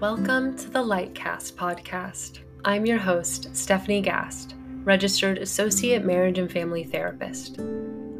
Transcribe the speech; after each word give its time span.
Welcome 0.00 0.56
to 0.56 0.70
the 0.70 0.82
Lightcast 0.82 1.56
podcast. 1.56 2.38
I'm 2.64 2.86
your 2.86 2.96
host, 2.96 3.54
Stephanie 3.54 4.00
Gast, 4.00 4.54
registered 4.82 5.36
associate 5.36 6.06
marriage 6.06 6.38
and 6.38 6.50
family 6.50 6.84
therapist. 6.84 7.60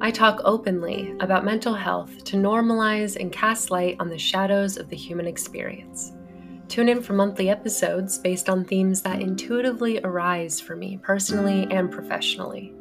I 0.02 0.10
talk 0.10 0.42
openly 0.44 1.14
about 1.20 1.46
mental 1.46 1.72
health 1.72 2.22
to 2.24 2.36
normalize 2.36 3.16
and 3.16 3.32
cast 3.32 3.70
light 3.70 3.96
on 3.98 4.10
the 4.10 4.18
shadows 4.18 4.76
of 4.76 4.90
the 4.90 4.96
human 4.96 5.26
experience. 5.26 6.12
Tune 6.68 6.90
in 6.90 7.00
for 7.00 7.14
monthly 7.14 7.48
episodes 7.48 8.18
based 8.18 8.50
on 8.50 8.66
themes 8.66 9.00
that 9.00 9.22
intuitively 9.22 10.00
arise 10.04 10.60
for 10.60 10.76
me 10.76 10.98
personally 11.02 11.66
and 11.70 11.90
professionally. 11.90 12.74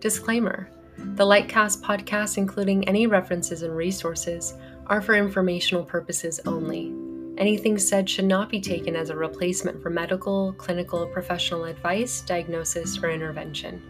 Disclaimer 0.00 0.68
The 0.98 1.24
Lightcast 1.24 1.80
podcast, 1.80 2.36
including 2.36 2.86
any 2.86 3.06
references 3.06 3.62
and 3.62 3.74
resources, 3.74 4.52
are 4.88 5.00
for 5.00 5.14
informational 5.14 5.84
purposes 5.84 6.38
only. 6.44 7.05
Anything 7.38 7.76
said 7.78 8.08
should 8.08 8.24
not 8.24 8.48
be 8.48 8.60
taken 8.60 8.96
as 8.96 9.10
a 9.10 9.16
replacement 9.16 9.82
for 9.82 9.90
medical, 9.90 10.54
clinical, 10.54 11.06
professional 11.06 11.64
advice, 11.64 12.22
diagnosis, 12.22 12.98
or 13.02 13.10
intervention. 13.10 13.82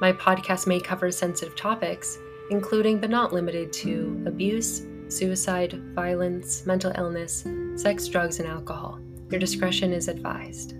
My 0.00 0.12
podcast 0.12 0.66
may 0.66 0.78
cover 0.78 1.10
sensitive 1.10 1.56
topics, 1.56 2.18
including 2.50 3.00
but 3.00 3.10
not 3.10 3.32
limited 3.32 3.72
to 3.72 4.22
abuse, 4.26 4.82
suicide, 5.08 5.72
violence, 5.94 6.64
mental 6.64 6.92
illness, 6.96 7.44
sex, 7.74 8.06
drugs, 8.06 8.38
and 8.38 8.48
alcohol. 8.48 9.00
Your 9.30 9.40
discretion 9.40 9.92
is 9.92 10.06
advised. 10.06 10.74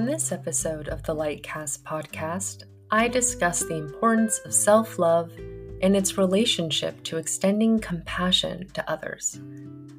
On 0.00 0.06
this 0.06 0.32
episode 0.32 0.88
of 0.88 1.02
the 1.02 1.14
Lightcast 1.14 1.82
podcast, 1.82 2.64
I 2.90 3.06
discuss 3.06 3.62
the 3.62 3.76
importance 3.76 4.38
of 4.46 4.54
self 4.54 4.98
love 4.98 5.30
and 5.82 5.94
its 5.94 6.16
relationship 6.16 7.02
to 7.04 7.18
extending 7.18 7.78
compassion 7.78 8.66
to 8.72 8.90
others. 8.90 9.38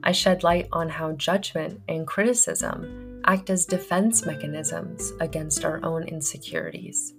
I 0.01 0.11
shed 0.11 0.41
light 0.41 0.67
on 0.71 0.89
how 0.89 1.11
judgment 1.11 1.81
and 1.87 2.07
criticism 2.07 3.21
act 3.25 3.51
as 3.51 3.67
defense 3.67 4.25
mechanisms 4.25 5.13
against 5.19 5.63
our 5.63 5.79
own 5.85 6.07
insecurities. 6.07 7.13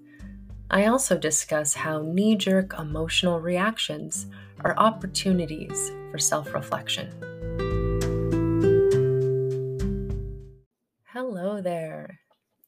I 0.69 0.87
also 0.87 1.17
discuss 1.17 1.75
how 1.75 2.03
knee 2.03 2.35
jerk 2.35 2.75
emotional 2.81 3.39
reactions 3.39 4.27
are 4.64 4.77
opportunities 4.77 5.92
for 6.11 6.19
self 6.19 6.53
reflection. 6.53 7.12
Hello 11.05 11.61
there. 11.61 12.22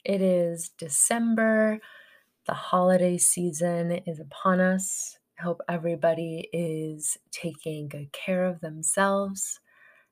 It 0.05 0.21
is 0.21 0.69
December. 0.71 1.81
The 2.47 2.55
holiday 2.55 3.19
season 3.19 3.93
is 3.93 4.21
upon 4.21 4.61
us. 4.61 5.19
I 5.39 5.43
hope 5.43 5.61
everybody 5.69 6.49
is 6.53 7.19
taking 7.31 7.89
good 7.89 8.13
care 8.13 8.45
of 8.45 8.61
themselves. 8.61 9.61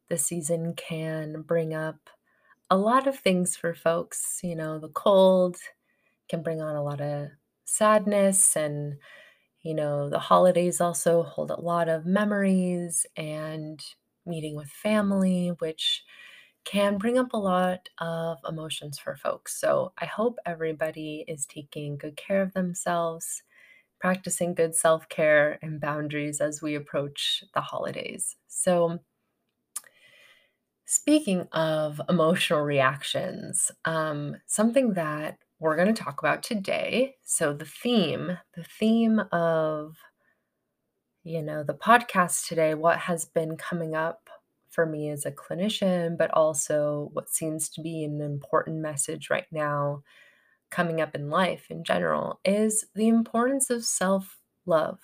The 0.09 0.19
season 0.19 0.75
can 0.75 1.43
bring 1.43 1.75
up 1.75 2.11
a 2.71 2.77
lot 2.77 3.07
of 3.07 3.19
things 3.19 3.57
for 3.57 3.75
folks. 3.75 4.41
You 4.43 4.57
know, 4.57 4.79
the 4.79 4.91
cold 4.91 5.57
can 6.29 6.43
bring 6.43 6.63
on 6.63 6.77
a 6.77 6.85
lot 6.85 7.01
of 7.01 7.31
sadness, 7.65 8.57
and, 8.57 8.99
you 9.63 9.75
know, 9.75 10.11
the 10.11 10.19
holidays 10.21 10.81
also 10.81 11.23
hold 11.25 11.51
a 11.51 11.61
lot 11.61 11.89
of 11.89 12.07
memories 12.07 13.07
and 13.17 13.83
meeting 14.27 14.57
with 14.57 14.71
family, 14.71 15.49
which 15.61 16.05
can 16.65 16.99
bring 16.99 17.19
up 17.19 17.33
a 17.33 17.39
lot 17.39 17.89
of 17.99 18.39
emotions 18.49 18.99
for 18.99 19.17
folks. 19.17 19.59
So 19.61 19.93
I 19.99 20.07
hope 20.07 20.39
everybody 20.47 21.25
is 21.29 21.47
taking 21.47 21.97
good 21.97 22.17
care 22.17 22.43
of 22.43 22.53
themselves, 22.55 23.43
practicing 24.01 24.55
good 24.55 24.75
self 24.75 25.09
care 25.09 25.59
and 25.63 25.81
boundaries 25.81 26.41
as 26.41 26.63
we 26.63 26.75
approach 26.75 27.45
the 27.55 27.61
holidays. 27.61 28.37
So, 28.49 29.01
Speaking 30.85 31.49
of 31.53 32.03
emotional 32.11 32.61
reactions, 32.61 33.71
um, 33.87 34.37
something 34.47 34.93
that 34.93 35.39
we're 35.59 35.77
going 35.77 35.95
to 35.95 36.03
talk 36.03 36.21
about 36.21 36.43
today. 36.43 37.17
So, 37.25 37.55
the 37.55 37.65
theme, 37.65 38.37
the 38.55 38.65
theme 38.65 39.21
of, 39.33 39.97
you 41.25 41.41
know, 41.41 41.63
the 41.63 41.73
podcast 41.73 42.47
today, 42.47 42.75
what 42.75 42.99
has 42.99 43.25
been 43.25 43.57
coming 43.57 43.95
up 43.95 44.29
for 44.73 44.87
me 44.87 45.11
as 45.11 45.25
a 45.25 45.31
clinician, 45.31 46.17
but 46.19 46.31
also 46.33 47.11
what 47.13 47.31
seems 47.31 47.69
to 47.71 47.83
be 47.83 48.05
an 48.05 48.21
important 48.21 48.79
message 48.79 49.31
right 49.31 49.47
now 49.53 50.03
coming 50.71 51.01
up 51.01 51.15
in 51.15 51.29
life 51.29 51.67
in 51.71 51.85
general 51.85 52.41
is 52.45 52.87
the 52.95 53.09
importance 53.09 53.71
of 53.71 53.85
self 53.85 54.39
love. 54.67 54.99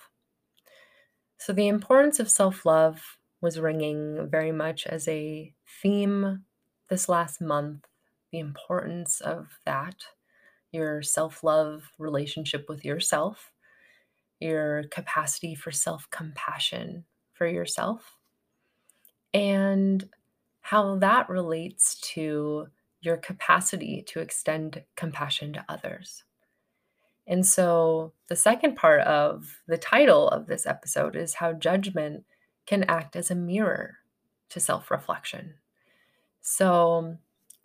So, 1.37 1.53
the 1.53 1.67
importance 1.67 2.19
of 2.19 2.29
self 2.29 2.65
love 2.65 3.17
was 3.41 3.59
ringing 3.59 4.27
very 4.29 4.51
much 4.51 4.85
as 4.85 5.07
a 5.07 5.53
theme 5.81 6.43
this 6.89 7.07
last 7.07 7.39
month 7.39 7.85
the 8.31 8.39
importance 8.39 9.21
of 9.21 9.59
that, 9.65 9.95
your 10.71 11.01
self 11.01 11.43
love 11.43 11.91
relationship 11.97 12.65
with 12.69 12.85
yourself, 12.85 13.51
your 14.39 14.83
capacity 14.91 15.55
for 15.55 15.71
self 15.71 16.09
compassion 16.11 17.05
for 17.33 17.47
yourself, 17.47 18.15
and 19.33 20.07
how 20.61 20.97
that 20.97 21.29
relates 21.29 21.99
to 21.99 22.67
your 23.01 23.17
capacity 23.17 24.03
to 24.07 24.19
extend 24.19 24.83
compassion 24.95 25.53
to 25.53 25.65
others. 25.69 26.23
And 27.27 27.45
so, 27.45 28.13
the 28.27 28.35
second 28.35 28.75
part 28.75 29.01
of 29.01 29.61
the 29.67 29.77
title 29.77 30.27
of 30.29 30.47
this 30.47 30.65
episode 30.65 31.15
is 31.15 31.35
how 31.35 31.53
judgment 31.53 32.25
can 32.65 32.83
act 32.83 33.15
as 33.15 33.29
a 33.29 33.35
mirror 33.35 33.97
to 34.49 34.59
self 34.59 34.89
reflection. 34.89 35.53
So, 36.41 37.17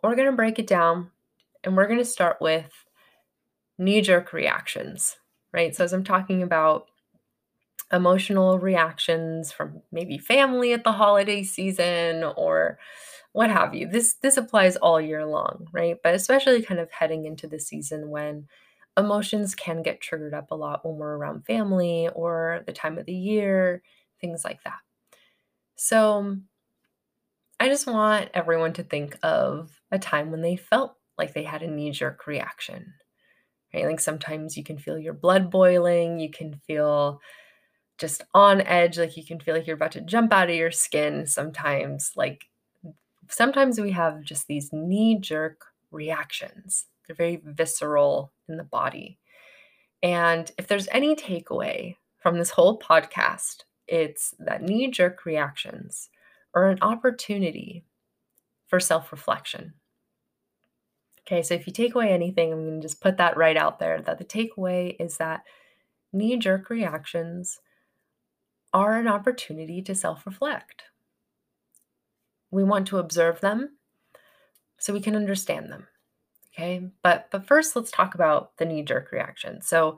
we're 0.03 0.15
going 0.15 0.29
to 0.29 0.35
break 0.35 0.59
it 0.59 0.67
down 0.67 1.09
and 1.63 1.75
we're 1.75 1.87
going 1.87 1.99
to 1.99 2.05
start 2.05 2.37
with 2.39 2.71
knee 3.79 4.01
jerk 4.01 4.33
reactions, 4.33 5.17
right? 5.51 5.75
So, 5.75 5.83
as 5.83 5.93
I'm 5.93 6.03
talking 6.03 6.43
about 6.43 6.87
emotional 7.91 8.59
reactions 8.59 9.51
from 9.51 9.81
maybe 9.91 10.17
family 10.17 10.73
at 10.73 10.83
the 10.83 10.91
holiday 10.91 11.43
season 11.43 12.23
or 12.35 12.79
what 13.31 13.49
have 13.49 13.75
you. 13.75 13.87
This 13.87 14.15
this 14.15 14.37
applies 14.37 14.75
all 14.77 14.99
year 14.99 15.25
long, 15.25 15.67
right? 15.73 15.97
But 16.03 16.15
especially 16.15 16.61
kind 16.61 16.79
of 16.79 16.91
heading 16.91 17.25
into 17.25 17.47
the 17.47 17.59
season 17.59 18.09
when 18.09 18.47
emotions 18.97 19.55
can 19.55 19.81
get 19.81 20.01
triggered 20.01 20.33
up 20.33 20.51
a 20.51 20.55
lot 20.55 20.85
when 20.85 20.95
we're 20.95 21.17
around 21.17 21.45
family 21.45 22.09
or 22.15 22.63
the 22.65 22.73
time 22.73 22.97
of 22.97 23.05
the 23.05 23.13
year, 23.13 23.81
things 24.21 24.45
like 24.45 24.63
that. 24.63 24.79
So 25.75 26.37
I 27.59 27.67
just 27.67 27.87
want 27.87 28.29
everyone 28.33 28.73
to 28.73 28.83
think 28.83 29.17
of 29.23 29.71
a 29.91 29.99
time 29.99 30.31
when 30.31 30.41
they 30.41 30.55
felt 30.55 30.95
like 31.17 31.33
they 31.33 31.43
had 31.43 31.61
a 31.61 31.67
knee 31.67 31.91
jerk 31.91 32.27
reaction. 32.27 32.93
Right? 33.73 33.85
Like 33.85 33.99
sometimes 33.99 34.55
you 34.55 34.63
can 34.63 34.77
feel 34.77 34.97
your 34.97 35.13
blood 35.13 35.51
boiling, 35.51 36.19
you 36.19 36.29
can 36.29 36.61
feel 36.65 37.19
just 37.97 38.23
on 38.33 38.61
edge, 38.61 38.97
like 38.97 39.15
you 39.17 39.25
can 39.25 39.39
feel 39.39 39.55
like 39.55 39.67
you're 39.67 39.75
about 39.75 39.93
to 39.93 40.01
jump 40.01 40.33
out 40.33 40.49
of 40.49 40.55
your 40.55 40.71
skin 40.71 41.25
sometimes. 41.25 42.11
Like 42.15 42.45
sometimes 43.29 43.79
we 43.79 43.91
have 43.91 44.23
just 44.23 44.47
these 44.47 44.71
knee 44.73 45.17
jerk 45.19 45.65
reactions, 45.91 46.85
they're 47.07 47.15
very 47.15 47.41
visceral 47.43 48.31
in 48.49 48.57
the 48.57 48.63
body. 48.63 49.17
And 50.03 50.51
if 50.57 50.67
there's 50.67 50.87
any 50.91 51.15
takeaway 51.15 51.95
from 52.19 52.37
this 52.37 52.49
whole 52.49 52.79
podcast, 52.79 53.63
it's 53.87 54.33
that 54.39 54.61
knee 54.61 54.89
jerk 54.89 55.25
reactions 55.25 56.09
are 56.53 56.69
an 56.69 56.79
opportunity 56.81 57.85
for 58.67 58.79
self 58.79 59.11
reflection. 59.11 59.73
Okay, 61.21 61.41
so 61.41 61.55
if 61.55 61.65
you 61.65 61.73
take 61.73 61.95
away 61.95 62.11
anything, 62.11 62.51
I'm 62.51 62.65
going 62.65 62.81
to 62.81 62.87
just 62.87 63.01
put 63.01 63.17
that 63.17 63.37
right 63.37 63.57
out 63.57 63.79
there 63.79 64.01
that 64.01 64.19
the 64.19 64.25
takeaway 64.25 64.95
is 64.99 65.17
that 65.17 65.41
knee 66.13 66.37
jerk 66.37 66.69
reactions 66.69 67.59
are 68.75 68.97
an 68.99 69.07
opportunity 69.07 69.81
to 69.81 69.95
self 69.95 70.25
reflect. 70.25 70.83
We 72.51 72.63
want 72.63 72.87
to 72.87 72.97
observe 72.97 73.39
them 73.39 73.77
so 74.77 74.91
we 74.91 74.99
can 74.99 75.15
understand 75.15 75.71
them. 75.71 75.87
Okay, 76.53 76.89
but 77.01 77.29
but 77.31 77.47
first 77.47 77.75
let's 77.75 77.89
talk 77.89 78.15
about 78.15 78.57
the 78.57 78.65
knee 78.65 78.83
jerk 78.83 79.13
reaction. 79.13 79.61
So 79.61 79.97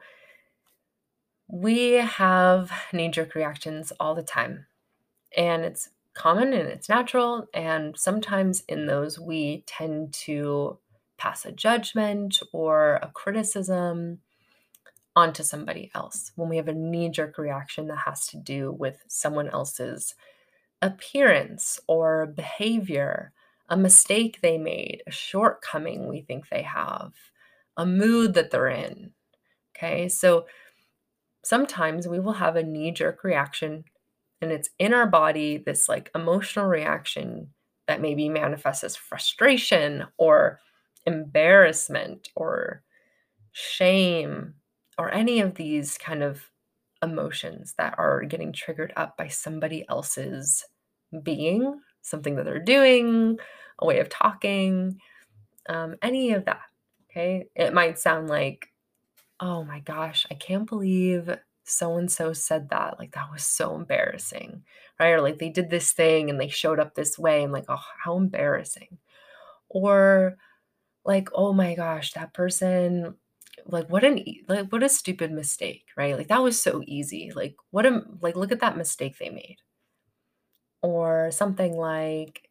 we 1.47 1.93
have 1.93 2.71
knee 2.93 3.09
jerk 3.09 3.33
reactions 3.33 3.91
all 3.99 4.13
the 4.13 4.21
time, 4.21 4.67
and 5.35 5.65
it's 5.65 5.89
common 6.13 6.53
and 6.53 6.69
it's 6.69 6.87
natural. 6.87 7.47
And 7.55 7.97
sometimes 7.97 8.61
in 8.69 8.85
those, 8.85 9.19
we 9.19 9.63
tend 9.65 10.13
to 10.25 10.77
pass 11.17 11.45
a 11.45 11.51
judgment 11.51 12.39
or 12.53 12.97
a 12.97 13.09
criticism 13.11 14.19
onto 15.17 15.41
somebody 15.41 15.89
else 15.95 16.31
when 16.35 16.47
we 16.47 16.57
have 16.57 16.67
a 16.67 16.73
knee 16.73 17.09
jerk 17.09 17.39
reaction 17.39 17.87
that 17.87 17.97
has 17.97 18.27
to 18.27 18.37
do 18.37 18.71
with 18.71 19.03
someone 19.07 19.49
else's 19.49 20.13
appearance 20.83 21.79
or 21.87 22.27
behavior, 22.27 23.33
a 23.67 23.75
mistake 23.75 24.39
they 24.41 24.59
made, 24.59 25.01
a 25.07 25.11
shortcoming 25.11 26.07
we 26.07 26.21
think 26.21 26.47
they 26.49 26.61
have, 26.61 27.13
a 27.77 27.85
mood 27.85 28.35
that 28.35 28.51
they're 28.51 28.67
in, 28.69 29.11
Okay, 29.75 30.07
so 30.07 30.45
sometimes 31.43 32.07
we 32.07 32.19
will 32.19 32.33
have 32.33 32.55
a 32.55 32.63
knee 32.63 32.91
jerk 32.91 33.23
reaction 33.23 33.83
and 34.41 34.51
it's 34.51 34.69
in 34.77 34.93
our 34.93 35.07
body, 35.07 35.57
this 35.57 35.89
like 35.89 36.11
emotional 36.13 36.67
reaction 36.67 37.49
that 37.87 38.01
maybe 38.01 38.29
manifests 38.29 38.83
as 38.83 38.95
frustration 38.95 40.05
or 40.17 40.59
embarrassment 41.05 42.29
or 42.35 42.83
shame 43.51 44.53
or 44.97 45.13
any 45.13 45.39
of 45.39 45.55
these 45.55 45.97
kind 45.97 46.23
of 46.23 46.49
emotions 47.03 47.75
that 47.77 47.95
are 47.97 48.23
getting 48.23 48.51
triggered 48.51 48.93
up 48.95 49.17
by 49.17 49.27
somebody 49.27 49.85
else's 49.89 50.65
being, 51.23 51.79
something 52.01 52.35
that 52.35 52.45
they're 52.45 52.59
doing, 52.59 53.37
a 53.79 53.85
way 53.85 53.99
of 53.99 54.09
talking, 54.09 54.99
um, 55.69 55.95
any 56.01 56.31
of 56.33 56.45
that. 56.45 56.61
Okay. 57.11 57.47
It 57.55 57.73
might 57.73 57.99
sound 57.99 58.27
like, 58.27 58.69
oh 59.39 59.63
my 59.63 59.79
gosh, 59.79 60.25
I 60.31 60.33
can't 60.33 60.67
believe 60.67 61.29
so 61.63 61.97
and 61.97 62.11
so 62.11 62.33
said 62.33 62.69
that. 62.69 62.97
Like, 62.99 63.13
that 63.13 63.31
was 63.31 63.43
so 63.43 63.75
embarrassing. 63.75 64.63
Right. 64.99 65.09
Or 65.09 65.21
like 65.21 65.37
they 65.37 65.49
did 65.49 65.69
this 65.69 65.91
thing 65.91 66.29
and 66.29 66.41
they 66.41 66.49
showed 66.49 66.79
up 66.79 66.95
this 66.95 67.19
way. 67.19 67.43
And 67.43 67.53
like, 67.53 67.65
oh, 67.69 67.83
how 68.03 68.17
embarrassing. 68.17 68.97
Or 69.69 70.37
like, 71.05 71.29
oh 71.33 71.53
my 71.53 71.75
gosh, 71.75 72.13
that 72.13 72.33
person 72.33 73.15
like 73.65 73.89
what 73.89 74.03
an 74.03 74.23
like 74.47 74.71
what 74.71 74.83
a 74.83 74.89
stupid 74.89 75.31
mistake, 75.31 75.85
right? 75.97 76.17
Like 76.17 76.27
that 76.29 76.43
was 76.43 76.61
so 76.61 76.81
easy. 76.85 77.31
Like 77.35 77.55
what 77.71 77.85
a 77.85 78.03
like 78.21 78.35
look 78.35 78.51
at 78.51 78.61
that 78.61 78.77
mistake 78.77 79.17
they 79.17 79.29
made. 79.29 79.57
Or 80.81 81.31
something 81.31 81.75
like, 81.75 82.49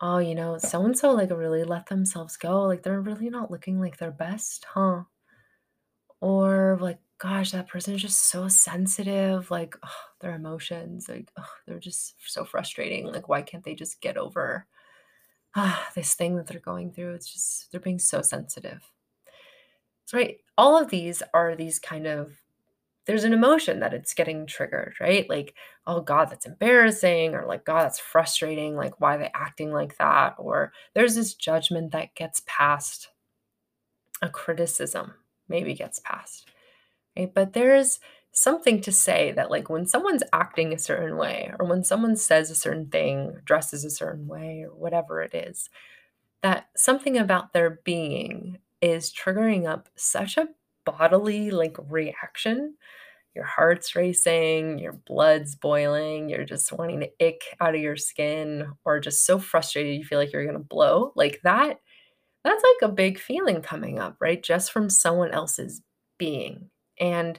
oh, 0.00 0.18
you 0.18 0.34
know, 0.34 0.58
so 0.58 0.84
and 0.84 0.98
so 0.98 1.12
like 1.12 1.30
really 1.30 1.64
let 1.64 1.86
themselves 1.86 2.36
go. 2.36 2.64
Like 2.64 2.82
they're 2.82 3.00
really 3.00 3.30
not 3.30 3.50
looking 3.50 3.80
like 3.80 3.98
their 3.98 4.10
best, 4.10 4.66
huh? 4.74 5.04
Or 6.20 6.78
like, 6.80 6.98
gosh, 7.18 7.52
that 7.52 7.68
person 7.68 7.94
is 7.94 8.02
just 8.02 8.30
so 8.30 8.48
sensitive. 8.48 9.50
Like 9.50 9.76
ugh, 9.82 9.90
their 10.20 10.34
emotions, 10.34 11.08
like 11.08 11.30
ugh, 11.36 11.44
they're 11.66 11.78
just 11.80 12.14
so 12.26 12.44
frustrating. 12.44 13.06
Like 13.06 13.28
why 13.28 13.42
can't 13.42 13.64
they 13.64 13.74
just 13.74 14.00
get 14.00 14.16
over 14.16 14.66
ah, 15.56 15.88
this 15.94 16.14
thing 16.14 16.36
that 16.36 16.46
they're 16.46 16.60
going 16.60 16.92
through? 16.92 17.14
It's 17.14 17.32
just 17.32 17.70
they're 17.70 17.80
being 17.80 17.98
so 17.98 18.22
sensitive. 18.22 18.82
Right, 20.12 20.38
all 20.58 20.76
of 20.80 20.90
these 20.90 21.22
are 21.32 21.54
these 21.54 21.78
kind 21.78 22.06
of 22.06 22.32
there's 23.06 23.24
an 23.24 23.32
emotion 23.32 23.80
that 23.80 23.94
it's 23.94 24.14
getting 24.14 24.46
triggered, 24.46 24.94
right? 25.00 25.28
Like, 25.28 25.54
oh 25.86 26.00
God, 26.00 26.30
that's 26.30 26.46
embarrassing, 26.46 27.34
or 27.34 27.46
like, 27.46 27.64
God, 27.64 27.84
that's 27.84 27.98
frustrating. 27.98 28.76
Like, 28.76 29.00
why 29.00 29.16
are 29.16 29.18
they 29.18 29.30
acting 29.34 29.72
like 29.72 29.96
that? 29.98 30.36
Or 30.38 30.72
there's 30.94 31.14
this 31.16 31.34
judgment 31.34 31.92
that 31.92 32.14
gets 32.14 32.42
passed, 32.46 33.08
a 34.22 34.28
criticism 34.28 35.14
maybe 35.48 35.74
gets 35.74 35.98
passed, 36.00 36.50
right? 37.16 37.32
But 37.34 37.52
there's 37.54 38.00
something 38.32 38.80
to 38.82 38.92
say 38.92 39.32
that, 39.32 39.50
like, 39.50 39.68
when 39.70 39.86
someone's 39.86 40.22
acting 40.32 40.72
a 40.72 40.78
certain 40.78 41.16
way, 41.16 41.52
or 41.58 41.66
when 41.66 41.82
someone 41.84 42.16
says 42.16 42.50
a 42.50 42.54
certain 42.54 42.86
thing, 42.90 43.38
dresses 43.44 43.84
a 43.84 43.90
certain 43.90 44.28
way, 44.28 44.64
or 44.68 44.74
whatever 44.74 45.22
it 45.22 45.34
is, 45.34 45.70
that 46.42 46.68
something 46.76 47.18
about 47.18 47.52
their 47.52 47.80
being 47.84 48.58
is 48.82 49.12
triggering 49.12 49.68
up 49.68 49.88
such 49.96 50.36
a 50.36 50.48
bodily 50.84 51.50
like 51.50 51.76
reaction. 51.88 52.74
Your 53.34 53.44
heart's 53.44 53.94
racing, 53.94 54.78
your 54.80 54.94
blood's 54.94 55.54
boiling, 55.54 56.28
you're 56.28 56.44
just 56.44 56.72
wanting 56.72 57.00
to 57.00 57.10
ick 57.24 57.42
out 57.60 57.74
of 57.76 57.80
your 57.80 57.96
skin, 57.96 58.72
or 58.84 59.00
just 59.00 59.24
so 59.24 59.38
frustrated 59.38 59.96
you 59.96 60.04
feel 60.04 60.18
like 60.18 60.32
you're 60.32 60.46
gonna 60.46 60.58
blow. 60.58 61.12
Like 61.16 61.40
that, 61.44 61.78
that's 62.44 62.64
like 62.64 62.90
a 62.90 62.94
big 62.94 63.18
feeling 63.18 63.62
coming 63.62 63.98
up, 63.98 64.16
right? 64.20 64.42
Just 64.42 64.72
from 64.72 64.90
someone 64.90 65.32
else's 65.32 65.82
being. 66.18 66.70
And 66.98 67.38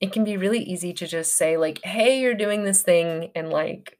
it 0.00 0.12
can 0.12 0.24
be 0.24 0.36
really 0.36 0.60
easy 0.62 0.92
to 0.94 1.06
just 1.06 1.36
say, 1.36 1.56
like, 1.56 1.82
hey, 1.84 2.20
you're 2.20 2.34
doing 2.34 2.64
this 2.64 2.82
thing, 2.82 3.30
and 3.34 3.50
like, 3.50 3.98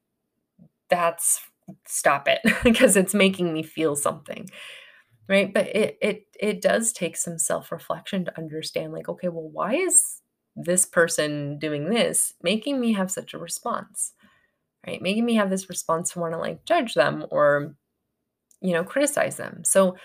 that's 0.91 1.41
stop 1.87 2.29
it 2.29 2.41
because 2.65 2.97
it's 2.97 3.15
making 3.15 3.53
me 3.53 3.63
feel 3.63 3.97
something 3.97 4.49
right? 5.29 5.53
But 5.53 5.69
it 5.75 5.99
it 6.01 6.27
it 6.39 6.63
does 6.63 6.93
take 6.93 7.17
some 7.17 7.39
self-reflection 7.39 8.27
to 8.27 8.39
understand 8.39 8.93
like 8.93 9.09
okay 9.09 9.29
well 9.29 9.49
why 9.49 9.75
is 9.75 10.23
this 10.55 10.87
person 10.87 11.59
doing 11.59 11.91
this 11.91 12.35
making 12.43 12.81
me 12.81 12.93
have 12.95 13.11
such 13.11 13.35
a 13.35 13.39
response? 13.39 14.13
Right? 14.87 15.03
Making 15.03 15.25
me 15.25 15.35
have 15.35 15.51
this 15.51 15.69
response 15.69 16.13
to 16.13 16.21
want 16.21 16.33
to 16.35 16.39
like 16.39 16.65
judge 16.65 16.95
them 16.95 17.27
or 17.31 17.75
you 18.61 18.73
know 18.73 18.85
criticize 18.85 19.37
them. 19.37 19.63
So 19.65 19.97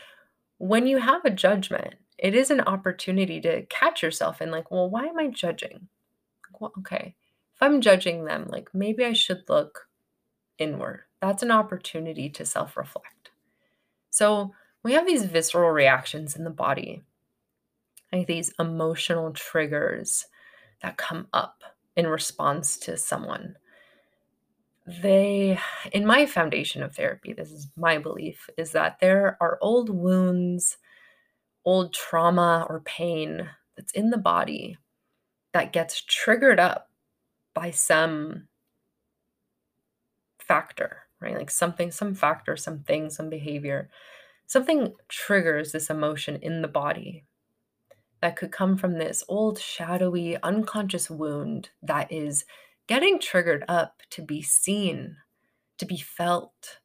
when 0.58 0.88
you 0.88 0.98
have 0.98 1.26
a 1.26 1.30
judgment 1.32 1.96
it 2.18 2.36
is 2.36 2.52
an 2.52 2.62
opportunity 2.62 3.42
to 3.42 3.66
catch 3.66 4.04
yourself 4.04 4.42
and 4.42 4.52
like 4.52 4.70
well 4.72 4.90
why 4.90 5.06
am 5.06 5.18
i 5.20 5.28
judging? 5.28 5.88
Well, 6.60 6.74
okay 6.80 7.16
if 7.56 7.62
i'm 7.62 7.82
judging 7.82 8.26
them 8.26 8.48
like 8.50 8.70
maybe 8.74 9.04
i 9.06 9.14
should 9.14 9.44
look 9.50 9.88
inward. 10.62 11.02
That's 11.22 11.44
an 11.44 11.52
opportunity 11.52 12.30
to 12.30 12.46
self-reflect. 12.46 13.32
So 14.10 14.54
we 14.84 14.94
have 14.94 15.06
these 15.06 15.26
visceral 15.26 15.70
reactions 15.70 16.36
in 16.36 16.44
the 16.44 16.50
body, 16.50 17.04
like 18.12 18.28
these 18.28 18.54
emotional 18.60 19.32
triggers 19.32 20.26
that 20.82 20.98
come 20.98 21.28
up 21.34 21.64
in 21.96 22.08
response 22.08 22.78
to 22.78 22.98
someone. 22.98 23.56
They, 24.88 25.60
in 25.92 26.06
my 26.06 26.26
foundation 26.26 26.82
of 26.82 26.96
therapy, 26.96 27.34
this 27.34 27.52
is 27.52 27.68
my 27.78 28.00
belief, 28.00 28.50
is 28.58 28.72
that 28.72 29.00
there 29.00 29.38
are 29.40 29.60
old 29.62 29.90
wounds, 29.90 30.78
old 31.64 31.94
trauma 31.94 32.66
or 32.68 32.82
pain 32.82 33.48
that's 33.76 33.94
in 33.94 34.10
the 34.10 34.18
body 34.18 34.78
that 35.54 35.74
gets 35.74 36.02
triggered 36.02 36.60
up 36.60 36.90
by 37.54 37.70
some 37.70 38.48
factor, 40.40 41.04
right? 41.20 41.38
Like 41.38 41.52
something, 41.52 41.92
some 41.92 42.16
factor, 42.16 42.58
something, 42.58 43.10
some 43.10 43.30
behavior 43.30 43.90
something 44.52 44.94
triggers 45.08 45.72
this 45.72 45.90
emotion 45.90 46.36
in 46.42 46.62
the 46.62 46.68
body 46.68 47.24
that 48.22 48.36
could 48.36 48.52
come 48.52 48.78
from 48.78 48.98
this 48.98 49.24
old, 49.30 49.58
shadowy, 49.58 50.36
unconscious 50.44 51.10
wound 51.10 51.70
that 51.82 52.12
is 52.12 52.44
getting 52.86 53.18
triggered 53.18 53.64
up 53.70 54.02
to 54.10 54.22
be 54.22 54.42
seen, 54.42 55.16
to 55.78 55.86
be 55.86 55.96
felt, 55.96 56.80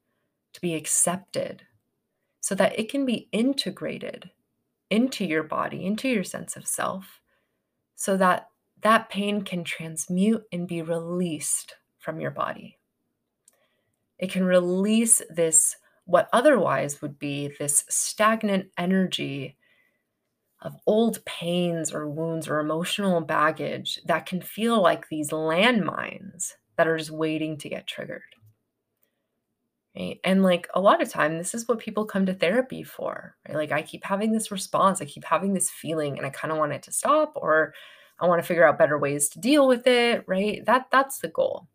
to 0.53 0.61
be 0.61 0.77
accepted, 0.77 1.63
so 2.39 2.55
that 2.55 2.79
it 2.79 2.89
can 2.89 3.05
be 3.05 3.29
integrated 3.33 4.31
into 4.89 5.25
your 5.25 5.43
body, 5.43 5.85
into 5.85 6.09
your 6.09 6.23
sense 6.23 6.55
of 6.55 6.69
self, 6.69 7.21
so 7.97 8.17
that 8.17 8.47
that 8.83 9.11
pain 9.11 9.43
can 9.43 9.65
transmute 9.65 10.45
and 10.53 10.69
be 10.69 10.83
released 10.83 11.75
from 11.99 12.21
your 12.21 12.31
body. 12.31 12.79
It 14.21 14.31
can 14.31 14.45
release 14.45 15.21
this 15.29 15.75
what 16.07 16.29
otherwise 16.33 17.03
would 17.03 17.19
be 17.19 17.53
this 17.59 17.85
stagnant 17.89 18.67
energy 18.79 19.57
of 20.63 20.75
old 20.87 21.23
pains 21.25 21.93
or 21.93 22.09
wounds 22.09 22.49
or 22.49 22.61
emotional 22.61 23.21
baggage 23.21 24.01
that 24.07 24.25
can 24.25 24.41
feel 24.41 24.81
like 24.81 25.09
these 25.09 25.31
landmines 25.31 26.55
that 26.77 26.89
are 26.89 26.97
just 26.97 27.11
waiting 27.11 27.59
to 27.59 27.69
get 27.69 27.87
triggered. 27.87 28.23
Right? 29.97 30.21
And 30.25 30.43
like 30.43 30.69
a 30.75 30.81
lot 30.81 31.03
of 31.03 31.11
time, 31.11 31.39
this 31.39 31.55
is 31.55 31.67
what 31.67 31.79
people 31.79 32.05
come 32.05 32.27
to 32.27 32.35
therapy 32.35 32.83
for. 32.83 33.37
Right? 33.49 33.57
Like 33.57 33.73
I 33.73 33.83
keep 33.83 34.05
having 34.05 34.33
this 34.33 34.51
response, 34.51 35.03
I 35.03 35.07
keep 35.07 35.25
having 35.25 35.55
this 35.55 35.71
feeling, 35.71 36.17
and 36.17 36.27
I 36.27 36.31
kind 36.31 36.53
of 36.53 36.59
want 36.59 36.73
it 36.73 36.83
to 36.85 36.93
stop, 36.93 37.33
or 37.37 37.75
I 38.21 38.27
want 38.27 38.41
to 38.41 38.47
figure 38.47 38.67
out 38.67 38.79
better 38.79 38.99
ways 38.99 39.29
to 39.31 39.41
deal 39.41 39.67
with 39.67 39.87
it. 39.87 40.25
Right? 40.27 40.65
That 40.65 40.87
that's 40.93 41.19
the 41.19 41.29
goal. 41.29 41.69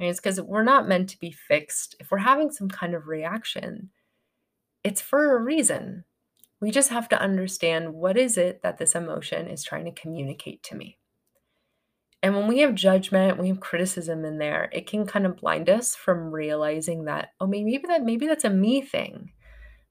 Right? 0.00 0.08
It's 0.08 0.18
because 0.18 0.40
we're 0.40 0.62
not 0.62 0.88
meant 0.88 1.10
to 1.10 1.20
be 1.20 1.30
fixed. 1.30 1.94
If 2.00 2.10
we're 2.10 2.18
having 2.18 2.50
some 2.50 2.68
kind 2.68 2.94
of 2.94 3.06
reaction, 3.06 3.90
it's 4.82 5.02
for 5.02 5.36
a 5.36 5.42
reason. 5.42 6.04
We 6.60 6.70
just 6.70 6.90
have 6.90 7.08
to 7.10 7.20
understand 7.20 7.94
what 7.94 8.16
is 8.16 8.38
it 8.38 8.62
that 8.62 8.78
this 8.78 8.94
emotion 8.94 9.46
is 9.46 9.62
trying 9.62 9.84
to 9.84 10.00
communicate 10.00 10.62
to 10.64 10.74
me. 10.74 10.98
And 12.22 12.34
when 12.34 12.46
we 12.46 12.58
have 12.58 12.74
judgment, 12.74 13.38
we 13.38 13.48
have 13.48 13.60
criticism 13.60 14.24
in 14.24 14.38
there, 14.38 14.68
it 14.72 14.86
can 14.86 15.06
kind 15.06 15.24
of 15.24 15.36
blind 15.36 15.70
us 15.70 15.96
from 15.96 16.30
realizing 16.30 17.04
that, 17.04 17.30
oh, 17.40 17.46
maybe 17.46 17.78
that 17.86 18.02
maybe 18.02 18.26
that's 18.26 18.44
a 18.44 18.50
me 18.50 18.82
thing. 18.82 19.32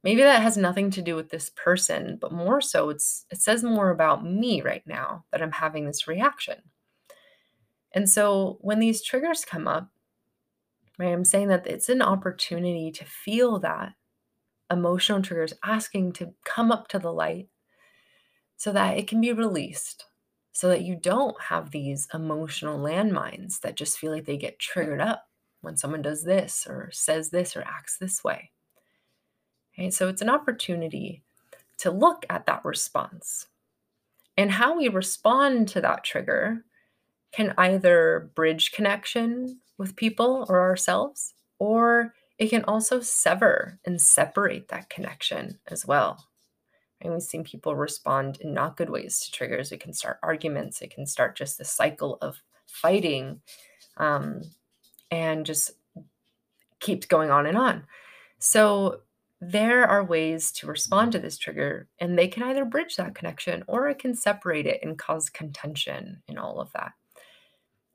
Maybe 0.04 0.22
that 0.22 0.42
has 0.42 0.56
nothing 0.56 0.92
to 0.92 1.02
do 1.02 1.16
with 1.16 1.30
this 1.30 1.50
person, 1.50 2.18
but 2.22 2.32
more 2.32 2.62
so 2.62 2.90
it's 2.90 3.26
it 3.32 3.42
says 3.42 3.64
more 3.64 3.90
about 3.90 4.24
me 4.24 4.62
right 4.62 4.84
now 4.86 5.26
that 5.32 5.42
I'm 5.42 5.52
having 5.52 5.86
this 5.86 6.08
reaction. 6.08 6.62
And 7.92 8.08
so 8.08 8.60
when 8.62 8.80
these 8.80 9.04
triggers 9.04 9.44
come 9.44 9.68
up, 9.68 9.90
right? 11.00 11.14
I'm 11.14 11.26
saying 11.26 11.50
that 11.50 11.68
it's 11.68 11.90
an 11.90 12.04
opportunity 12.04 12.92
to 12.94 13.06
feel 13.06 13.60
that 13.62 13.94
emotional 14.72 15.22
triggers 15.22 15.54
asking 15.64 16.14
to 16.14 16.34
come 16.46 16.72
up 16.72 16.88
to 16.90 17.00
the 17.00 17.14
light 17.14 17.50
so 18.58 18.72
that 18.74 18.98
it 18.98 19.08
can 19.08 19.22
be 19.22 19.34
released, 19.34 20.06
so 20.52 20.68
that 20.70 20.84
you 20.84 20.96
don't 20.96 21.40
have 21.42 21.72
these 21.72 22.08
emotional 22.14 22.80
landmines 22.80 23.62
that 23.62 23.76
just 23.76 23.98
feel 24.00 24.12
like 24.12 24.26
they 24.26 24.38
get 24.38 24.60
triggered 24.60 25.02
up 25.02 25.26
when 25.62 25.78
someone 25.78 26.02
does 26.02 26.24
this 26.24 26.68
or 26.70 26.90
says 26.92 27.30
this 27.32 27.56
or 27.56 27.64
acts 27.64 27.98
this 27.98 28.24
way. 28.24 28.52
Okay, 29.74 29.90
so 29.92 30.08
it's 30.10 30.22
an 30.22 30.30
opportunity 30.30 31.24
to 31.80 31.92
look 31.92 32.26
at 32.30 32.46
that 32.46 32.66
response 32.66 33.48
And 34.38 34.52
how 34.52 34.78
we 34.78 34.88
respond 34.90 35.68
to 35.70 35.82
that 35.82 36.04
trigger 36.04 36.66
can 37.32 37.54
either 37.58 38.32
bridge 38.36 38.72
connection 38.72 39.60
with 39.80 39.96
people 39.96 40.46
or 40.50 40.62
ourselves, 40.62 41.34
or 41.58 42.14
it 42.38 42.50
can 42.50 42.64
also 42.66 43.00
sever 43.00 43.80
and 43.86 44.00
separate 44.00 44.68
that 44.68 44.90
connection 44.90 45.58
as 45.68 45.88
well. 45.88 46.28
And 47.02 47.14
we've 47.14 47.24
seen 47.24 47.44
people 47.44 47.76
respond 47.76 48.40
in 48.42 48.54
not 48.54 48.78
good 48.78 48.90
ways 48.90 49.20
to 49.22 49.32
triggers. 49.32 49.72
It 49.72 49.80
can 49.80 49.94
start 49.94 50.20
arguments, 50.22 50.82
it 50.82 50.92
can 50.92 51.08
start 51.08 51.36
just 51.36 51.60
a 51.60 51.66
cycle 51.66 52.18
of 52.22 52.38
fighting 52.68 53.42
um, 53.98 54.42
and 55.10 55.46
just 55.46 55.72
keeps 56.80 57.08
going 57.08 57.32
on 57.32 57.46
and 57.46 57.58
on. 57.58 57.86
So 58.38 59.02
there 59.42 59.88
are 59.88 60.04
ways 60.04 60.52
to 60.52 60.68
respond 60.68 61.14
to 61.14 61.20
this 61.20 61.38
trigger, 61.38 61.88
and 62.00 62.18
they 62.18 62.28
can 62.28 62.44
either 62.44 62.66
bridge 62.66 62.98
that 62.98 63.16
connection 63.16 63.64
or 63.68 63.88
it 63.88 64.00
can 64.00 64.14
separate 64.14 64.68
it 64.68 64.82
and 64.84 65.00
cause 65.00 65.30
contention 65.30 66.22
in 66.28 66.38
all 66.38 66.60
of 66.60 66.72
that. 66.74 66.92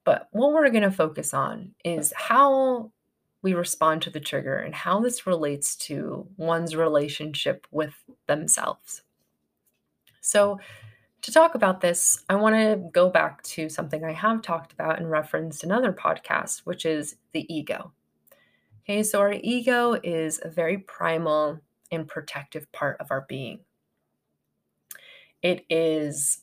But 0.04 0.28
what 0.32 0.52
we're 0.52 0.68
going 0.70 0.82
to 0.82 0.90
focus 0.90 1.32
on 1.34 1.74
is 1.84 2.12
how 2.14 2.92
we 3.42 3.54
respond 3.54 4.02
to 4.02 4.10
the 4.10 4.20
trigger 4.20 4.56
and 4.56 4.74
how 4.74 5.00
this 5.00 5.26
relates 5.26 5.76
to 5.76 6.26
one's 6.36 6.76
relationship 6.76 7.66
with 7.70 7.94
themselves. 8.26 9.02
So, 10.20 10.58
to 11.22 11.32
talk 11.32 11.54
about 11.54 11.80
this, 11.80 12.22
I 12.28 12.34
want 12.34 12.54
to 12.54 12.90
go 12.92 13.08
back 13.08 13.42
to 13.44 13.70
something 13.70 14.04
I 14.04 14.12
have 14.12 14.42
talked 14.42 14.74
about 14.74 14.98
and 14.98 15.10
referenced 15.10 15.64
in 15.64 15.72
other 15.72 15.90
podcasts, 15.90 16.60
which 16.64 16.84
is 16.84 17.16
the 17.32 17.46
ego. 17.54 17.92
Okay, 18.82 19.02
so 19.02 19.20
our 19.20 19.32
ego 19.32 19.98
is 20.02 20.38
a 20.42 20.50
very 20.50 20.76
primal 20.76 21.60
and 21.90 22.06
protective 22.06 22.70
part 22.72 23.00
of 23.00 23.10
our 23.10 23.24
being. 23.26 23.60
It 25.42 25.64
is 25.70 26.42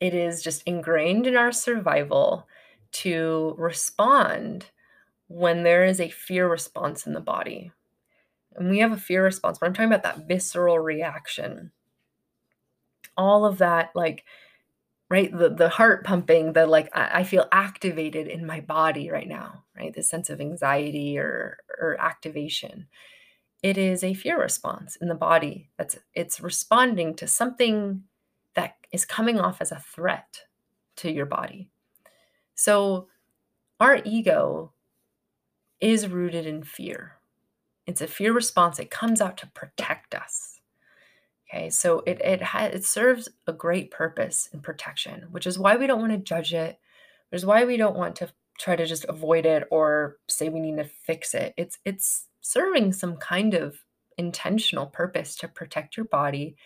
it 0.00 0.14
is 0.14 0.42
just 0.42 0.62
ingrained 0.66 1.26
in 1.26 1.36
our 1.36 1.52
survival 1.52 2.46
to 2.94 3.54
respond 3.58 4.66
when 5.28 5.62
there 5.62 5.84
is 5.84 6.00
a 6.00 6.08
fear 6.08 6.48
response 6.48 7.06
in 7.06 7.12
the 7.12 7.20
body. 7.20 7.72
And 8.56 8.70
we 8.70 8.78
have 8.78 8.92
a 8.92 8.96
fear 8.96 9.24
response, 9.24 9.58
but 9.58 9.66
I'm 9.66 9.74
talking 9.74 9.92
about 9.92 10.04
that 10.04 10.28
visceral 10.28 10.78
reaction. 10.78 11.72
All 13.16 13.44
of 13.44 13.58
that, 13.58 13.90
like, 13.94 14.24
right? 15.10 15.36
The 15.36 15.50
the 15.50 15.68
heart 15.68 16.04
pumping, 16.04 16.52
the 16.52 16.66
like 16.66 16.88
I, 16.96 17.20
I 17.20 17.24
feel 17.24 17.46
activated 17.52 18.28
in 18.28 18.46
my 18.46 18.60
body 18.60 19.10
right 19.10 19.28
now, 19.28 19.64
right? 19.76 19.92
The 19.94 20.02
sense 20.02 20.30
of 20.30 20.40
anxiety 20.40 21.18
or 21.18 21.58
or 21.80 21.96
activation. 22.00 22.86
It 23.62 23.78
is 23.78 24.04
a 24.04 24.14
fear 24.14 24.40
response 24.40 24.96
in 24.96 25.08
the 25.08 25.14
body. 25.14 25.70
That's 25.78 25.98
it's 26.14 26.40
responding 26.40 27.14
to 27.16 27.26
something 27.26 28.04
that 28.54 28.76
is 28.92 29.04
coming 29.04 29.40
off 29.40 29.60
as 29.60 29.72
a 29.72 29.80
threat 29.80 30.42
to 30.96 31.10
your 31.10 31.26
body. 31.26 31.70
So 32.54 33.08
our 33.80 34.00
ego 34.04 34.72
is 35.80 36.08
rooted 36.08 36.46
in 36.46 36.62
fear. 36.62 37.18
It's 37.86 38.00
a 38.00 38.06
fear 38.06 38.32
response. 38.32 38.78
It 38.78 38.90
comes 38.90 39.20
out 39.20 39.36
to 39.38 39.46
protect 39.48 40.14
us. 40.14 40.60
Okay, 41.48 41.70
so 41.70 42.02
it 42.06 42.20
it 42.20 42.42
ha- 42.42 42.70
it 42.72 42.84
serves 42.84 43.28
a 43.46 43.52
great 43.52 43.90
purpose 43.90 44.48
in 44.52 44.60
protection, 44.60 45.26
which 45.30 45.46
is 45.46 45.58
why 45.58 45.76
we 45.76 45.86
don't 45.86 46.00
want 46.00 46.12
to 46.12 46.18
judge 46.18 46.54
it. 46.54 46.78
Which 47.30 47.40
is 47.40 47.46
why 47.46 47.64
we 47.64 47.76
don't 47.76 47.96
want 47.96 48.16
to 48.16 48.28
try 48.58 48.76
to 48.76 48.86
just 48.86 49.04
avoid 49.08 49.46
it 49.46 49.64
or 49.70 50.18
say 50.28 50.48
we 50.48 50.60
need 50.60 50.76
to 50.76 50.84
fix 50.84 51.34
it. 51.34 51.54
It's 51.56 51.78
it's 51.84 52.28
serving 52.40 52.92
some 52.92 53.16
kind 53.16 53.54
of 53.54 53.76
intentional 54.16 54.86
purpose 54.86 55.36
to 55.36 55.48
protect 55.48 55.96
your 55.96 56.06
body 56.06 56.56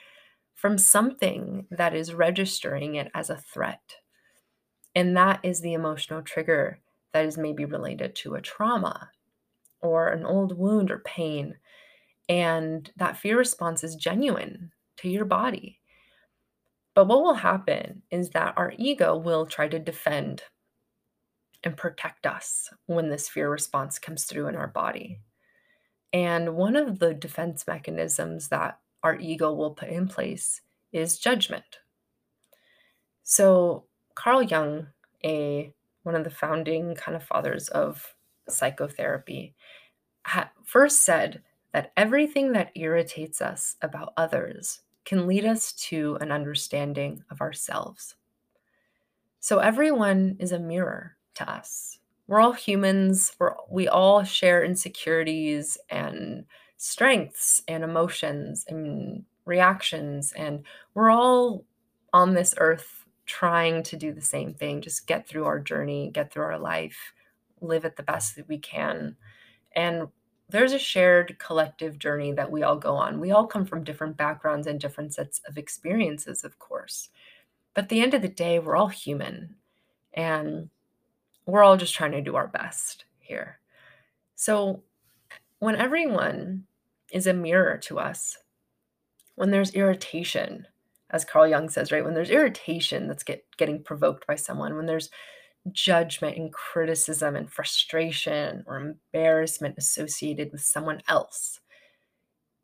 from 0.54 0.76
something 0.78 1.66
that 1.70 1.94
is 1.94 2.14
registering 2.14 2.94
it 2.96 3.10
as 3.14 3.30
a 3.30 3.36
threat. 3.36 3.96
And 4.94 5.16
that 5.16 5.40
is 5.42 5.60
the 5.60 5.74
emotional 5.74 6.22
trigger 6.22 6.80
that 7.12 7.24
is 7.24 7.38
maybe 7.38 7.64
related 7.64 8.14
to 8.16 8.34
a 8.34 8.40
trauma 8.40 9.10
or 9.80 10.08
an 10.08 10.24
old 10.24 10.56
wound 10.56 10.90
or 10.90 10.98
pain. 11.00 11.56
And 12.28 12.90
that 12.96 13.16
fear 13.16 13.38
response 13.38 13.84
is 13.84 13.94
genuine 13.94 14.72
to 14.98 15.08
your 15.08 15.24
body. 15.24 15.80
But 16.94 17.06
what 17.06 17.22
will 17.22 17.34
happen 17.34 18.02
is 18.10 18.30
that 18.30 18.54
our 18.56 18.72
ego 18.76 19.16
will 19.16 19.46
try 19.46 19.68
to 19.68 19.78
defend 19.78 20.42
and 21.62 21.76
protect 21.76 22.26
us 22.26 22.70
when 22.86 23.08
this 23.08 23.28
fear 23.28 23.50
response 23.50 23.98
comes 23.98 24.24
through 24.24 24.48
in 24.48 24.56
our 24.56 24.68
body. 24.68 25.20
And 26.12 26.56
one 26.56 26.76
of 26.76 26.98
the 26.98 27.14
defense 27.14 27.66
mechanisms 27.66 28.48
that 28.48 28.80
our 29.02 29.16
ego 29.16 29.52
will 29.52 29.72
put 29.72 29.88
in 29.88 30.08
place 30.08 30.60
is 30.92 31.18
judgment. 31.18 31.80
So, 33.22 33.84
Carl 34.18 34.42
Jung, 34.42 34.88
a 35.24 35.72
one 36.02 36.16
of 36.16 36.24
the 36.24 36.30
founding 36.30 36.96
kind 36.96 37.14
of 37.16 37.22
fathers 37.22 37.68
of 37.68 38.16
psychotherapy, 38.48 39.54
ha- 40.26 40.50
first 40.64 41.04
said 41.04 41.40
that 41.72 41.92
everything 41.96 42.50
that 42.52 42.72
irritates 42.74 43.40
us 43.40 43.76
about 43.80 44.12
others 44.16 44.80
can 45.04 45.28
lead 45.28 45.44
us 45.44 45.72
to 45.74 46.18
an 46.20 46.32
understanding 46.32 47.22
of 47.30 47.40
ourselves. 47.40 48.16
So 49.38 49.60
everyone 49.60 50.36
is 50.40 50.50
a 50.50 50.58
mirror 50.58 51.16
to 51.36 51.48
us. 51.48 52.00
We're 52.26 52.40
all 52.40 52.52
humans. 52.52 53.36
We're, 53.38 53.54
we 53.70 53.86
all 53.86 54.24
share 54.24 54.64
insecurities 54.64 55.78
and 55.90 56.44
strengths 56.76 57.62
and 57.68 57.84
emotions 57.84 58.64
and 58.66 59.24
reactions. 59.44 60.32
And 60.32 60.64
we're 60.94 61.10
all 61.10 61.64
on 62.12 62.34
this 62.34 62.52
earth 62.58 63.04
trying 63.28 63.82
to 63.84 63.96
do 63.96 64.12
the 64.12 64.22
same 64.22 64.54
thing, 64.54 64.80
just 64.80 65.06
get 65.06 65.28
through 65.28 65.44
our 65.44 65.60
journey, 65.60 66.10
get 66.12 66.32
through 66.32 66.44
our 66.44 66.58
life, 66.58 67.12
live 67.60 67.84
it 67.84 67.94
the 67.96 68.02
best 68.02 68.34
that 68.34 68.48
we 68.48 68.58
can. 68.58 69.16
And 69.72 70.08
there's 70.48 70.72
a 70.72 70.78
shared 70.78 71.38
collective 71.38 71.98
journey 71.98 72.32
that 72.32 72.50
we 72.50 72.62
all 72.62 72.76
go 72.76 72.96
on. 72.96 73.20
We 73.20 73.30
all 73.30 73.46
come 73.46 73.66
from 73.66 73.84
different 73.84 74.16
backgrounds 74.16 74.66
and 74.66 74.80
different 74.80 75.12
sets 75.14 75.42
of 75.46 75.58
experiences, 75.58 76.42
of 76.42 76.58
course. 76.58 77.10
But 77.74 77.84
at 77.84 77.88
the 77.90 78.00
end 78.00 78.14
of 78.14 78.22
the 78.22 78.28
day, 78.28 78.58
we're 78.58 78.76
all 78.76 78.88
human 78.88 79.54
and 80.14 80.70
we're 81.44 81.62
all 81.62 81.76
just 81.76 81.94
trying 81.94 82.12
to 82.12 82.22
do 82.22 82.34
our 82.34 82.48
best 82.48 83.04
here. 83.20 83.60
So 84.36 84.82
when 85.58 85.76
everyone 85.76 86.64
is 87.12 87.26
a 87.26 87.34
mirror 87.34 87.76
to 87.78 87.98
us, 87.98 88.38
when 89.34 89.50
there's 89.50 89.74
irritation, 89.74 90.66
as 91.10 91.24
Carl 91.24 91.48
Jung 91.48 91.68
says, 91.68 91.90
right? 91.90 92.04
When 92.04 92.14
there's 92.14 92.30
irritation 92.30 93.08
that's 93.08 93.22
get, 93.22 93.44
getting 93.56 93.82
provoked 93.82 94.26
by 94.26 94.36
someone, 94.36 94.76
when 94.76 94.86
there's 94.86 95.10
judgment 95.72 96.36
and 96.36 96.52
criticism 96.52 97.36
and 97.36 97.50
frustration 97.50 98.64
or 98.66 98.78
embarrassment 98.78 99.76
associated 99.78 100.52
with 100.52 100.60
someone 100.60 101.02
else, 101.08 101.60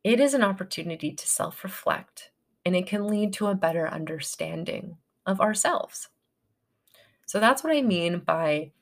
it 0.03 0.21
is 0.21 0.35
an 0.35 0.45
opportunity 0.45 1.13
to 1.13 1.27
self 1.27 1.65
reflect 1.65 2.31
and 2.65 2.77
it 2.77 2.87
can 2.87 3.07
lead 3.07 3.33
to 3.35 3.47
a 3.47 3.55
better 3.55 3.89
understanding 3.89 4.97
of 5.27 5.41
ourselves. 5.41 6.09
So 7.27 7.41
that's 7.41 7.65
what 7.65 7.75
I 7.75 7.83
mean 7.83 8.21
by 8.21 8.73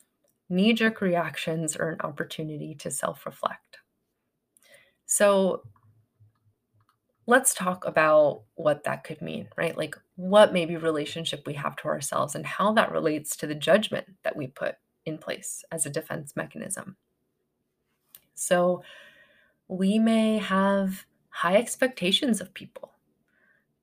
knee 0.49 0.73
jerk 0.73 1.01
reactions 1.01 1.77
are 1.77 1.91
an 1.91 2.01
opportunity 2.01 2.75
to 2.77 2.91
self 2.91 3.25
reflect. 3.25 3.79
So 5.07 5.63
let's 7.27 7.55
talk 7.55 7.87
about 7.87 8.43
what 8.55 8.85
that 8.85 9.05
could 9.05 9.23
mean, 9.23 9.49
right? 9.57 9.77
Like 9.77 9.97
what 10.17 10.53
maybe 10.53 10.77
relationship 10.77 11.47
we 11.47 11.55
have 11.55 11.77
to 11.77 11.89
ourselves 11.89 12.35
and 12.35 12.45
how 12.45 12.73
that 12.73 12.93
relates 12.93 13.37
to 13.37 13.47
the 13.47 13.55
judgment 13.55 14.07
that 14.25 14.37
we 14.37 14.49
put 14.49 14.77
in 15.07 15.19
place 15.19 15.65
as 15.71 15.87
a 15.87 15.91
defense 15.91 16.35
mechanism. 16.37 16.97
So 18.35 18.83
we 19.69 19.99
may 19.99 20.39
have 20.39 21.05
high 21.29 21.57
expectations 21.57 22.41
of 22.41 22.55
people. 22.55 22.93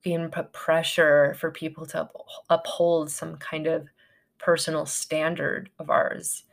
Can 0.03 0.29
put 0.29 0.53
pressure 0.53 1.35
for 1.37 1.51
people 1.51 1.85
to 1.87 2.09
uphold 2.49 3.11
some 3.11 3.35
kind 3.35 3.67
of 3.67 3.89
personal 4.37 4.85
standard 4.85 5.69
of 5.77 5.89
ours. 5.89 6.43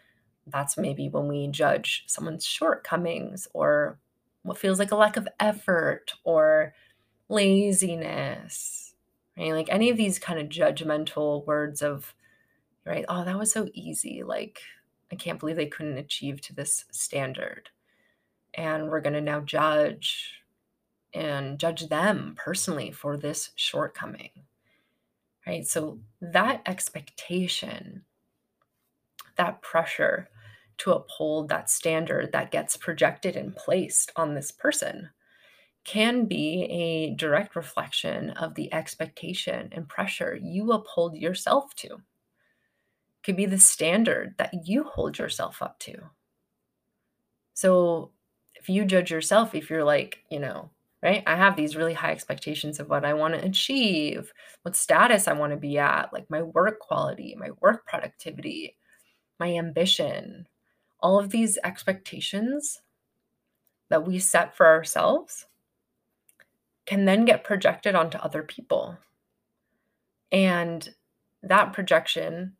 That's 0.46 0.76
maybe 0.76 1.08
when 1.08 1.28
we 1.28 1.46
judge 1.48 2.04
someone's 2.06 2.44
shortcomings 2.44 3.46
or 3.54 3.98
what 4.46 4.58
feels 4.58 4.78
like 4.78 4.92
a 4.92 4.96
lack 4.96 5.16
of 5.16 5.28
effort 5.40 6.12
or 6.24 6.72
laziness, 7.28 8.94
right? 9.36 9.52
Like 9.52 9.68
any 9.70 9.90
of 9.90 9.96
these 9.96 10.18
kind 10.18 10.38
of 10.38 10.48
judgmental 10.48 11.44
words 11.46 11.82
of, 11.82 12.14
right? 12.84 13.04
Oh, 13.08 13.24
that 13.24 13.38
was 13.38 13.50
so 13.50 13.68
easy. 13.74 14.22
Like, 14.22 14.60
I 15.10 15.16
can't 15.16 15.40
believe 15.40 15.56
they 15.56 15.66
couldn't 15.66 15.98
achieve 15.98 16.40
to 16.42 16.54
this 16.54 16.84
standard. 16.90 17.70
And 18.54 18.88
we're 18.88 19.00
going 19.00 19.14
to 19.14 19.20
now 19.20 19.40
judge 19.40 20.42
and 21.12 21.58
judge 21.58 21.88
them 21.88 22.34
personally 22.36 22.90
for 22.90 23.16
this 23.16 23.50
shortcoming, 23.56 24.30
right? 25.46 25.66
So 25.66 25.98
that 26.20 26.62
expectation, 26.66 28.02
that 29.36 29.60
pressure, 29.62 30.28
to 30.78 30.92
uphold 30.92 31.48
that 31.48 31.70
standard 31.70 32.32
that 32.32 32.50
gets 32.50 32.76
projected 32.76 33.36
and 33.36 33.56
placed 33.56 34.12
on 34.16 34.34
this 34.34 34.50
person 34.50 35.10
can 35.84 36.26
be 36.26 36.64
a 36.64 37.14
direct 37.14 37.54
reflection 37.54 38.30
of 38.30 38.54
the 38.54 38.72
expectation 38.74 39.68
and 39.72 39.88
pressure 39.88 40.38
you 40.42 40.72
uphold 40.72 41.16
yourself 41.16 41.74
to. 41.76 41.86
It 41.86 43.22
could 43.22 43.36
be 43.36 43.46
the 43.46 43.58
standard 43.58 44.34
that 44.38 44.52
you 44.64 44.82
hold 44.82 45.16
yourself 45.16 45.62
up 45.62 45.78
to. 45.80 45.96
So 47.54 48.10
if 48.56 48.68
you 48.68 48.84
judge 48.84 49.12
yourself, 49.12 49.54
if 49.54 49.70
you're 49.70 49.84
like, 49.84 50.24
you 50.28 50.40
know, 50.40 50.70
right, 51.04 51.22
I 51.24 51.36
have 51.36 51.54
these 51.54 51.76
really 51.76 51.94
high 51.94 52.10
expectations 52.10 52.80
of 52.80 52.88
what 52.88 53.04
I 53.04 53.14
want 53.14 53.34
to 53.34 53.44
achieve, 53.44 54.32
what 54.62 54.74
status 54.74 55.28
I 55.28 55.34
want 55.34 55.52
to 55.52 55.56
be 55.56 55.78
at, 55.78 56.12
like 56.12 56.28
my 56.28 56.42
work 56.42 56.80
quality, 56.80 57.36
my 57.38 57.50
work 57.60 57.86
productivity, 57.86 58.76
my 59.38 59.54
ambition, 59.54 60.48
all 61.00 61.18
of 61.18 61.30
these 61.30 61.58
expectations 61.64 62.80
that 63.88 64.06
we 64.06 64.18
set 64.18 64.56
for 64.56 64.66
ourselves 64.66 65.46
can 66.86 67.04
then 67.04 67.24
get 67.24 67.44
projected 67.44 67.94
onto 67.94 68.18
other 68.18 68.42
people. 68.42 68.96
And 70.32 70.88
that 71.42 71.72
projection, 71.72 72.56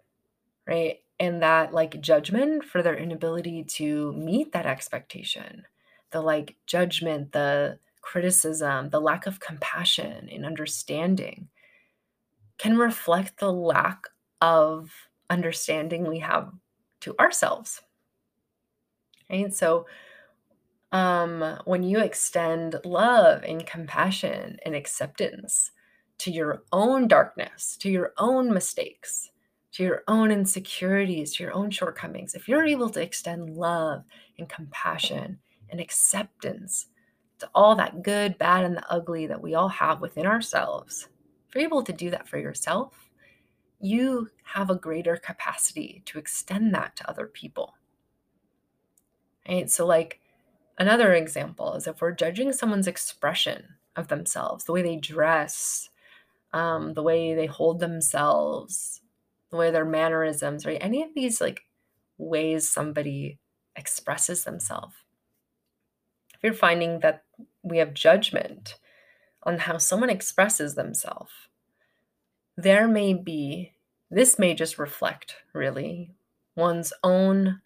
right, 0.67 0.99
and 1.19 1.43
that 1.43 1.73
like 1.73 2.01
judgment 2.01 2.65
for 2.65 2.83
their 2.83 2.97
inability 2.97 3.65
to 3.65 4.13
meet 4.13 4.53
that 4.53 4.67
expectation, 4.67 5.65
the 6.11 6.21
like 6.21 6.57
judgment, 6.67 7.33
the 7.33 7.79
criticism, 8.03 8.91
the 8.91 9.01
lack 9.01 9.27
of 9.27 9.41
compassion 9.41 10.29
and 10.31 10.47
understanding 10.47 11.49
can 12.59 12.77
reflect 12.77 13.39
the 13.39 13.53
lack 13.53 14.05
of 14.41 14.91
understanding 15.29 16.07
we 16.07 16.21
have 16.21 16.53
to 17.01 17.17
ourselves. 17.19 17.83
Right? 19.31 19.53
So 19.53 19.87
um, 20.93 21.59
when 21.65 21.83
you 21.83 21.99
extend 22.01 22.81
love 22.85 23.43
and 23.43 23.67
compassion 23.67 24.59
and 24.65 24.75
acceptance 24.75 25.73
to 26.19 26.31
your 26.31 26.63
own 26.73 27.09
darkness, 27.09 27.77
to 27.79 27.91
your 27.91 28.13
own 28.19 28.53
mistakes, 28.53 29.31
to 29.73 29.83
your 29.83 30.03
own 30.09 30.31
insecurities, 30.31 31.35
to 31.35 31.43
your 31.43 31.53
own 31.53 31.71
shortcomings, 31.71 32.35
if 32.35 32.49
you're 32.49 32.65
able 32.65 32.89
to 32.91 33.03
extend 33.03 33.51
love 33.51 34.05
and 34.39 34.49
compassion 34.49 35.39
and 35.69 35.81
acceptance 35.81 36.87
to 37.39 37.49
all 37.55 37.75
that 37.75 38.03
good, 38.03 38.39
bad, 38.39 38.65
and 38.65 38.77
the 38.77 38.91
ugly 38.91 39.27
that 39.27 39.43
we 39.43 39.55
all 39.55 39.69
have 39.69 40.01
within 40.01 40.25
ourselves, 40.25 41.09
if 41.49 41.55
you're 41.55 41.65
able 41.65 41.83
to 41.83 41.93
do 41.93 42.11
that 42.11 42.27
for 42.27 42.39
yourself, 42.39 43.11
you 43.81 44.31
have 44.45 44.71
a 44.71 44.75
greater 44.75 45.17
capacity 45.17 46.03
to 46.07 46.19
extend 46.19 46.75
that 46.75 46.97
to 46.97 47.11
other 47.11 47.27
people. 47.27 47.75
Right? 49.49 49.71
So, 49.71 49.87
like, 49.87 50.21
Another 50.79 51.15
example 51.15 51.75
is 51.75 51.87
if 51.87 52.01
we're 52.01 52.13
judging 52.13 52.53
someone's 52.53 52.87
expression 52.87 53.77
of 53.95 54.09
themselves, 54.09 54.65
the 54.65 54.73
way 54.73 54.83
they 54.83 54.97
dress, 54.97 55.89
um, 56.53 56.93
the 56.95 57.03
way 57.03 57.35
they 57.35 57.47
hold 57.47 57.81
themselves, 57.81 59.01
the 59.51 59.57
way 59.57 59.71
their 59.71 59.87
mannerisms, 59.87 60.67
right? 60.67 60.79
Any 60.81 61.03
of 61.03 61.11
these 61.15 61.41
like 61.41 61.63
ways 62.19 62.69
somebody 62.69 63.39
expresses 63.75 64.45
themselves. 64.45 64.95
If 66.35 66.41
you're 66.43 66.53
finding 66.53 67.01
that 67.01 67.25
we 67.63 67.79
have 67.79 67.95
judgment 67.95 68.79
on 69.45 69.59
how 69.61 69.79
someone 69.79 70.11
expresses 70.11 70.75
themselves, 70.75 71.33
there 72.55 72.87
may 72.87 73.15
be, 73.15 73.73
this 74.11 74.39
may 74.39 74.53
just 74.53 74.79
reflect 74.79 75.37
really 75.55 76.11
one's 76.55 76.93
own 77.03 77.61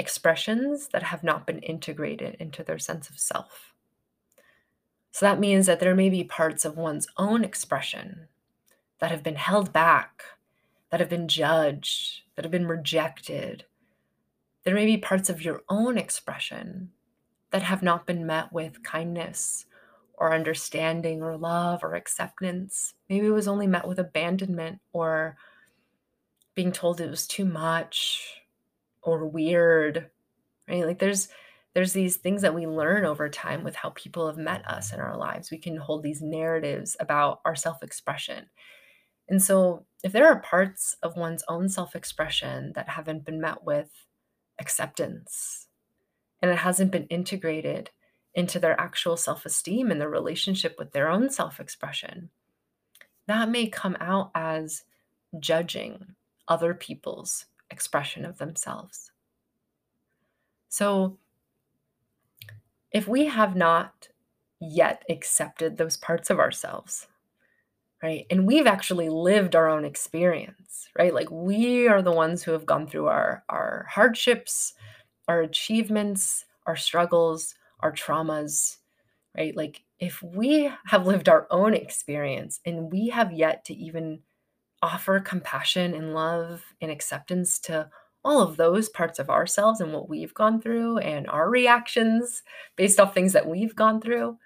expressions 0.00 0.88
that 0.88 1.04
have 1.04 1.22
not 1.22 1.46
been 1.46 1.60
integrated 1.60 2.34
into 2.40 2.64
their 2.64 2.78
sense 2.78 3.10
of 3.10 3.20
self. 3.20 3.74
So 5.12 5.26
that 5.26 5.38
means 5.38 5.66
that 5.66 5.78
there 5.78 5.94
may 5.94 6.08
be 6.08 6.24
parts 6.24 6.64
of 6.64 6.76
one's 6.76 7.06
own 7.16 7.44
expression 7.44 8.28
that 8.98 9.10
have 9.10 9.22
been 9.22 9.36
held 9.36 9.72
back, 9.72 10.22
that 10.90 11.00
have 11.00 11.10
been 11.10 11.28
judged, 11.28 12.22
that 12.34 12.44
have 12.44 12.50
been 12.50 12.66
rejected. 12.66 13.64
There 14.64 14.74
may 14.74 14.86
be 14.86 14.96
parts 14.96 15.28
of 15.28 15.44
your 15.44 15.62
own 15.68 15.98
expression 15.98 16.90
that 17.50 17.62
have 17.62 17.82
not 17.82 18.06
been 18.06 18.26
met 18.26 18.52
with 18.52 18.82
kindness 18.82 19.66
or 20.14 20.32
understanding 20.34 21.22
or 21.22 21.36
love 21.36 21.82
or 21.82 21.94
acceptance. 21.94 22.94
Maybe 23.08 23.26
it 23.26 23.30
was 23.30 23.48
only 23.48 23.66
met 23.66 23.86
with 23.86 23.98
abandonment 23.98 24.80
or 24.92 25.36
being 26.54 26.72
told 26.72 27.00
it 27.00 27.10
was 27.10 27.26
too 27.26 27.44
much 27.44 28.39
or 29.02 29.26
weird 29.26 30.10
right? 30.68 30.86
Like 30.86 30.98
there's 30.98 31.28
there's 31.74 31.92
these 31.92 32.16
things 32.16 32.42
that 32.42 32.54
we 32.54 32.66
learn 32.66 33.04
over 33.04 33.28
time 33.28 33.62
with 33.62 33.76
how 33.76 33.90
people 33.90 34.26
have 34.26 34.36
met 34.38 34.66
us 34.68 34.92
in 34.92 34.98
our 34.98 35.16
lives. 35.16 35.50
We 35.50 35.58
can 35.58 35.76
hold 35.76 36.02
these 36.02 36.20
narratives 36.20 36.96
about 36.98 37.40
our 37.44 37.54
self-expression. 37.54 38.46
And 39.28 39.40
so 39.40 39.86
if 40.02 40.10
there 40.10 40.26
are 40.26 40.40
parts 40.40 40.96
of 41.04 41.16
one's 41.16 41.44
own 41.48 41.68
self-expression 41.68 42.72
that 42.74 42.88
haven't 42.88 43.24
been 43.24 43.40
met 43.40 43.62
with 43.62 43.88
acceptance 44.58 45.68
and 46.42 46.50
it 46.50 46.58
hasn't 46.58 46.90
been 46.90 47.06
integrated 47.06 47.90
into 48.34 48.58
their 48.58 48.78
actual 48.80 49.16
self-esteem 49.16 49.92
and 49.92 50.00
their 50.00 50.08
relationship 50.08 50.74
with 50.76 50.90
their 50.90 51.08
own 51.08 51.30
self-expression 51.30 52.30
that 53.26 53.48
may 53.48 53.68
come 53.68 53.96
out 54.00 54.32
as 54.34 54.82
judging 55.38 56.16
other 56.48 56.74
people's 56.74 57.46
expression 57.70 58.24
of 58.24 58.38
themselves. 58.38 59.10
So, 60.68 61.18
if 62.92 63.06
we 63.08 63.26
have 63.26 63.56
not 63.56 64.08
yet 64.60 65.04
accepted 65.08 65.76
those 65.76 65.96
parts 65.96 66.30
of 66.30 66.38
ourselves, 66.38 67.06
right, 68.02 68.26
and 68.30 68.46
we've 68.46 68.66
actually 68.66 69.08
lived 69.08 69.56
our 69.56 69.68
own 69.68 69.84
experience, 69.84 70.88
right, 70.98 71.14
like 71.14 71.30
we 71.30 71.88
are 71.88 72.02
the 72.02 72.12
ones 72.12 72.42
who 72.42 72.52
have 72.52 72.66
gone 72.66 72.86
through 72.86 73.06
our, 73.06 73.44
our 73.48 73.86
hardships, 73.88 74.74
our 75.28 75.42
achievements, 75.42 76.44
our 76.66 76.76
struggles, 76.76 77.54
our 77.80 77.92
traumas, 77.92 78.76
right? 79.36 79.56
Like, 79.56 79.82
if 79.98 80.22
we 80.22 80.70
have 80.86 81.06
lived 81.06 81.28
our 81.28 81.46
own 81.50 81.74
experience 81.74 82.60
and 82.64 82.90
we 82.90 83.08
have 83.08 83.32
yet 83.32 83.64
to 83.66 83.74
even 83.74 84.20
offer 84.82 85.20
compassion 85.20 85.94
and 85.94 86.14
love 86.14 86.62
and 86.80 86.90
acceptance 86.90 87.58
to 87.60 87.88
all 88.24 88.40
of 88.40 88.56
those 88.56 88.88
parts 88.88 89.18
of 89.18 89.30
ourselves 89.30 89.80
and 89.80 89.92
what 89.92 90.08
we've 90.08 90.34
gone 90.34 90.60
through 90.60 90.98
and 90.98 91.28
our 91.28 91.48
reactions 91.48 92.42
based 92.76 93.00
off 93.00 93.14
things 93.14 93.32
that 93.32 93.46
we've 93.48 93.74
gone 93.74 94.00
through, 94.00 94.36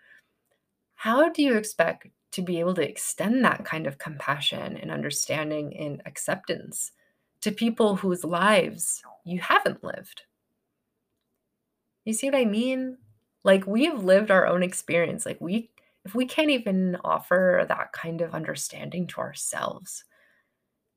how 0.95 1.29
do 1.29 1.43
you 1.43 1.57
expect 1.57 2.07
to 2.33 2.43
be 2.43 2.61
able 2.61 2.75
to 2.75 2.89
extend 2.89 3.45
that 3.45 3.65
kind 3.65 3.87
of 3.87 3.99
compassion 3.99 4.77
and 4.77 4.91
understanding 4.91 5.77
and 5.77 6.03
acceptance 6.07 6.93
to 7.41 7.53
people 7.53 7.97
whose 7.97 8.25
lives 8.25 9.03
you 9.25 9.41
haven't 9.41 9.83
lived? 9.85 10.23
You 12.05 12.13
see 12.13 12.31
what 12.31 12.39
I 12.39 12.45
mean? 12.45 12.99
Like 13.45 13.67
we've 13.67 14.03
lived 14.03 14.31
our 14.31 14.47
own 14.47 14.63
experience. 14.63 15.27
Like 15.27 15.41
we 15.41 15.71
if 16.05 16.15
we 16.15 16.27
can't 16.27 16.51
even 16.51 16.99
offer 17.03 17.65
that 17.67 17.93
kind 17.93 18.21
of 18.21 18.35
understanding 18.35 19.07
to 19.09 19.21
ourselves, 19.21 20.05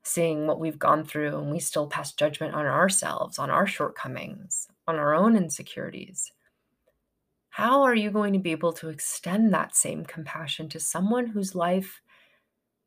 seeing 0.07 0.47
what 0.47 0.59
we've 0.59 0.79
gone 0.79 1.03
through 1.05 1.37
and 1.37 1.51
we 1.51 1.59
still 1.59 1.87
pass 1.87 2.13
judgment 2.13 2.53
on 2.55 2.65
ourselves, 2.65 3.37
on 3.37 3.49
our 3.49 3.67
shortcomings, 3.67 4.67
on 4.87 4.95
our 4.95 5.13
own 5.13 5.35
insecurities. 5.35 6.31
How 7.49 7.83
are 7.83 7.95
you 7.95 8.11
going 8.11 8.33
to 8.33 8.39
be 8.39 8.51
able 8.51 8.73
to 8.73 8.89
extend 8.89 9.53
that 9.53 9.75
same 9.75 10.05
compassion 10.05 10.69
to 10.69 10.79
someone 10.79 11.27
whose 11.27 11.55
life 11.55 12.01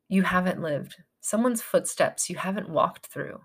you 0.07 0.23
haven't 0.23 0.61
lived, 0.61 0.95
someone's 1.19 1.61
footsteps 1.61 2.29
you 2.29 2.37
haven't 2.37 2.69
walked 2.69 3.07
through? 3.07 3.41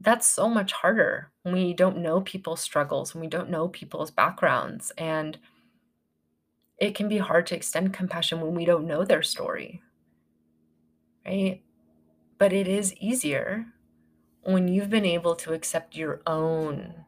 That's 0.00 0.26
so 0.26 0.48
much 0.48 0.72
harder 0.72 1.30
when 1.42 1.54
we 1.54 1.74
don't 1.74 1.98
know 1.98 2.20
people's 2.20 2.60
struggles, 2.60 3.12
when 3.14 3.20
we 3.20 3.28
don't 3.28 3.50
know 3.50 3.68
people's 3.68 4.10
backgrounds. 4.10 4.92
And 4.96 5.36
it 6.78 6.94
can 6.94 7.08
be 7.08 7.18
hard 7.18 7.46
to 7.48 7.56
extend 7.56 7.92
compassion 7.92 8.40
when 8.40 8.54
we 8.54 8.64
don't 8.64 8.86
know 8.86 9.04
their 9.04 9.22
story, 9.22 9.82
right? 11.26 11.62
But 12.40 12.54
it 12.54 12.66
is 12.66 12.94
easier 12.94 13.66
when 14.44 14.66
you've 14.66 14.88
been 14.88 15.04
able 15.04 15.36
to 15.36 15.52
accept 15.52 15.94
your 15.94 16.22
own 16.26 17.04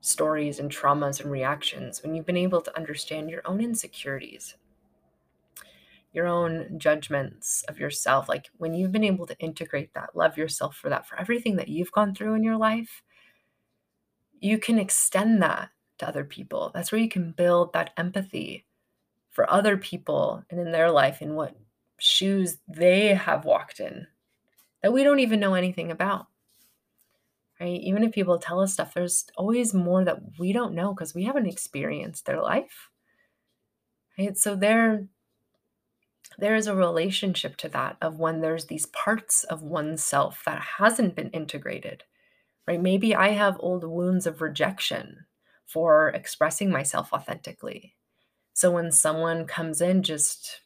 stories 0.00 0.58
and 0.58 0.70
traumas 0.70 1.20
and 1.20 1.30
reactions, 1.30 2.02
when 2.02 2.14
you've 2.14 2.24
been 2.24 2.38
able 2.38 2.62
to 2.62 2.74
understand 2.74 3.28
your 3.28 3.42
own 3.44 3.60
insecurities, 3.60 4.56
your 6.14 6.26
own 6.26 6.78
judgments 6.78 7.62
of 7.64 7.78
yourself, 7.78 8.26
like 8.26 8.48
when 8.56 8.72
you've 8.72 8.90
been 8.90 9.04
able 9.04 9.26
to 9.26 9.38
integrate 9.38 9.92
that, 9.92 10.16
love 10.16 10.38
yourself 10.38 10.76
for 10.76 10.88
that, 10.88 11.06
for 11.06 11.20
everything 11.20 11.56
that 11.56 11.68
you've 11.68 11.92
gone 11.92 12.14
through 12.14 12.32
in 12.32 12.42
your 12.42 12.56
life, 12.56 13.02
you 14.40 14.56
can 14.56 14.78
extend 14.78 15.42
that 15.42 15.68
to 15.98 16.08
other 16.08 16.24
people. 16.24 16.70
That's 16.72 16.90
where 16.90 17.02
you 17.02 17.10
can 17.10 17.32
build 17.32 17.74
that 17.74 17.92
empathy 17.98 18.64
for 19.28 19.48
other 19.50 19.76
people 19.76 20.42
and 20.48 20.58
in 20.58 20.72
their 20.72 20.90
life 20.90 21.20
and 21.20 21.36
what 21.36 21.54
shoes 21.98 22.56
they 22.66 23.08
have 23.08 23.44
walked 23.44 23.78
in 23.78 24.06
that 24.82 24.92
we 24.92 25.04
don't 25.04 25.20
even 25.20 25.40
know 25.40 25.54
anything 25.54 25.90
about. 25.90 26.26
Right? 27.60 27.80
Even 27.80 28.02
if 28.04 28.12
people 28.12 28.38
tell 28.38 28.60
us 28.60 28.72
stuff, 28.72 28.94
there's 28.94 29.26
always 29.36 29.74
more 29.74 30.04
that 30.04 30.38
we 30.38 30.52
don't 30.52 30.74
know 30.74 30.94
because 30.94 31.14
we 31.14 31.24
haven't 31.24 31.46
experienced 31.46 32.24
their 32.24 32.40
life. 32.40 32.88
right? 34.18 34.36
So 34.36 34.56
there, 34.56 35.06
there 36.38 36.54
is 36.54 36.66
a 36.66 36.74
relationship 36.74 37.56
to 37.58 37.68
that 37.68 37.98
of 38.00 38.18
when 38.18 38.40
there's 38.40 38.66
these 38.66 38.86
parts 38.86 39.44
of 39.44 39.62
oneself 39.62 40.42
that 40.46 40.62
hasn't 40.78 41.14
been 41.14 41.28
integrated, 41.30 42.04
right? 42.66 42.80
Maybe 42.80 43.14
I 43.14 43.30
have 43.30 43.56
old 43.60 43.84
wounds 43.84 44.26
of 44.26 44.40
rejection 44.40 45.26
for 45.66 46.08
expressing 46.08 46.70
myself 46.70 47.12
authentically. 47.12 47.94
So 48.54 48.70
when 48.70 48.90
someone 48.90 49.46
comes 49.46 49.80
in 49.80 50.02
just 50.02 50.62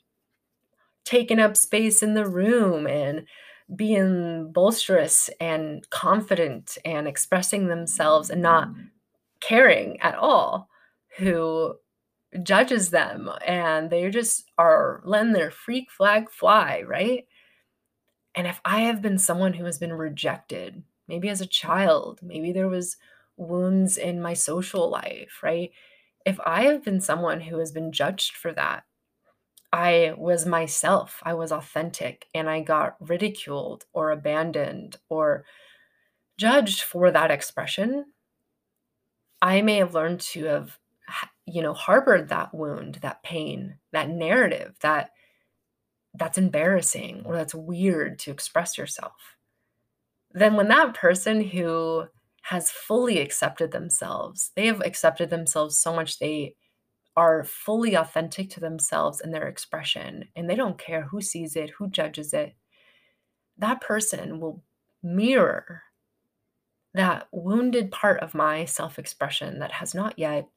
taking 1.05 1.39
up 1.39 1.57
space 1.57 2.03
in 2.03 2.15
the 2.15 2.27
room 2.27 2.87
and 2.87 3.27
being 3.75 4.53
boisterous 4.53 5.31
and 5.41 5.89
confident 5.91 6.77
and 6.85 7.09
expressing 7.09 7.67
themselves 7.67 8.31
and 8.31 8.43
not 8.43 8.69
mm. 8.69 8.89
caring 9.41 10.01
at 10.01 10.15
all 10.15 10.69
who 11.17 11.75
judges 12.43 12.91
them 12.91 13.31
and 13.47 13.91
they 13.91 14.11
just 14.11 14.51
are 14.59 15.01
letting 15.05 15.33
their 15.33 15.51
freak 15.51 15.91
flag 15.91 16.31
fly, 16.31 16.83
right? 16.87 17.27
And 18.35 18.47
if 18.47 18.61
I 18.65 18.81
have 18.83 19.01
been 19.01 19.19
someone 19.19 19.55
who 19.55 19.65
has 19.65 19.79
been 19.79 19.93
rejected, 19.93 20.83
maybe 21.07 21.29
as 21.29 21.41
a 21.41 21.47
child, 21.47 22.21
maybe 22.23 22.53
there 22.53 22.69
was 22.69 22.97
wounds 23.37 23.97
in 23.97 24.21
my 24.21 24.35
social 24.35 24.91
life, 24.91 25.41
right? 25.43 25.71
If 26.27 26.41
I 26.45 26.65
have 26.65 26.85
been 26.85 27.01
someone 27.01 27.41
who 27.41 27.59
has 27.59 27.71
been 27.71 27.93
judged 27.93 28.37
for 28.37 28.53
that, 28.53 28.85
I 29.75 30.15
was 30.17 30.47
myself, 30.47 31.21
I 31.25 31.35
was 31.35 31.51
authentic, 31.51 32.29
and 32.33 32.49
I 32.49 32.61
got 32.61 32.97
ridiculed 33.01 33.87
or 33.93 34.13
abandoned 34.13 34.99
or 35.09 35.45
judged 36.39 36.83
for 36.83 37.11
that 37.11 37.33
expression, 37.33 38.07
I 39.43 39.63
may 39.63 39.79
have 39.79 39.93
learned 39.95 40.21
to 40.21 40.45
have, 40.45 40.79
you 41.45 41.61
know, 41.61 41.75
harbored 41.75 42.29
that 42.29 42.55
wound, 42.55 42.97
that 43.03 43.25
pain, 43.25 43.79
that 43.93 44.09
narrative, 44.09 44.77
that 44.81 45.11
that's 46.15 46.39
embarrassing 46.39 47.23
or 47.25 47.35
that's 47.35 47.55
weird 47.55 48.21
to 48.21 48.31
express 48.31 48.79
yourself. 48.79 49.37
Then 50.33 50.55
when 50.55 50.69
that 50.69 50.95
person 50.95 51.41
who 51.43 52.05
has 52.43 52.71
fully 52.71 53.19
accepted 53.19 53.73
themselves, 53.73 54.53
they 54.55 54.67
have 54.67 54.83
accepted 54.83 55.31
themselves 55.31 55.77
so 55.77 55.93
much 55.93 56.21
they 56.21 56.55
are 57.17 57.45
fully 57.45 57.95
authentic 57.95 58.51
to 58.51 58.61
themselves 58.61 59.21
and 59.21 59.33
their 59.33 59.47
expression, 59.47 60.29
and 60.35 60.49
they 60.49 60.57
don't 60.57 60.79
care 60.79 61.03
who 61.03 61.21
sees 61.21 61.57
it, 61.57 61.71
who 61.79 61.89
judges 61.89 62.33
it, 62.33 62.55
that 63.59 63.81
person 63.81 64.41
will 64.41 64.63
mirror 65.03 65.83
that 66.95 67.27
wounded 67.33 67.91
part 67.91 68.21
of 68.21 68.35
my 68.35 68.65
self 68.65 68.99
expression 68.99 69.59
that 69.59 69.73
has 69.73 69.95
not 69.95 70.19
yet 70.19 70.49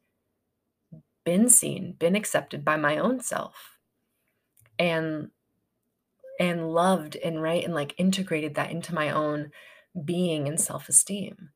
been 1.26 1.50
seen, 1.50 1.96
been 2.00 2.16
accepted 2.16 2.64
by 2.64 2.78
my 2.78 2.98
own 2.98 3.20
self. 3.20 3.78
And 4.80 5.32
and 6.40 6.72
loved 6.72 7.16
and 7.16 7.42
right 7.42 7.64
and 7.64 7.74
like 7.74 7.96
integrated 7.98 8.56
that 8.56 8.70
into 8.70 8.94
my 8.94 9.10
own 9.10 9.52
being 10.06 10.48
and 10.48 10.62
self-esteem 10.62 11.50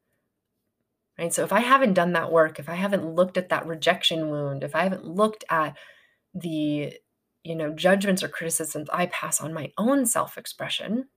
right? 1.22 1.34
So 1.34 1.44
if 1.44 1.54
I 1.54 1.60
haven't 1.60 1.94
done 1.94 2.14
that 2.14 2.32
work, 2.32 2.60
if 2.60 2.68
I 2.68 2.74
haven't 2.74 3.06
looked 3.06 3.38
at 3.38 3.50
that 3.50 3.68
rejection 3.68 4.30
wound, 4.30 4.64
if 4.64 4.76
I 4.76 4.84
haven't 4.84 5.06
looked 5.06 5.46
at 5.50 5.78
the 6.34 6.94
you 7.44 7.56
know 7.56 7.72
judgments 7.74 8.24
or 8.24 8.28
criticisms 8.28 8.90
I 8.92 9.08
pass 9.08 9.42
on 9.42 9.54
my 9.54 9.72
own 9.78 10.06
self-expression, 10.06 11.08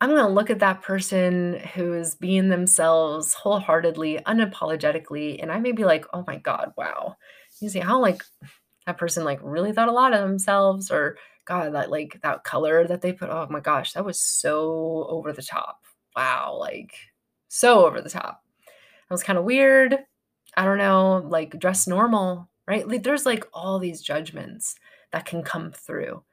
I'm 0.00 0.10
going 0.10 0.22
to 0.22 0.28
look 0.28 0.50
at 0.50 0.60
that 0.60 0.82
person 0.82 1.60
who 1.74 1.94
is 1.94 2.14
being 2.14 2.48
themselves 2.48 3.34
wholeheartedly, 3.34 4.20
unapologetically, 4.26 5.42
and 5.42 5.52
I 5.52 5.58
may 5.58 5.72
be 5.72 5.84
like, 5.84 6.06
"Oh 6.12 6.24
my 6.26 6.36
god, 6.38 6.72
wow." 6.76 7.16
You 7.60 7.68
see 7.68 7.80
how 7.80 8.00
like 8.00 8.22
that 8.86 8.98
person 8.98 9.24
like 9.24 9.40
really 9.42 9.72
thought 9.72 9.88
a 9.88 9.92
lot 9.92 10.14
of 10.14 10.20
themselves 10.20 10.90
or 10.90 11.18
god 11.46 11.74
that 11.74 11.90
like 11.90 12.18
that 12.22 12.44
color 12.44 12.86
that 12.86 13.02
they 13.02 13.12
put 13.12 13.30
oh 13.30 13.46
my 13.50 13.60
gosh 13.60 13.92
that 13.92 14.04
was 14.04 14.20
so 14.20 15.06
over 15.08 15.32
the 15.32 15.42
top 15.42 15.80
wow 16.16 16.56
like 16.58 16.94
so 17.48 17.86
over 17.86 18.00
the 18.00 18.10
top 18.10 18.45
it 19.10 19.14
was 19.14 19.22
kind 19.22 19.38
of 19.38 19.44
weird. 19.44 19.98
I 20.56 20.64
don't 20.64 20.78
know, 20.78 21.18
like 21.28 21.58
dress 21.58 21.86
normal, 21.86 22.48
right? 22.66 22.86
Like, 22.88 23.02
there's 23.02 23.26
like 23.26 23.46
all 23.52 23.78
these 23.78 24.02
judgments 24.02 24.74
that 25.12 25.26
can 25.26 25.42
come 25.42 25.72
through 25.72 26.24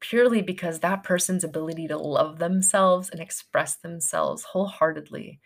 purely 0.00 0.42
because 0.42 0.80
that 0.80 1.02
person's 1.02 1.44
ability 1.44 1.88
to 1.88 1.98
love 1.98 2.38
themselves 2.38 3.10
and 3.10 3.20
express 3.20 3.76
themselves 3.76 4.44
wholeheartedly, 4.44 5.40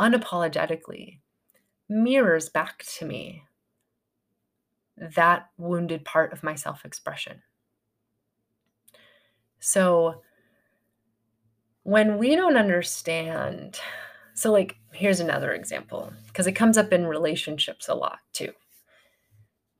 unapologetically, 0.00 1.20
mirrors 1.88 2.48
back 2.48 2.84
to 2.84 3.04
me 3.04 3.44
that 4.96 5.50
wounded 5.58 6.04
part 6.04 6.32
of 6.32 6.42
my 6.42 6.54
self 6.54 6.84
expression. 6.84 7.42
So, 9.60 10.22
when 11.82 12.18
we 12.18 12.34
don't 12.34 12.56
understand 12.56 13.78
so, 14.34 14.52
like, 14.52 14.76
here's 14.92 15.20
another 15.20 15.52
example 15.52 16.12
because 16.28 16.46
it 16.46 16.52
comes 16.52 16.78
up 16.78 16.92
in 16.92 17.06
relationships 17.06 17.88
a 17.88 17.94
lot 17.94 18.18
too. 18.32 18.52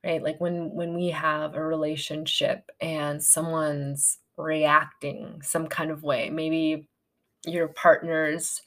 Right? 0.05 0.23
Like 0.23 0.41
when 0.41 0.71
when 0.75 0.95
we 0.95 1.09
have 1.11 1.55
a 1.55 1.65
relationship 1.65 2.71
and 2.81 3.23
someone's 3.23 4.19
reacting 4.37 5.41
some 5.43 5.67
kind 5.67 5.91
of 5.91 6.03
way, 6.03 6.29
maybe 6.31 6.89
your 7.47 7.69
partner's 7.69 8.61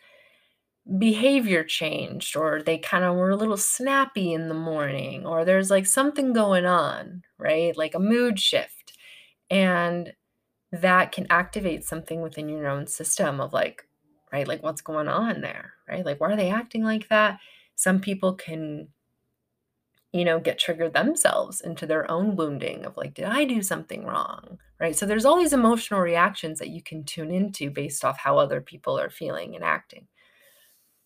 behavior 0.98 1.64
changed 1.64 2.36
or 2.38 2.62
they 2.62 2.78
kind 2.78 3.04
of 3.04 3.16
were 3.16 3.32
a 3.32 3.36
little 3.36 3.58
snappy 3.58 4.34
in 4.34 4.48
the 4.48 4.54
morning 4.54 5.26
or 5.26 5.44
there's 5.46 5.70
like 5.70 5.86
something 5.86 6.34
going 6.34 6.66
on, 6.66 7.24
right? 7.38 7.76
Like 7.78 7.94
a 7.94 8.00
mood 8.00 8.40
shift. 8.40 8.94
And 9.50 10.14
that 10.72 11.12
can 11.12 11.28
activate 11.30 11.86
something 11.86 12.22
within 12.22 12.50
your 12.50 12.68
own 12.68 12.88
system 12.88 13.42
of 13.42 13.54
like, 13.54 13.84
right? 14.32 14.48
Like, 14.48 14.64
what's 14.64 14.82
going 14.82 15.08
on 15.08 15.42
there, 15.42 15.74
right? 15.88 16.06
Like, 16.06 16.20
why 16.20 16.32
are 16.32 16.36
they 16.36 16.50
acting 16.50 16.84
like 16.84 17.08
that? 17.10 17.40
Some 17.76 18.00
people 18.00 18.34
can, 18.34 18.90
you 20.12 20.26
know, 20.26 20.40
get 20.40 20.60
triggered 20.60 20.94
themselves 20.94 21.62
into 21.62 21.86
their 21.86 22.10
own 22.10 22.36
wounding 22.36 22.86
of 22.86 22.98
like, 22.98 23.14
did 23.14 23.26
I 23.26 23.46
do 23.46 23.62
something 23.62 24.06
wrong, 24.06 24.58
right? 24.80 24.96
So 24.96 25.06
there's 25.06 25.26
all 25.26 25.38
these 25.38 25.54
emotional 25.54 26.00
reactions 26.00 26.60
that 26.60 26.70
you 26.70 26.82
can 26.82 27.04
tune 27.04 27.32
into 27.32 27.70
based 27.70 28.04
off 28.04 28.18
how 28.18 28.38
other 28.38 28.62
people 28.62 29.00
are 29.00 29.10
feeling 29.10 29.56
and 29.56 29.64
acting. 29.64 30.08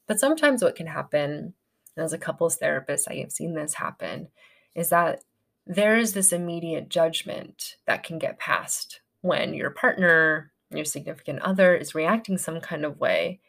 But 0.08 0.20
sometimes 0.20 0.64
what 0.64 0.76
can 0.76 0.88
happen, 0.88 1.54
as 1.98 2.14
a 2.14 2.18
couples 2.18 2.56
therapist, 2.58 3.10
I 3.10 3.16
have 3.16 3.32
seen 3.32 3.54
this 3.54 3.76
happen, 3.76 4.30
is 4.76 4.90
that 4.90 5.24
there 5.68 5.98
is 5.98 6.14
this 6.14 6.34
immediate 6.34 6.90
judgment 6.90 7.76
that 7.86 8.04
can 8.04 8.18
get 8.18 8.40
passed 8.40 9.02
when 9.22 9.54
your 9.54 9.70
partner 9.70 10.51
your 10.72 10.86
significant 10.86 11.42
other 11.42 11.76
is 11.76 11.96
reacting 11.96 12.38
some 12.38 12.62
kind 12.62 12.86
of 12.86 13.00
way. 13.00 13.40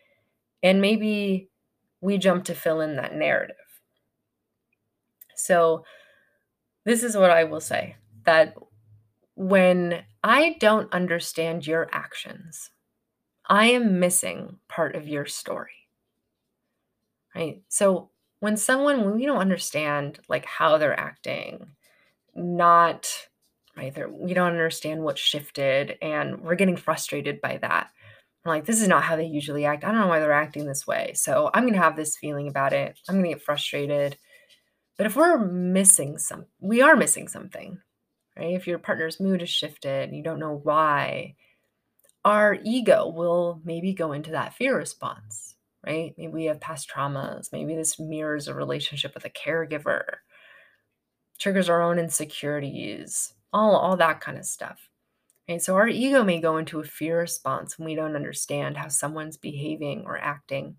And 0.63 0.81
maybe 0.81 1.49
we 2.01 2.19
jump 2.19 2.45
to 2.45 2.55
fill 2.55 2.81
in 2.81 2.97
that 2.97 3.15
narrative. 3.15 3.57
So, 5.37 5.85
this 6.85 7.03
is 7.03 7.17
what 7.17 7.31
I 7.31 7.45
will 7.45 7.61
say 7.61 7.97
that 8.25 8.55
when 9.35 10.03
I 10.23 10.57
don't 10.61 10.93
understand 10.93 11.67
your 11.67 11.89
actions, 11.93 12.71
I 13.47 13.67
am 13.67 14.01
missing 14.01 14.59
part 14.69 14.95
of 14.95 15.09
your 15.09 15.27
story. 15.27 15.89
Right? 17.35 17.63
So, 17.69 18.11
when 18.41 18.57
someone, 18.57 19.05
when 19.05 19.15
we 19.15 19.27
don't 19.27 19.39
understand 19.39 20.19
like 20.29 20.45
how 20.45 20.77
they're 20.77 20.99
acting, 20.99 21.69
not 22.35 23.09
right? 23.77 23.95
They're, 23.95 24.09
we 24.09 24.35
don't 24.35 24.51
understand 24.51 25.03
what 25.03 25.19
shifted, 25.19 25.97
and 26.03 26.41
we're 26.41 26.55
getting 26.55 26.77
frustrated 26.77 27.41
by 27.41 27.59
that. 27.59 27.91
We're 28.45 28.53
like, 28.53 28.65
this 28.65 28.83
is 28.83 28.89
not 28.89 29.05
how 29.05 29.17
they 29.17 29.27
usually 29.27 29.65
act. 29.65 29.85
I 29.85 29.93
don't 29.93 30.01
know 30.01 30.09
why 30.09 30.19
they're 30.19 30.33
acting 30.33 30.67
this 30.67 30.87
way. 30.87 31.13
So 31.15 31.51
I'm 31.55 31.63
going 31.63 31.75
to 31.75 31.81
have 31.81 31.97
this 31.97 32.17
feeling 32.17 32.49
about 32.49 32.73
it. 32.73 32.99
I'm 33.09 33.15
going 33.15 33.25
to 33.25 33.31
get 33.37 33.43
frustrated. 33.43 34.19
But 34.99 35.07
if 35.07 35.17
we're 35.17 35.39
missing 35.39 36.19
some, 36.19 36.47
we 36.61 36.83
are 36.83 36.97
missing 36.97 37.29
something, 37.29 37.79
right? 38.37 38.55
If 38.55 38.67
your 38.67 38.79
partner's 38.79 39.21
mood 39.21 39.43
is 39.43 39.49
shifted 39.49 40.09
and 40.09 40.17
you 40.17 40.23
don't 40.23 40.41
know 40.41 40.61
why, 40.63 41.37
our 42.25 42.59
ego 42.63 43.09
will 43.09 43.61
maybe 43.65 43.95
go 43.95 44.13
into 44.13 44.33
that 44.33 44.55
fear 44.55 44.77
response, 44.77 45.55
right? 45.87 46.15
Maybe 46.19 46.33
we 46.33 46.45
have 46.45 46.61
past 46.61 46.91
traumas. 46.91 47.53
Maybe 47.53 47.75
this 47.75 47.99
mirrors 47.99 48.49
a 48.49 48.55
relationship 48.55 49.15
with 49.15 49.25
a 49.25 49.31
caregiver, 49.31 50.03
triggers 51.39 51.69
our 51.69 51.83
own 51.83 51.99
insecurities, 51.99 53.33
all 53.53 53.77
all 53.77 53.97
that 53.97 54.21
kind 54.21 54.39
of 54.39 54.45
stuff. 54.45 54.89
Right? 55.49 55.61
So 55.61 55.75
our 55.75 55.89
ego 55.89 56.25
may 56.25 56.41
go 56.41 56.57
into 56.57 56.81
a 56.81 56.85
fear 56.85 57.19
response 57.19 57.79
when 57.79 57.87
we 57.87 57.95
don't 57.95 58.17
understand 58.17 58.77
how 58.77 58.89
someone's 58.89 59.37
behaving 59.37 60.05
or 60.07 60.19
acting. 60.19 60.77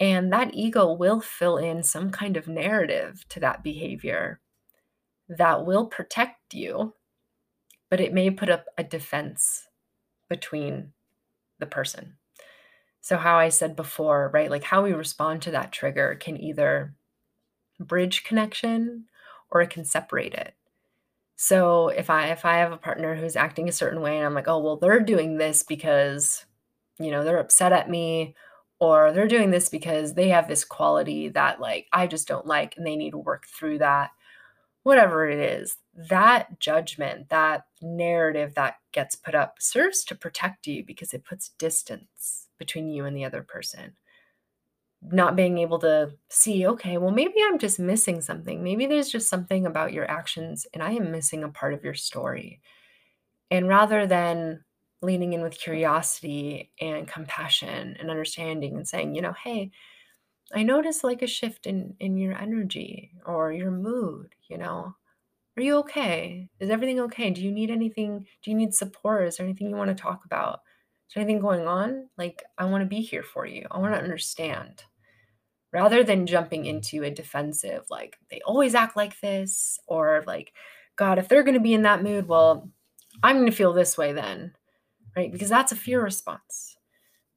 And 0.00 0.32
that 0.32 0.54
ego 0.54 0.92
will 0.92 1.20
fill 1.20 1.56
in 1.56 1.82
some 1.82 2.10
kind 2.10 2.36
of 2.36 2.48
narrative 2.48 3.24
to 3.30 3.40
that 3.40 3.62
behavior 3.62 4.40
that 5.28 5.64
will 5.64 5.86
protect 5.86 6.52
you, 6.52 6.94
but 7.90 8.00
it 8.00 8.12
may 8.12 8.30
put 8.30 8.50
up 8.50 8.66
a 8.76 8.84
defense 8.84 9.66
between 10.28 10.92
the 11.58 11.66
person. 11.66 12.16
So, 13.00 13.16
how 13.16 13.36
I 13.36 13.50
said 13.50 13.76
before, 13.76 14.30
right, 14.32 14.50
like 14.50 14.64
how 14.64 14.82
we 14.82 14.92
respond 14.92 15.42
to 15.42 15.50
that 15.52 15.72
trigger 15.72 16.16
can 16.18 16.40
either 16.40 16.94
bridge 17.78 18.24
connection 18.24 19.06
or 19.50 19.60
it 19.60 19.70
can 19.70 19.84
separate 19.84 20.34
it. 20.34 20.54
So 21.44 21.88
if 21.88 22.08
I 22.10 22.28
if 22.28 22.44
I 22.44 22.54
have 22.58 22.72
a 22.72 22.76
partner 22.76 23.14
who's 23.14 23.36
acting 23.36 23.68
a 23.68 23.72
certain 23.72 24.00
way 24.00 24.16
and 24.16 24.24
I'm 24.26 24.34
like, 24.34 24.48
"Oh, 24.48 24.58
well, 24.60 24.76
they're 24.76 25.00
doing 25.00 25.36
this 25.38 25.62
because, 25.62 26.44
you 26.98 27.10
know, 27.10 27.24
they're 27.24 27.38
upset 27.38 27.72
at 27.72 27.90
me 27.90 28.34
or 28.80 29.12
they're 29.12 29.28
doing 29.28 29.50
this 29.50 29.68
because 29.68 30.14
they 30.14 30.28
have 30.30 30.48
this 30.48 30.64
quality 30.64 31.28
that 31.30 31.60
like 31.60 31.86
I 31.92 32.06
just 32.06 32.28
don't 32.28 32.46
like 32.46 32.76
and 32.76 32.86
they 32.86 32.96
need 32.96 33.12
to 33.12 33.18
work 33.18 33.46
through 33.46 33.78
that." 33.78 34.10
Whatever 34.84 35.28
it 35.28 35.38
is, 35.40 35.78
that 36.10 36.60
judgment, 36.60 37.28
that 37.30 37.66
narrative 37.82 38.54
that 38.56 38.76
gets 38.92 39.16
put 39.16 39.34
up 39.34 39.56
serves 39.60 40.04
to 40.06 40.14
protect 40.16 40.66
you 40.66 40.84
because 40.84 41.14
it 41.14 41.24
puts 41.24 41.50
distance 41.58 42.48
between 42.58 42.88
you 42.90 43.04
and 43.06 43.16
the 43.16 43.24
other 43.26 43.42
person 43.42 43.94
not 45.12 45.36
being 45.36 45.58
able 45.58 45.78
to 45.80 46.12
see, 46.28 46.66
okay, 46.66 46.98
well, 46.98 47.10
maybe 47.10 47.34
I'm 47.44 47.58
just 47.58 47.78
missing 47.78 48.20
something. 48.20 48.62
Maybe 48.62 48.86
there's 48.86 49.10
just 49.10 49.28
something 49.28 49.66
about 49.66 49.92
your 49.92 50.10
actions 50.10 50.66
and 50.72 50.82
I 50.82 50.92
am 50.92 51.10
missing 51.10 51.44
a 51.44 51.48
part 51.48 51.74
of 51.74 51.84
your 51.84 51.94
story. 51.94 52.60
And 53.50 53.68
rather 53.68 54.06
than 54.06 54.64
leaning 55.02 55.34
in 55.34 55.42
with 55.42 55.58
curiosity 55.58 56.72
and 56.80 57.06
compassion 57.06 57.96
and 58.00 58.10
understanding 58.10 58.76
and 58.76 58.88
saying, 58.88 59.14
you 59.14 59.22
know, 59.22 59.34
hey, 59.44 59.70
I 60.52 60.62
noticed 60.62 61.04
like 61.04 61.22
a 61.22 61.26
shift 61.26 61.66
in 61.66 61.94
in 62.00 62.16
your 62.16 62.36
energy 62.36 63.12
or 63.26 63.52
your 63.52 63.70
mood, 63.70 64.34
you 64.48 64.58
know. 64.58 64.94
Are 65.56 65.62
you 65.62 65.76
okay? 65.78 66.48
Is 66.58 66.70
everything 66.70 67.00
okay? 67.00 67.30
Do 67.30 67.42
you 67.42 67.52
need 67.52 67.70
anything? 67.70 68.26
Do 68.42 68.50
you 68.50 68.56
need 68.56 68.74
support? 68.74 69.28
Is 69.28 69.36
there 69.36 69.46
anything 69.46 69.70
you 69.70 69.76
want 69.76 69.96
to 69.96 70.02
talk 70.02 70.24
about? 70.24 70.60
Is 71.08 71.14
there 71.14 71.22
anything 71.22 71.40
going 71.40 71.66
on? 71.66 72.08
Like, 72.18 72.42
I 72.58 72.64
want 72.64 72.82
to 72.82 72.88
be 72.88 73.00
here 73.00 73.22
for 73.22 73.46
you. 73.46 73.66
I 73.70 73.78
want 73.78 73.94
to 73.94 74.00
understand 74.00 74.82
rather 75.74 76.04
than 76.04 76.24
jumping 76.24 76.66
into 76.66 77.02
a 77.02 77.10
defensive, 77.10 77.84
like 77.90 78.16
they 78.30 78.40
always 78.46 78.76
act 78.76 78.96
like 78.96 79.20
this, 79.20 79.76
or 79.88 80.22
like, 80.24 80.52
God, 80.94 81.18
if 81.18 81.28
they're 81.28 81.42
going 81.42 81.54
to 81.54 81.60
be 81.60 81.74
in 81.74 81.82
that 81.82 82.04
mood, 82.04 82.28
well, 82.28 82.70
I'm 83.24 83.36
going 83.36 83.50
to 83.50 83.52
feel 83.52 83.72
this 83.72 83.98
way 83.98 84.12
then, 84.12 84.52
right? 85.16 85.32
Because 85.32 85.48
that's 85.48 85.72
a 85.72 85.76
fear 85.76 86.00
response. 86.00 86.76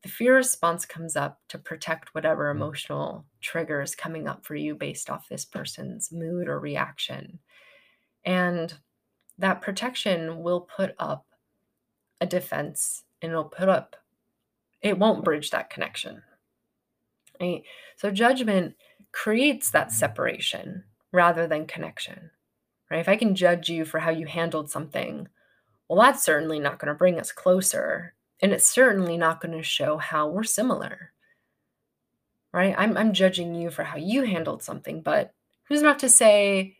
The 0.03 0.09
fear 0.09 0.35
response 0.35 0.85
comes 0.85 1.15
up 1.15 1.39
to 1.49 1.57
protect 1.57 2.13
whatever 2.13 2.51
emotional 2.51 3.25
trigger 3.41 3.81
is 3.81 3.95
coming 3.95 4.27
up 4.27 4.45
for 4.45 4.55
you 4.55 4.75
based 4.75 5.09
off 5.09 5.27
this 5.27 5.43
person's 5.43 6.11
mood 6.11 6.47
or 6.47 6.59
reaction. 6.59 7.39
And 8.23 8.71
that 9.39 9.63
protection 9.63 10.43
will 10.43 10.61
put 10.61 10.93
up 10.99 11.25
a 12.21 12.27
defense 12.27 13.03
and 13.19 13.31
it'll 13.31 13.45
put 13.45 13.67
up, 13.67 13.95
it 14.81 14.99
won't 14.99 15.25
bridge 15.25 15.49
that 15.49 15.71
connection 15.71 16.21
right? 17.39 17.63
So 17.95 18.11
judgment 18.11 18.75
creates 19.11 19.71
that 19.71 19.91
separation 19.91 20.83
rather 21.11 21.47
than 21.47 21.65
connection, 21.65 22.31
right? 22.91 22.99
If 22.99 23.09
I 23.09 23.15
can 23.15 23.35
judge 23.35 23.69
you 23.69 23.85
for 23.85 23.99
how 23.99 24.11
you 24.11 24.25
handled 24.25 24.69
something, 24.69 25.27
well, 25.87 26.01
that's 26.01 26.23
certainly 26.23 26.59
not 26.59 26.79
going 26.79 26.89
to 26.89 26.97
bring 26.97 27.19
us 27.19 27.31
closer. 27.31 28.13
And 28.41 28.51
it's 28.51 28.67
certainly 28.67 29.17
not 29.17 29.41
going 29.41 29.57
to 29.57 29.63
show 29.63 29.97
how 29.97 30.27
we're 30.27 30.43
similar, 30.43 31.13
right? 32.53 32.75
I'm, 32.77 32.97
I'm 32.97 33.13
judging 33.13 33.55
you 33.55 33.71
for 33.71 33.83
how 33.83 33.97
you 33.97 34.23
handled 34.23 34.61
something, 34.61 35.01
but 35.01 35.33
who's 35.63 35.81
not 35.81 35.99
to 35.99 36.09
say 36.09 36.77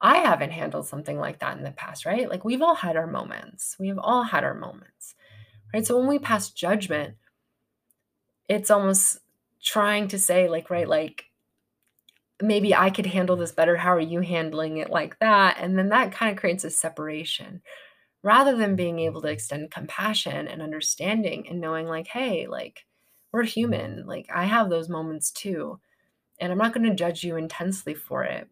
I 0.00 0.18
haven't 0.18 0.52
handled 0.52 0.86
something 0.86 1.18
like 1.18 1.40
that 1.40 1.58
in 1.58 1.64
the 1.64 1.72
past, 1.72 2.06
right? 2.06 2.28
Like 2.28 2.44
we've 2.44 2.62
all 2.62 2.74
had 2.74 2.96
our 2.96 3.06
moments. 3.06 3.76
We've 3.78 3.98
all 3.98 4.22
had 4.22 4.44
our 4.44 4.54
moments, 4.54 5.14
right? 5.74 5.86
So 5.86 5.98
when 5.98 6.06
we 6.06 6.18
pass 6.18 6.50
judgment, 6.50 7.16
it's 8.48 8.70
almost 8.70 9.18
trying 9.62 10.08
to 10.08 10.18
say 10.18 10.48
like 10.48 10.70
right 10.70 10.82
mm-hmm. 10.82 10.90
like 10.90 11.24
maybe 12.42 12.74
I 12.74 12.90
could 12.90 13.06
handle 13.06 13.36
this 13.36 13.52
better. 13.52 13.76
How 13.76 13.94
are 13.94 14.00
you 14.00 14.20
handling 14.20 14.78
it 14.78 14.90
like 14.90 15.18
that? 15.18 15.58
And 15.58 15.78
then 15.78 15.90
that 15.90 16.12
kind 16.12 16.32
of 16.32 16.38
creates 16.38 16.64
a 16.64 16.70
separation 16.70 17.62
rather 18.22 18.56
than 18.56 18.76
being 18.76 18.96
mm-hmm. 18.96 19.06
able 19.06 19.22
to 19.22 19.28
extend 19.28 19.70
compassion 19.70 20.48
and 20.48 20.62
understanding 20.62 21.48
and 21.48 21.60
knowing, 21.60 21.86
like, 21.86 22.06
hey, 22.06 22.46
like, 22.46 22.86
we're 23.32 23.42
mm-hmm. 23.42 23.48
human. 23.48 24.06
Like, 24.06 24.28
I 24.34 24.44
have 24.44 24.70
those 24.70 24.88
moments 24.88 25.30
too. 25.30 25.80
And 26.40 26.50
I'm 26.50 26.58
not 26.58 26.72
going 26.72 26.88
to 26.88 26.94
judge 26.94 27.22
you 27.22 27.36
intensely 27.36 27.94
for 27.94 28.24
it. 28.24 28.48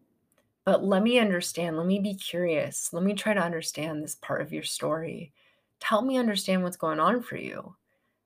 But 0.63 0.83
let 0.83 1.01
me 1.01 1.17
understand. 1.17 1.77
Let 1.77 1.87
me 1.87 1.99
be 1.99 2.13
curious. 2.13 2.93
Let 2.93 3.03
me 3.03 3.15
try 3.15 3.33
to 3.33 3.41
understand 3.41 4.03
this 4.03 4.15
part 4.15 4.41
of 4.41 4.53
your 4.53 4.63
story. 4.63 5.33
To 5.79 5.87
help 5.87 6.05
me 6.05 6.17
understand 6.17 6.61
what's 6.61 6.77
going 6.77 6.99
on 6.99 7.23
for 7.23 7.37
you. 7.37 7.75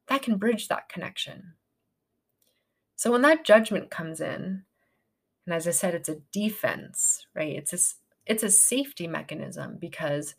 That 0.07 0.23
can 0.23 0.37
bridge 0.37 0.67
that 0.67 0.89
connection. 0.89 1.53
So 3.03 3.11
when 3.11 3.23
that 3.23 3.43
judgment 3.43 3.91
comes 3.91 4.21
in, 4.21 4.63
and 5.45 5.53
as 5.53 5.67
I 5.67 5.71
said, 5.71 5.93
it's 5.93 6.07
a 6.07 6.21
defense, 6.31 7.27
right? 7.35 7.53
It's 7.53 7.73
a, 7.73 7.77
it's 8.25 8.43
a 8.43 8.49
safety 8.49 9.07
mechanism 9.07 9.75
because 9.77 10.35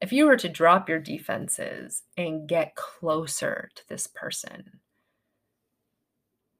if 0.00 0.12
you 0.12 0.26
were 0.26 0.36
to 0.36 0.48
drop 0.48 0.88
your 0.88 1.00
defenses 1.00 2.04
and 2.16 2.48
get 2.48 2.76
closer 2.76 3.70
to 3.74 3.82
this 3.88 4.06
person, 4.06 4.78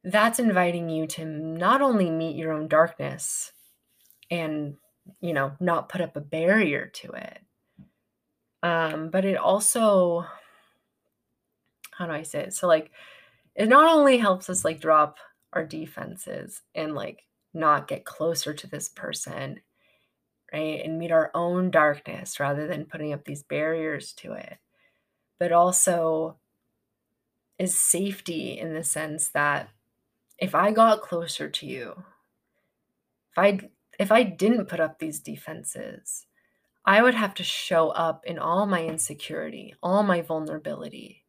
that's 0.03 0.41
inviting 0.41 0.89
you 0.89 1.07
to 1.07 1.25
not 1.25 1.83
only 1.83 2.11
meet 2.11 2.35
your 2.35 2.53
own 2.53 2.67
darkness 2.67 3.53
and, 4.33 4.75
you 5.21 5.33
know, 5.33 5.53
not 5.61 5.89
put 5.89 6.01
up 6.01 6.17
a 6.17 6.21
barrier 6.21 6.87
to 6.95 7.13
it, 7.13 7.39
um, 8.65 9.09
but 9.09 9.25
it 9.25 9.37
also, 9.37 10.27
how 11.93 12.07
do 12.07 12.13
I 12.13 12.23
say 12.23 12.41
it? 12.41 12.55
So, 12.55 12.67
like, 12.67 12.91
it 13.55 13.69
not 13.69 13.89
only 13.89 14.19
helps 14.19 14.51
us 14.51 14.65
like 14.65 14.81
drop 14.81 15.19
our 15.53 15.65
defenses 15.65 16.63
and 16.75 16.95
like 16.95 17.23
not 17.55 17.89
get 17.89 18.05
closer 18.05 18.53
to 18.53 18.67
this 18.67 18.89
person, 18.89 19.61
right? 20.53 20.83
And 20.85 20.99
meet 20.99 21.11
our 21.11 21.31
own 21.35 21.71
darkness 21.71 22.39
rather 22.39 22.67
than 22.67 22.87
putting 22.87 23.13
up 23.13 23.25
these 23.25 23.43
barriers 23.43 24.13
to 24.15 24.33
it. 24.33 24.59
But 25.39 25.53
also 25.53 26.37
is 27.59 27.79
safety 27.79 28.59
in 28.59 28.75
the 28.75 28.85
sense 28.85 29.29
that 29.31 29.69
if 30.39 30.55
I 30.55 30.71
got 30.71 31.03
closer 31.03 31.49
to 31.49 31.67
you, 31.67 32.05
if 33.33 33.39
I 33.39 33.61
if 33.99 34.13
I 34.13 34.23
didn't 34.23 34.67
put 34.67 34.79
up 34.79 34.99
these 34.99 35.19
defenses, 35.19 36.27
I 36.85 37.03
would 37.03 37.15
have 37.15 37.35
to 37.35 37.43
show 37.43 37.89
up 37.91 38.25
in 38.25 38.39
all 38.39 38.65
my 38.65 38.85
insecurity, 38.87 39.75
all 39.83 40.05
my 40.05 40.23
vulnerability, 40.23 41.25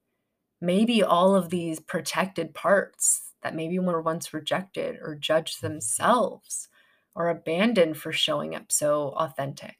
maybe 0.62 1.02
all 1.02 1.36
of 1.36 1.50
these 1.50 1.80
protected 1.80 2.54
parts 2.54 3.29
that 3.44 3.56
maybe 3.56 3.80
were 3.80 4.02
once 4.02 4.34
rejected 4.34 4.98
or 5.02 5.16
judged 5.16 5.58
mm-hmm. 5.58 5.68
themselves 5.68 6.68
or 7.16 7.30
abandoned 7.30 7.98
for 7.98 8.12
showing 8.12 8.56
up 8.56 8.72
so 8.72 9.14
authentic. 9.18 9.76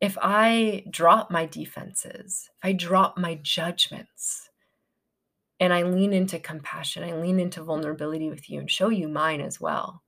If 0.00 0.18
I 0.20 0.84
drop 0.90 1.30
my 1.30 1.46
defenses, 1.46 2.50
if 2.50 2.68
I 2.68 2.72
drop 2.72 3.16
my 3.16 3.38
judgments, 3.42 4.50
and 5.60 5.72
I 5.72 5.82
lean 5.82 6.12
into 6.12 6.38
compassion, 6.38 7.04
I 7.04 7.14
lean 7.14 7.38
into 7.38 7.62
vulnerability 7.62 8.28
with 8.28 8.50
you 8.50 8.60
and 8.60 8.70
show 8.70 8.88
you 8.88 9.08
mine 9.08 9.40
as 9.40 9.60
well. 9.60 10.02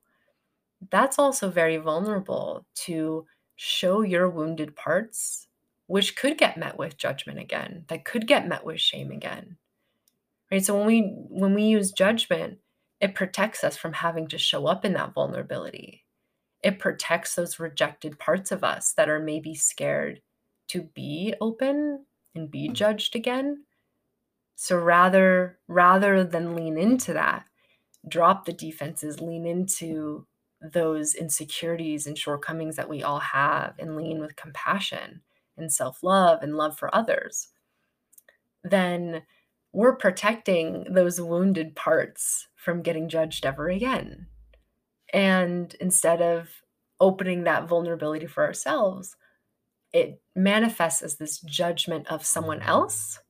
That's 0.90 1.18
also 1.18 1.48
very 1.48 1.76
vulnerable 1.76 2.66
to 2.85 3.26
show 3.54 4.02
your 4.02 4.28
wounded 4.28 4.74
parts, 4.76 5.46
which 5.87 6.16
could 6.16 6.37
get 6.37 6.59
met 6.59 6.76
with 6.76 6.98
judgment 6.98 7.38
again, 7.38 7.85
that 7.88 8.04
could 8.04 8.26
get 8.26 8.48
met 8.48 8.64
with 8.64 8.80
shame 8.80 9.12
again 9.12 9.56
right? 10.50 10.64
So 10.64 10.76
when 10.76 10.87
we 10.87 11.00
when 11.28 11.54
we 11.54 11.64
use 11.64 11.92
judgment 11.92 12.59
it 13.00 13.14
protects 13.14 13.62
us 13.62 13.76
from 13.76 13.92
having 13.92 14.26
to 14.28 14.38
show 14.38 14.66
up 14.66 14.85
in 14.85 14.94
that 14.94 15.12
vulnerability. 15.12 16.04
It 16.62 16.78
protects 16.78 17.35
those 17.35 17.61
rejected 17.61 18.18
parts 18.18 18.50
of 18.50 18.64
us 18.64 18.94
that 18.94 19.09
are 19.09 19.20
maybe 19.20 19.54
scared 19.54 20.22
to 20.68 20.82
be 20.94 21.35
open 21.40 22.06
and 22.35 22.50
be 22.50 22.64
mm-hmm. 22.64 22.74
judged 22.74 23.14
again. 23.14 23.64
So 24.54 24.78
rather 24.78 25.59
rather 25.68 26.24
than 26.24 26.56
lean 26.56 26.78
into 26.78 27.12
that 27.12 27.44
drop 28.09 28.44
the 28.44 28.52
defenses 28.52 29.20
lean 29.20 29.46
into 29.46 30.26
those 30.61 31.14
insecurities 31.14 32.06
and 32.06 32.16
shortcomings 32.16 32.76
that 32.76 32.88
we 32.88 33.02
all 33.02 33.18
have 33.18 33.74
and 33.78 33.96
lean 33.96 34.20
with 34.20 34.37
compassion 34.37 35.20
and 35.56 35.72
self-love 35.72 36.42
and 36.42 36.56
love 36.56 36.78
for 36.78 36.94
others 36.94 37.48
then 38.62 39.22
we're 39.76 39.94
protecting 39.94 40.86
those 40.88 41.20
wounded 41.20 41.76
parts 41.76 42.48
from 42.54 42.80
getting 42.80 43.10
judged 43.10 43.44
ever 43.44 43.68
again. 43.68 44.26
And 45.12 45.76
instead 45.78 46.22
of 46.22 46.48
opening 46.98 47.44
that 47.44 47.68
vulnerability 47.68 48.24
for 48.24 48.42
ourselves, 48.42 49.16
it 49.92 50.22
manifests 50.34 51.02
as 51.02 51.16
this 51.16 51.40
judgment 51.40 52.06
of 52.06 52.24
someone 52.24 52.60
mm-hmm. 52.60 52.70
else. 52.70 53.20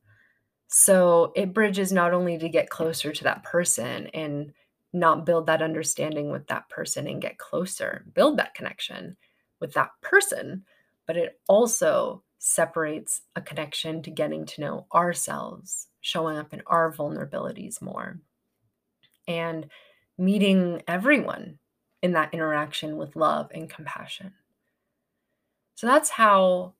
So 0.69 1.33
it 1.35 1.53
bridges 1.53 1.91
not 1.91 2.13
only 2.13 2.37
to 2.37 2.47
get 2.47 2.69
closer 2.69 3.11
to 3.11 3.23
that 3.25 3.43
person 3.43 4.07
and 4.13 4.53
not 4.93 5.25
build 5.25 5.47
that 5.47 5.61
understanding 5.61 6.31
with 6.31 6.47
that 6.47 6.69
person 6.69 7.07
and 7.07 7.21
get 7.21 7.37
closer, 7.37 8.05
build 8.15 8.37
that 8.37 8.53
connection 8.53 9.17
with 9.59 9.73
that 9.73 9.89
person, 10.01 10.63
but 11.05 11.17
it 11.17 11.41
also 11.49 12.23
separates 12.37 13.21
a 13.35 13.41
connection 13.41 14.01
to 14.03 14.11
getting 14.11 14.45
to 14.45 14.61
know 14.61 14.87
ourselves, 14.93 15.86
showing 16.07 16.37
up 16.37 16.53
in 16.53 16.61
our 16.67 16.91
vulnerabilities 16.93 17.81
more, 17.81 18.19
and 19.27 19.67
meeting 20.17 20.81
everyone 20.87 21.59
in 22.01 22.13
that 22.13 22.33
interaction 22.33 22.95
with 22.95 23.17
love 23.17 23.51
and 23.53 23.69
compassion. 23.69 24.31
So 25.75 25.85
that's 25.85 26.09
how, 26.11 26.75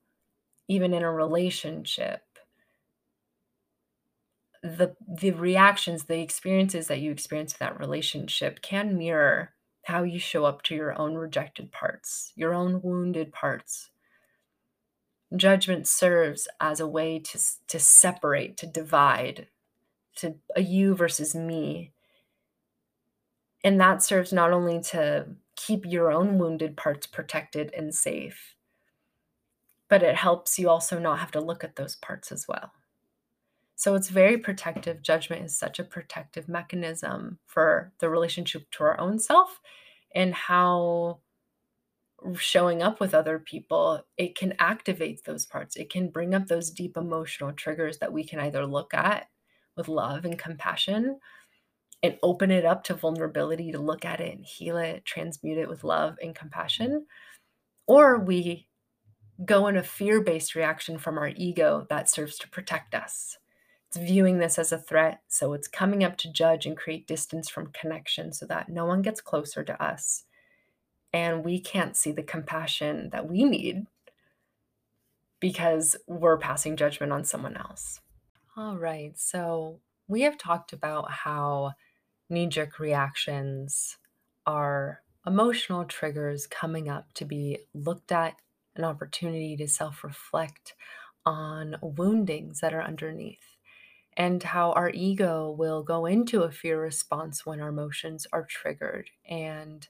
even 0.69 0.93
in 0.93 1.03
a 1.03 1.11
relationship, 1.11 2.21
the 4.63 4.95
the 5.07 5.31
reactions, 5.31 6.05
the 6.05 6.21
experiences 6.21 6.87
that 6.87 6.99
you 6.99 7.11
experience 7.11 7.51
in 7.51 7.57
that 7.59 7.79
relationship 7.79 8.61
can 8.61 8.97
mirror 8.97 9.53
how 9.83 10.03
you 10.03 10.19
show 10.19 10.45
up 10.45 10.61
to 10.63 10.75
your 10.75 10.97
own 10.97 11.15
rejected 11.15 11.71
parts, 11.71 12.31
your 12.35 12.53
own 12.53 12.81
wounded 12.81 13.33
parts. 13.33 13.89
Judgment 15.35 15.87
serves 15.87 16.47
as 16.59 16.79
a 16.79 16.87
way 16.87 17.19
to, 17.19 17.39
to 17.67 17.79
separate, 17.79 18.57
to 18.57 18.65
divide, 18.65 19.47
to 20.15 20.35
a 20.55 20.61
you 20.61 20.95
versus 20.95 21.35
me. 21.35 21.91
And 23.63 23.79
that 23.81 24.01
serves 24.01 24.31
not 24.31 24.53
only 24.53 24.81
to 24.83 25.27
keep 25.55 25.85
your 25.85 26.11
own 26.11 26.37
wounded 26.37 26.77
parts 26.77 27.07
protected 27.07 27.73
and 27.75 27.93
safe, 27.93 28.55
but 29.89 30.03
it 30.03 30.15
helps 30.15 30.57
you 30.57 30.69
also 30.69 30.99
not 30.99 31.19
have 31.19 31.31
to 31.31 31.41
look 31.41 31.63
at 31.63 31.75
those 31.75 31.95
parts 31.95 32.31
as 32.31 32.47
well. 32.47 32.71
So 33.75 33.95
it's 33.95 34.09
very 34.09 34.37
protective. 34.37 35.01
Judgment 35.01 35.45
is 35.45 35.57
such 35.57 35.77
a 35.77 35.83
protective 35.83 36.47
mechanism 36.47 37.39
for 37.45 37.91
the 37.99 38.09
relationship 38.09 38.69
to 38.71 38.83
our 38.83 38.99
own 38.99 39.19
self 39.19 39.61
and 40.15 40.33
how 40.33 41.19
showing 42.35 42.81
up 42.81 42.99
with 42.99 43.13
other 43.13 43.39
people, 43.39 44.05
it 44.17 44.35
can 44.35 44.53
activate 44.59 45.23
those 45.23 45.45
parts. 45.45 45.75
It 45.75 45.89
can 45.89 46.09
bring 46.09 46.33
up 46.33 46.47
those 46.47 46.71
deep 46.71 46.97
emotional 46.97 47.51
triggers 47.53 47.99
that 47.99 48.13
we 48.13 48.23
can 48.23 48.39
either 48.39 48.65
look 48.65 48.93
at 48.93 49.27
with 49.75 49.87
love 49.87 50.25
and 50.25 50.37
compassion 50.37 51.19
and 52.03 52.17
open 52.23 52.51
it 52.51 52.65
up 52.65 52.83
to 52.85 52.93
vulnerability 52.93 53.71
to 53.71 53.79
look 53.79 54.05
at 54.05 54.19
it 54.19 54.35
and 54.35 54.45
heal 54.45 54.77
it, 54.77 55.05
transmute 55.05 55.57
it 55.57 55.69
with 55.69 55.83
love 55.83 56.17
and 56.21 56.35
compassion. 56.35 57.05
Or 57.87 58.19
we 58.19 58.67
go 59.45 59.67
in 59.67 59.77
a 59.77 59.83
fear 59.83 60.21
based 60.21 60.55
reaction 60.55 60.97
from 60.97 61.17
our 61.17 61.29
ego 61.35 61.85
that 61.89 62.09
serves 62.09 62.37
to 62.39 62.49
protect 62.49 62.95
us. 62.95 63.37
It's 63.87 63.97
viewing 63.97 64.39
this 64.39 64.59
as 64.59 64.71
a 64.71 64.77
threat. 64.77 65.21
So 65.27 65.53
it's 65.53 65.67
coming 65.67 66.03
up 66.03 66.17
to 66.17 66.31
judge 66.31 66.65
and 66.65 66.75
create 66.75 67.07
distance 67.07 67.49
from 67.49 67.71
connection 67.71 68.33
so 68.33 68.45
that 68.47 68.69
no 68.69 68.85
one 68.85 69.01
gets 69.01 69.21
closer 69.21 69.63
to 69.63 69.83
us. 69.83 70.23
And 71.13 71.43
we 71.43 71.59
can't 71.59 71.95
see 71.95 72.11
the 72.11 72.23
compassion 72.23 73.09
that 73.11 73.29
we 73.29 73.43
need 73.43 73.87
because 75.39 75.95
we're 76.07 76.37
passing 76.37 76.75
judgment 76.75 77.11
on 77.11 77.23
someone 77.23 77.55
else. 77.55 78.01
All 78.55 78.77
right. 78.77 79.17
So 79.17 79.79
we 80.07 80.21
have 80.21 80.37
talked 80.37 80.73
about 80.73 81.11
how 81.11 81.73
knee 82.29 82.47
jerk 82.47 82.79
reactions 82.79 83.97
are 84.45 85.01
emotional 85.25 85.85
triggers 85.85 86.47
coming 86.47 86.89
up 86.89 87.13
to 87.13 87.25
be 87.25 87.59
looked 87.73 88.11
at, 88.11 88.35
an 88.75 88.83
opportunity 88.83 89.57
to 89.57 89.67
self 89.67 90.03
reflect 90.03 90.75
on 91.25 91.75
woundings 91.81 92.61
that 92.61 92.73
are 92.73 92.81
underneath 92.81 93.57
and 94.15 94.41
how 94.41 94.71
our 94.71 94.89
ego 94.89 95.49
will 95.51 95.83
go 95.83 96.05
into 96.05 96.41
a 96.43 96.51
fear 96.51 96.81
response 96.81 97.45
when 97.45 97.59
our 97.59 97.69
emotions 97.69 98.25
are 98.33 98.45
triggered. 98.49 99.09
And 99.29 99.87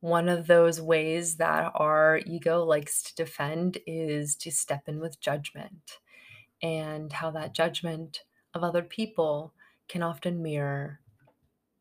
one 0.00 0.28
of 0.28 0.46
those 0.46 0.80
ways 0.80 1.36
that 1.36 1.72
our 1.74 2.20
ego 2.26 2.64
likes 2.64 3.02
to 3.02 3.14
defend 3.14 3.78
is 3.86 4.36
to 4.36 4.50
step 4.50 4.88
in 4.88 5.00
with 5.00 5.20
judgment, 5.20 5.98
and 6.62 7.12
how 7.12 7.30
that 7.32 7.54
judgment 7.54 8.24
of 8.54 8.62
other 8.62 8.82
people 8.82 9.54
can 9.88 10.02
often 10.02 10.42
mirror 10.42 11.00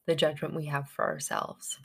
the 0.06 0.15
judgment 0.15 0.56
we 0.56 0.65
have 0.65 0.89
for 0.89 1.06
ourselves. 1.06 1.80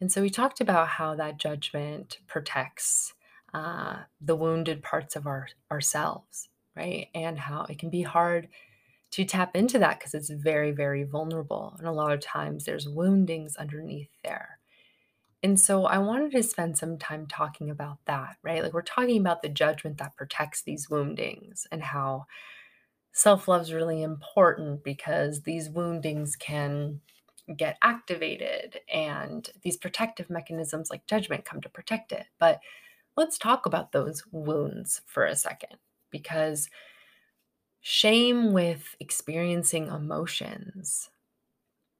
And 0.00 0.10
so 0.12 0.20
we 0.20 0.30
talked 0.30 0.60
about 0.60 0.88
how 0.88 1.14
that 1.14 1.38
judgment 1.38 2.18
protects 2.26 3.14
uh, 3.54 4.00
the 4.20 4.36
wounded 4.36 4.82
parts 4.82 5.16
of 5.16 5.26
our 5.26 5.48
ourselves, 5.70 6.48
right? 6.74 7.08
And 7.14 7.38
how 7.38 7.64
it 7.64 7.78
can 7.78 7.90
be 7.90 8.02
hard 8.02 8.48
to 9.12 9.24
tap 9.24 9.56
into 9.56 9.78
that 9.78 9.98
because 9.98 10.14
it's 10.14 10.30
very, 10.30 10.72
very 10.72 11.04
vulnerable. 11.04 11.74
And 11.78 11.86
a 11.86 11.92
lot 11.92 12.12
of 12.12 12.20
times 12.20 12.64
there's 12.64 12.88
woundings 12.88 13.56
underneath 13.56 14.10
there. 14.22 14.55
And 15.46 15.60
so 15.60 15.84
I 15.84 15.98
wanted 15.98 16.32
to 16.32 16.42
spend 16.42 16.76
some 16.76 16.98
time 16.98 17.28
talking 17.28 17.70
about 17.70 17.98
that, 18.06 18.36
right? 18.42 18.64
Like 18.64 18.72
we're 18.72 18.82
talking 18.82 19.20
about 19.20 19.42
the 19.42 19.48
judgment 19.48 19.98
that 19.98 20.16
protects 20.16 20.62
these 20.62 20.90
woundings 20.90 21.68
and 21.70 21.84
how 21.84 22.26
self 23.12 23.46
love 23.46 23.62
is 23.62 23.72
really 23.72 24.02
important 24.02 24.82
because 24.82 25.42
these 25.42 25.70
woundings 25.70 26.34
can 26.34 27.00
get 27.56 27.78
activated 27.80 28.80
and 28.92 29.48
these 29.62 29.76
protective 29.76 30.28
mechanisms 30.30 30.90
like 30.90 31.06
judgment 31.06 31.44
come 31.44 31.60
to 31.60 31.68
protect 31.68 32.10
it. 32.10 32.26
But 32.40 32.58
let's 33.16 33.38
talk 33.38 33.66
about 33.66 33.92
those 33.92 34.24
wounds 34.32 35.00
for 35.06 35.26
a 35.26 35.36
second 35.36 35.78
because 36.10 36.68
shame 37.82 38.52
with 38.52 38.96
experiencing 38.98 39.86
emotions, 39.86 41.08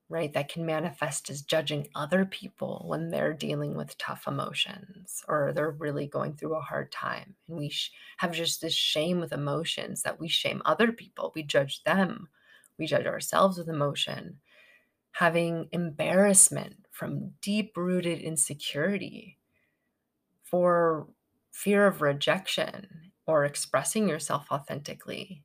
right? 0.09 0.33
That 0.33 0.49
can 0.49 0.64
manifest 0.64 1.31
as 1.31 1.42
judging 1.42 1.88
other 1.95 2.25
people 2.25 2.85
when 2.87 3.11
they're 3.11 3.33
dealing 3.33 3.75
with 3.75 3.99
tough 3.99 4.27
emotions 4.29 5.23
or 5.29 5.53
they're 5.53 5.71
really 5.71 6.07
going 6.07 6.35
through 6.37 6.55
a 6.55 6.61
hard 6.61 6.92
time. 6.92 7.35
And 7.49 7.59
we 7.59 7.71
sh- 7.71 7.92
have 8.19 8.33
just 8.33 8.61
this 8.61 8.75
shame 8.75 9.19
with 9.21 9.33
emotions 9.33 10.03
that 10.03 10.21
we 10.21 10.29
shame 10.29 10.62
other 10.64 10.92
people, 10.92 11.33
we 11.35 11.42
judge 11.42 11.83
them, 11.85 12.29
we 12.79 12.87
judge 12.87 13.07
ourselves 13.07 13.59
with 13.59 13.69
emotion. 13.69 14.40
Having 15.12 15.69
embarrassment 15.73 16.87
from 16.90 17.33
deep 17.40 17.77
rooted 17.77 18.21
insecurity 18.21 19.38
for 20.45 21.09
fear 21.53 21.87
of 21.87 22.03
rejection 22.03 23.12
or 23.27 23.45
expressing 23.45 24.09
yourself 24.09 24.47
authentically 24.51 25.42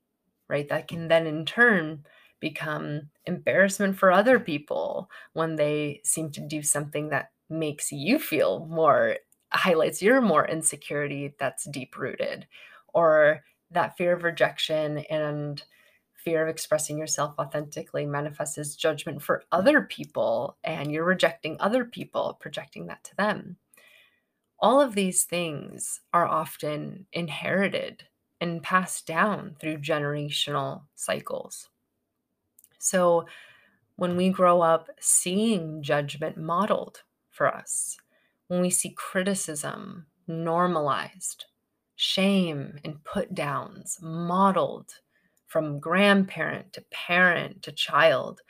right? 0.52 0.68
That 0.68 0.90
can 0.90 1.08
then 1.08 1.28
in 1.28 1.46
turn 1.46 2.04
become 2.42 3.10
embarrassment 3.26 3.98
for 3.98 4.12
other 4.12 4.40
people 4.40 5.10
when 5.34 5.56
they 5.56 6.02
seem 6.04 6.30
to 6.32 6.42
do 6.42 6.62
something 6.62 7.10
that 7.10 7.32
makes 7.50 7.92
you 7.92 8.20
feel 8.20 8.66
more 8.70 9.18
highlights 9.54 10.02
your 10.02 10.22
more 10.22 10.48
insecurity 10.48 11.34
that's 11.40 11.66
deep 11.66 11.98
rooted 11.98 12.48
or 12.94 13.42
that 13.70 13.96
fear 13.98 14.14
of 14.14 14.24
rejection 14.24 15.00
and 15.10 15.64
fear 16.14 16.44
of 16.44 16.50
expressing 16.50 16.98
yourself 16.98 17.34
authentically 17.40 18.06
manifests 18.06 18.58
as 18.58 18.76
judgment 18.76 19.22
for 19.22 19.44
other 19.52 19.82
people 19.82 20.58
and 20.64 20.92
you're 20.92 21.04
rejecting 21.04 21.58
other 21.60 21.84
people 21.84 22.38
projecting 22.40 22.88
that 22.88 23.04
to 23.04 23.16
them 23.16 23.58
all 24.62 24.80
of 24.80 24.94
these 24.94 25.24
things 25.24 26.00
are 26.14 26.28
often 26.28 27.08
inherited 27.12 28.04
and 28.40 28.62
passed 28.62 29.08
down 29.08 29.56
through 29.60 29.78
generational 29.78 30.84
cycles. 30.96 31.70
So 32.82 33.26
when 33.96 34.18
we 34.18 34.30
grow 34.30 34.62
up 34.62 34.90
seeing 35.00 35.84
judgment 35.84 36.38
modeled 36.38 37.04
for 37.30 37.48
us, 37.48 37.98
when 38.48 38.62
we 38.62 38.70
see 38.70 38.92
criticism 38.98 40.08
normalized, 40.28 41.46
shame 41.96 42.80
and 42.84 43.04
put 43.04 43.36
downs 43.36 44.00
modeled 44.02 44.96
from 45.46 45.80
grandparent 45.80 46.74
to 46.74 46.82
parent 46.92 47.62
to 47.64 47.72
child, 47.72 48.42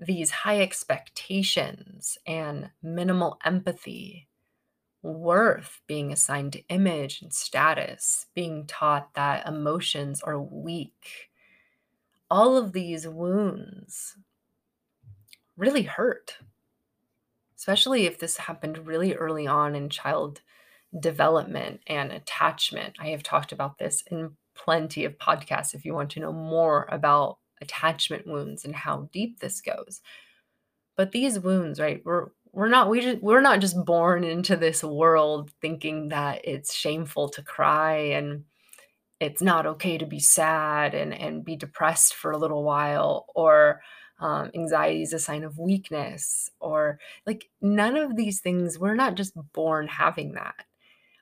these 0.00 0.30
high 0.30 0.60
expectations 0.60 2.18
and 2.26 2.70
minimal 2.82 3.38
empathy 3.44 4.28
worth 5.02 5.80
being 5.86 6.12
assigned 6.12 6.52
to 6.52 6.66
image 6.68 7.22
and 7.22 7.32
status, 7.32 8.26
being 8.34 8.66
taught 8.66 9.14
that 9.14 9.46
emotions 9.46 10.22
are 10.22 10.40
weak. 10.40 11.29
All 12.30 12.56
of 12.56 12.72
these 12.72 13.08
wounds 13.08 14.16
really 15.56 15.82
hurt, 15.82 16.38
especially 17.56 18.06
if 18.06 18.18
this 18.18 18.36
happened 18.36 18.86
really 18.86 19.14
early 19.14 19.46
on 19.46 19.74
in 19.74 19.90
child 19.90 20.40
development 20.98 21.80
and 21.86 22.12
attachment. 22.12 22.96
I 22.98 23.08
have 23.08 23.22
talked 23.22 23.52
about 23.52 23.78
this 23.78 24.02
in 24.10 24.36
plenty 24.54 25.04
of 25.04 25.18
podcasts 25.18 25.74
if 25.74 25.84
you 25.84 25.94
want 25.94 26.10
to 26.10 26.20
know 26.20 26.32
more 26.32 26.88
about 26.90 27.38
attachment 27.60 28.26
wounds 28.26 28.64
and 28.64 28.74
how 28.74 29.08
deep 29.12 29.40
this 29.40 29.60
goes. 29.60 30.00
But 30.96 31.12
these 31.12 31.38
wounds, 31.38 31.80
right, 31.80 32.02
we're 32.04 32.28
we're 32.52 32.68
not 32.68 32.88
we 32.88 33.00
just 33.00 33.22
we're 33.22 33.40
not 33.40 33.60
just 33.60 33.84
born 33.84 34.24
into 34.24 34.56
this 34.56 34.82
world 34.82 35.50
thinking 35.60 36.08
that 36.08 36.40
it's 36.44 36.74
shameful 36.74 37.28
to 37.30 37.42
cry 37.42 37.96
and 37.96 38.44
it's 39.20 39.42
not 39.42 39.66
okay 39.66 39.98
to 39.98 40.06
be 40.06 40.20
sad 40.20 40.94
and 40.94 41.14
and 41.14 41.44
be 41.44 41.56
depressed 41.56 42.14
for 42.14 42.30
a 42.30 42.38
little 42.38 42.64
while 42.64 43.26
or 43.34 43.80
um, 44.20 44.50
anxiety 44.54 45.02
is 45.02 45.12
a 45.12 45.18
sign 45.18 45.44
of 45.44 45.58
weakness 45.58 46.50
or 46.60 46.98
like 47.26 47.48
none 47.60 47.96
of 47.96 48.16
these 48.16 48.40
things 48.40 48.78
we're 48.78 48.94
not 48.94 49.14
just 49.14 49.32
born 49.52 49.88
having 49.88 50.32
that 50.32 50.66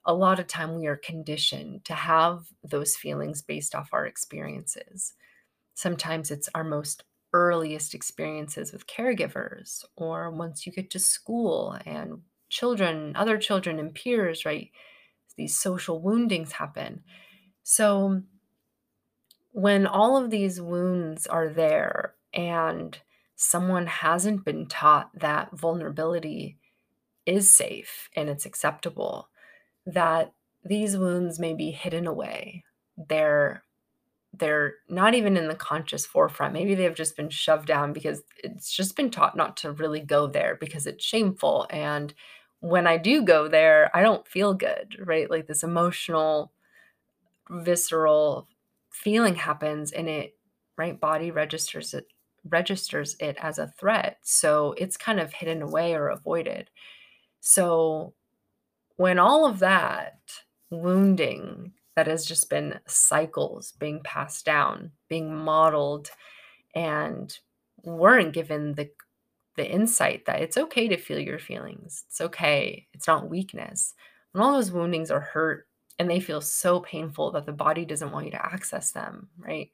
a 0.05 0.15
lot 0.15 0.41
of 0.41 0.47
time 0.47 0.77
we 0.77 0.87
are 0.87 0.97
conditioned 0.97 1.85
to 1.85 1.95
have 1.95 2.47
those 2.65 2.97
feelings 2.97 3.43
based 3.43 3.75
off 3.75 3.91
our 3.93 4.07
experiences 4.07 5.15
sometimes 5.75 6.31
it's 6.31 6.49
our 6.55 6.65
most 6.65 7.05
earliest 7.33 7.95
experiences 7.95 8.73
with 8.73 8.87
caregivers 8.87 9.85
or 9.97 10.31
once 10.31 10.67
you 10.67 10.73
get 10.73 10.91
to 10.91 10.99
school 10.99 11.77
and 11.85 12.23
children, 12.49 13.15
other 13.15 13.37
children 13.37 13.79
and 13.79 13.95
peers, 13.95 14.45
right? 14.45 14.71
these 15.37 15.57
social 15.57 16.01
woundings 16.03 16.53
happen. 16.53 17.03
So 17.71 18.23
when 19.53 19.87
all 19.87 20.17
of 20.17 20.31
these 20.31 20.59
wounds 20.59 21.27
are 21.27 21.51
there 21.51 22.15
and 22.33 22.99
someone 23.37 23.87
hasn't 23.87 24.43
been 24.43 24.69
taught 24.69 25.11
that 25.13 25.55
vulnerability 25.55 26.57
is 27.27 27.53
safe 27.53 28.09
and 28.17 28.31
it's 28.31 28.47
acceptable, 28.47 29.29
that 29.85 30.33
these 30.65 30.97
wounds 30.97 31.39
may 31.39 31.53
be 31.53 31.71
hidden 31.71 32.07
away. 32.07 32.65
They're 32.97 33.63
they're 34.33 34.77
not 34.89 35.15
even 35.15 35.37
in 35.37 35.49
the 35.49 35.55
conscious 35.55 36.07
forefront. 36.07 36.55
Maybe 36.55 36.75
they've 36.75 36.95
just 36.95 37.19
been 37.19 37.29
shoved 37.29 37.67
down 37.67 37.93
because 37.93 38.23
it's 38.43 38.73
just 38.73 38.97
been 38.97 39.11
taught 39.11 39.37
not 39.37 39.59
to 39.59 39.73
really 39.73 40.01
go 40.01 40.27
there 40.27 40.57
because 40.59 40.87
it's 40.87 41.05
shameful. 41.05 41.67
And 41.69 42.15
when 42.61 42.87
I 42.87 42.97
do 42.97 43.23
go 43.23 43.47
there, 43.47 43.95
I 43.95 44.01
don't 44.01 44.27
feel 44.27 44.55
good, 44.55 44.97
right? 45.05 45.31
Like 45.31 45.47
this 45.47 45.63
emotional, 45.63 46.51
visceral 47.51 48.49
feeling 48.91 49.35
happens 49.35 49.93
and 49.93 50.09
it, 50.09 50.35
right? 50.77 51.01
Body 51.01 51.31
registers 51.31 51.95
it 51.95 52.07
registers 52.49 53.17
it 53.21 53.37
as 53.41 53.59
a 53.59 53.73
threat. 53.79 54.19
So 54.23 54.75
it's 54.79 54.97
kind 54.97 55.21
of 55.21 55.33
hidden 55.33 55.63
away 55.63 55.95
or 55.95 56.09
avoided. 56.09 56.71
So 57.41 58.15
when 58.97 59.19
all 59.19 59.47
of 59.47 59.61
that 59.61 60.19
wounding 60.71 61.73
that 61.97 62.07
has 62.07 62.27
just 62.27 62.51
been 62.51 62.81
cycles 62.87 63.73
being 63.73 64.01
passed 64.05 64.45
down, 64.45 64.93
being 65.09 65.35
modeled, 65.35 66.11
and 66.75 67.37
weren't 67.85 68.35
given 68.35 68.75
the 68.75 68.91
the 69.57 69.71
insight 69.71 70.27
that 70.27 70.43
it's 70.43 70.59
okay 70.59 70.89
to 70.89 70.99
feel 70.99 71.21
your 71.21 71.39
feelings. 71.41 72.05
It's 72.09 72.21
okay. 72.23 72.89
It's 72.95 73.09
not 73.09 73.31
weakness. 73.31 73.95
When 74.33 74.45
all 74.45 74.55
those 74.55 74.73
woundings 74.73 75.13
are 75.13 75.21
hurt 75.21 75.68
and 75.99 76.11
they 76.11 76.21
feel 76.21 76.41
so 76.41 76.81
painful 76.81 77.33
that 77.33 77.47
the 77.47 77.53
body 77.53 77.85
doesn't 77.85 78.13
want 78.13 78.27
you 78.27 78.33
to 78.33 78.47
access 78.47 78.93
them, 78.93 79.29
right? 79.39 79.71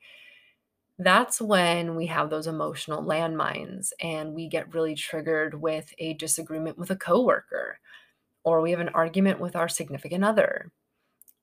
That's 0.98 1.40
when 1.40 1.96
we 1.96 2.06
have 2.06 2.30
those 2.30 2.46
emotional 2.46 3.02
landmines 3.02 3.90
and 4.00 4.32
we 4.32 4.48
get 4.48 4.72
really 4.72 4.94
triggered 4.94 5.60
with 5.60 5.92
a 5.98 6.14
disagreement 6.14 6.78
with 6.78 6.90
a 6.90 6.96
coworker 6.96 7.80
or 8.44 8.60
we 8.62 8.72
have 8.72 8.80
an 8.80 8.90
argument 8.90 9.40
with 9.40 9.56
our 9.56 9.68
significant 9.68 10.24
other 10.24 10.72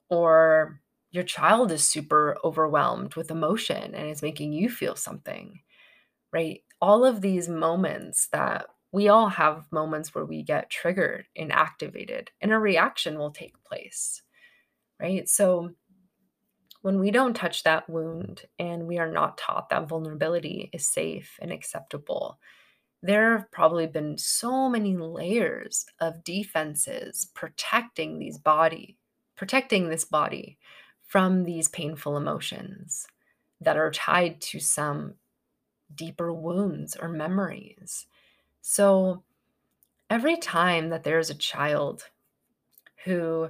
or 0.09 0.82
your 1.11 1.23
child 1.23 1.71
is 1.71 1.84
super 1.88 2.38
overwhelmed 2.43 3.15
with 3.15 3.32
emotion 3.32 3.95
and 3.95 4.07
it's 4.09 4.21
making 4.23 4.53
you 4.53 4.69
feel 4.69 4.95
something, 4.95 5.61
right? 6.34 6.63
All 6.82 7.05
of 7.05 7.21
these 7.21 7.49
moments 7.49 8.27
that 8.29 8.67
we 8.91 9.09
all 9.09 9.29
have 9.29 9.71
moments 9.71 10.15
where 10.15 10.25
we 10.25 10.43
get 10.43 10.69
triggered 10.69 11.27
and 11.36 11.51
activated, 11.51 12.32
and 12.41 12.51
a 12.53 12.59
reaction 12.59 13.17
will 13.19 13.32
take 13.32 13.61
place, 13.63 14.21
right? 15.02 15.28
So, 15.28 15.72
when 16.82 16.99
we 16.99 17.12
don't 17.12 17.36
touch 17.36 17.64
that 17.64 17.88
wound 17.89 18.43
and 18.58 18.88
we 18.88 18.97
are 18.97 19.12
not 19.12 19.38
taught 19.38 19.70
that 19.70 19.88
vulnerability 19.88 20.70
is 20.74 20.88
safe 20.91 21.38
and 21.39 21.52
acceptable, 21.52 22.39
there 23.04 23.38
have 23.38 23.52
probably 23.52 23.86
been 23.86 24.18
so 24.18 24.68
many 24.68 24.97
layers 24.97 25.86
of 25.99 26.24
defenses 26.24 27.30
protecting 27.36 28.18
these 28.18 28.39
body 28.39 28.97
protecting 29.41 29.89
this 29.89 30.06
body 30.06 30.56
from 31.04 31.45
these 31.45 31.68
painful 31.68 32.16
emotions 32.16 33.08
that 33.60 33.76
are 33.76 33.89
tied 33.89 34.39
to 34.39 34.60
some 34.60 35.16
deeper 35.95 36.32
wounds 36.32 36.95
or 36.95 37.10
memories. 37.10 38.06
So 38.62 39.24
every 40.12 40.38
time 40.38 40.89
that 40.89 41.04
there's 41.04 41.32
a 41.32 41.36
child 41.36 42.04
who 43.04 43.49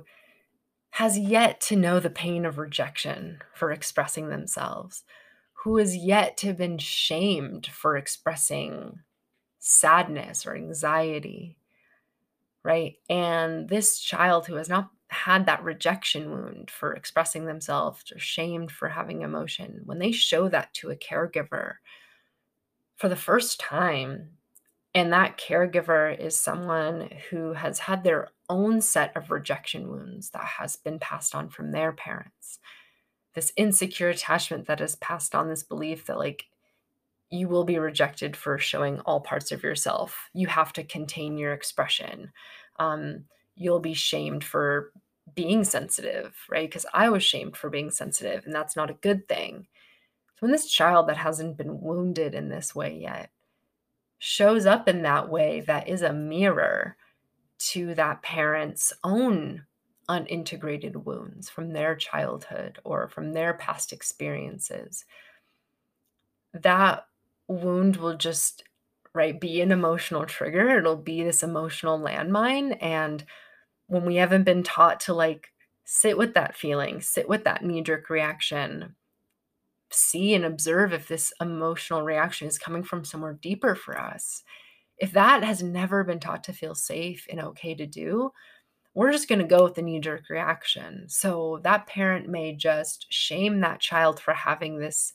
has 0.92 1.18
yet 1.18 1.60
to 1.62 1.76
know 1.76 2.00
the 2.00 2.10
pain 2.10 2.46
of 2.46 2.58
rejection 2.58 3.40
for 3.54 3.72
expressing 3.72 4.30
themselves, 4.30 5.04
who 5.54 5.78
has 5.78 5.96
yet 5.96 6.38
to 6.38 6.48
have 6.48 6.58
been 6.58 6.78
shamed 6.78 7.68
for 7.68 7.98
expressing 7.98 9.00
sadness 9.60 10.46
or 10.46 10.56
anxiety, 10.56 11.58
right? 12.64 12.96
And 13.10 13.70
this 13.70 14.00
child 14.00 14.48
who 14.48 14.56
has 14.56 14.70
not 14.70 14.90
had 15.08 15.46
that 15.46 15.64
rejection 15.64 16.32
wound 16.32 16.72
for 16.72 16.94
expressing 16.94 17.46
themselves 17.46 18.12
or 18.12 18.20
shamed 18.20 18.72
for 18.72 18.90
having 18.90 19.22
emotion, 19.22 19.82
when 19.86 20.00
they 20.00 20.12
show 20.12 20.50
that 20.50 20.74
to 20.74 20.90
a 20.90 20.96
caregiver 20.96 21.76
for 22.98 23.10
the 23.10 23.16
first 23.16 23.60
time, 23.60 24.30
and 24.94 25.14
that 25.14 25.38
caregiver 25.38 26.18
is 26.18 26.36
someone 26.36 27.10
who 27.30 27.54
has 27.54 27.80
had 27.80 28.04
their 28.04 28.30
own 28.52 28.82
set 28.82 29.16
of 29.16 29.32
rejection 29.32 29.88
wounds 29.90 30.30
that 30.32 30.44
has 30.44 30.76
been 30.76 31.00
passed 31.00 31.34
on 31.34 31.50
from 31.50 31.72
their 31.72 31.94
parents, 31.94 32.60
this 33.34 33.54
insecure 33.56 34.10
attachment 34.10 34.68
that 34.68 34.82
is 34.82 34.96
passed 34.98 35.34
on, 35.34 35.48
this 35.48 35.64
belief 35.64 36.06
that, 36.06 36.20
like, 36.20 36.44
you 37.30 37.48
will 37.48 37.64
be 37.64 37.80
rejected 37.80 38.36
for 38.36 38.58
showing 38.58 39.00
all 39.00 39.22
parts 39.22 39.54
of 39.54 39.64
yourself. 39.64 40.30
You 40.34 40.48
have 40.48 40.74
to 40.74 40.84
contain 40.84 41.38
your 41.38 41.54
expression. 41.54 42.34
Um, 42.78 43.24
you'll 43.56 43.80
be 43.80 43.94
shamed 43.94 44.44
for 44.44 44.92
being 45.34 45.64
sensitive, 45.64 46.36
right? 46.50 46.70
Because 46.70 46.86
I 46.94 47.08
was 47.10 47.24
shamed 47.24 47.56
for 47.56 47.70
being 47.70 47.90
sensitive, 47.90 48.46
and 48.46 48.54
that's 48.54 48.76
not 48.76 48.90
a 48.90 48.96
good 48.96 49.30
thing. 49.30 49.68
So 50.36 50.40
when 50.42 50.52
this 50.52 50.70
child 50.70 51.08
that 51.08 51.18
hasn't 51.18 51.56
been 51.56 51.80
wounded 51.80 52.36
in 52.36 52.50
this 52.50 52.76
way 52.76 52.98
yet 52.98 53.30
shows 54.20 54.66
up 54.66 54.90
in 54.90 55.04
that 55.04 55.30
way, 55.30 55.62
that 55.62 55.88
is 55.88 56.02
a 56.02 56.12
mirror 56.12 56.98
to 57.70 57.94
that 57.96 58.22
parent's 58.22 58.94
own 59.04 59.66
unintegrated 60.10 61.06
wounds 61.06 61.50
from 61.50 61.74
their 61.74 61.96
childhood 61.96 62.80
or 62.84 63.08
from 63.08 63.34
their 63.34 63.54
past 63.54 63.94
experiences. 63.94 65.06
That 66.54 67.06
wound 67.48 67.98
will 67.98 68.18
just 68.18 68.64
right 69.14 69.40
be 69.40 69.60
an 69.60 69.74
emotional 69.74 70.26
trigger 70.26 70.78
it'll 70.78 70.96
be 70.96 71.22
this 71.22 71.44
emotional 71.44 72.00
landmine 72.00 72.78
and 72.82 73.26
when 73.88 74.06
we 74.06 74.16
haven't 74.16 74.44
been 74.46 74.64
taught 74.64 75.02
to 75.02 75.14
like 75.14 75.50
sit 75.84 76.18
with 76.18 76.34
that 76.36 76.56
feeling, 76.56 77.02
sit 77.02 77.28
with 77.28 77.44
that 77.44 77.64
knee 77.66 77.82
jerk 77.82 78.10
reaction, 78.10 78.96
see 79.92 80.34
and 80.34 80.46
observe 80.46 80.94
if 80.94 81.08
this 81.08 81.34
emotional 81.42 82.02
reaction 82.02 82.48
is 82.48 82.58
coming 82.58 82.84
from 82.84 83.04
somewhere 83.04 83.38
deeper 83.42 83.76
for 83.76 84.00
us. 84.00 84.44
If 85.02 85.12
that 85.14 85.44
has 85.44 85.64
never 85.64 86.04
been 86.04 86.20
taught 86.20 86.44
to 86.46 86.54
feel 86.54 86.76
safe 86.76 87.26
and 87.30 87.42
okay 87.42 87.74
to 87.74 87.88
do, 87.88 88.32
we're 88.94 89.12
just 89.12 89.28
going 89.28 89.40
to 89.40 89.46
go 89.46 89.64
with 89.64 89.74
the 89.74 89.82
knee 89.82 90.00
jerk 90.00 90.30
reaction. 90.30 91.10
So 91.10 91.60
that 91.64 91.88
parent 91.88 92.30
may 92.30 92.54
just 92.54 93.08
shame 93.12 93.62
that 93.62 93.80
child 93.80 94.20
for 94.20 94.34
having 94.34 94.78
this 94.78 95.14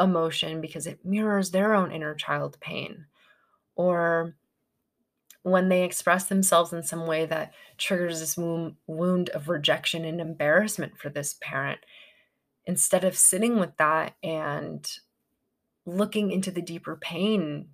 emotion 0.00 0.62
because 0.62 0.86
it 0.86 1.04
mirrors 1.04 1.50
their 1.50 1.74
own 1.74 1.92
inner 1.92 2.14
child 2.14 2.56
pain. 2.60 3.04
Or 3.74 4.34
when 5.42 5.68
they 5.68 5.84
express 5.84 6.24
themselves 6.24 6.72
in 6.72 6.82
some 6.82 7.06
way 7.06 7.26
that 7.26 7.52
triggers 7.76 8.20
this 8.20 8.38
wound, 8.38 9.28
of 9.30 9.48
rejection 9.50 10.06
and 10.06 10.18
embarrassment 10.18 10.96
for 10.98 11.10
this 11.10 11.36
parent, 11.42 11.80
instead 12.64 13.04
of 13.04 13.18
sitting 13.18 13.58
with 13.58 13.76
that 13.76 14.14
and 14.22 14.98
looking 15.84 16.30
into 16.30 16.50
the 16.50 16.62
deeper 16.62 16.96
pain, 16.96 17.68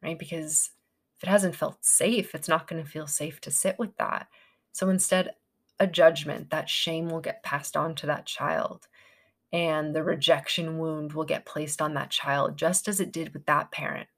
right? 0.00 0.18
Because 0.18 0.70
if 1.18 1.24
it 1.24 1.30
hasn't 1.30 1.56
felt 1.56 1.84
safe, 1.84 2.34
it's 2.34 2.48
not 2.48 2.68
going 2.68 2.82
to 2.82 2.88
feel 2.88 3.08
safe 3.08 3.40
to 3.40 3.50
sit 3.50 3.78
with 3.78 3.96
that. 3.96 4.28
So 4.72 4.88
instead, 4.88 5.32
a 5.80 5.86
judgment, 5.86 6.50
that 6.50 6.68
shame 6.68 7.08
will 7.08 7.20
get 7.20 7.42
passed 7.42 7.76
on 7.76 7.96
to 7.96 8.06
that 8.06 8.24
child. 8.24 8.86
And 9.52 9.94
the 9.96 10.04
rejection 10.04 10.78
wound 10.78 11.14
will 11.14 11.24
get 11.24 11.44
placed 11.44 11.82
on 11.82 11.94
that 11.94 12.10
child, 12.10 12.56
just 12.56 12.86
as 12.86 13.00
it 13.00 13.12
did 13.12 13.32
with 13.32 13.46
that 13.46 13.72
parent, 13.72 14.08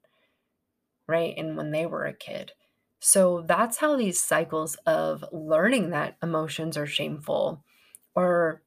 right? 1.07 1.33
And 1.37 1.57
when 1.57 1.71
they 1.71 1.87
were 1.87 2.05
a 2.05 2.13
kid. 2.13 2.51
So 2.99 3.43
that's 3.47 3.77
how 3.77 3.95
these 3.95 4.19
cycles 4.19 4.75
of 4.85 5.25
learning 5.31 5.89
that 5.89 6.17
emotions 6.21 6.77
are 6.77 6.85
shameful 6.85 7.63
or 8.13 8.61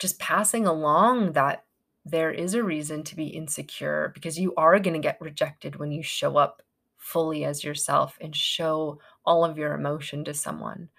just 0.00 0.18
passing 0.18 0.66
along 0.66 1.32
that 1.32 1.64
there 2.06 2.30
is 2.30 2.54
a 2.54 2.62
reason 2.62 3.02
to 3.02 3.16
be 3.16 3.26
insecure 3.26 4.10
because 4.14 4.38
you 4.38 4.54
are 4.54 4.78
going 4.78 4.94
to 4.94 5.06
get 5.06 5.20
rejected 5.20 5.76
when 5.76 5.92
you 5.92 6.02
show 6.02 6.38
up 6.38 6.62
fully 6.98 7.44
as 7.44 7.64
yourself 7.64 8.18
and 8.20 8.34
show 8.34 9.00
all 9.24 9.44
of 9.44 9.58
your 9.58 9.74
emotion 9.74 10.24
to 10.24 10.34
someone. 10.34 10.90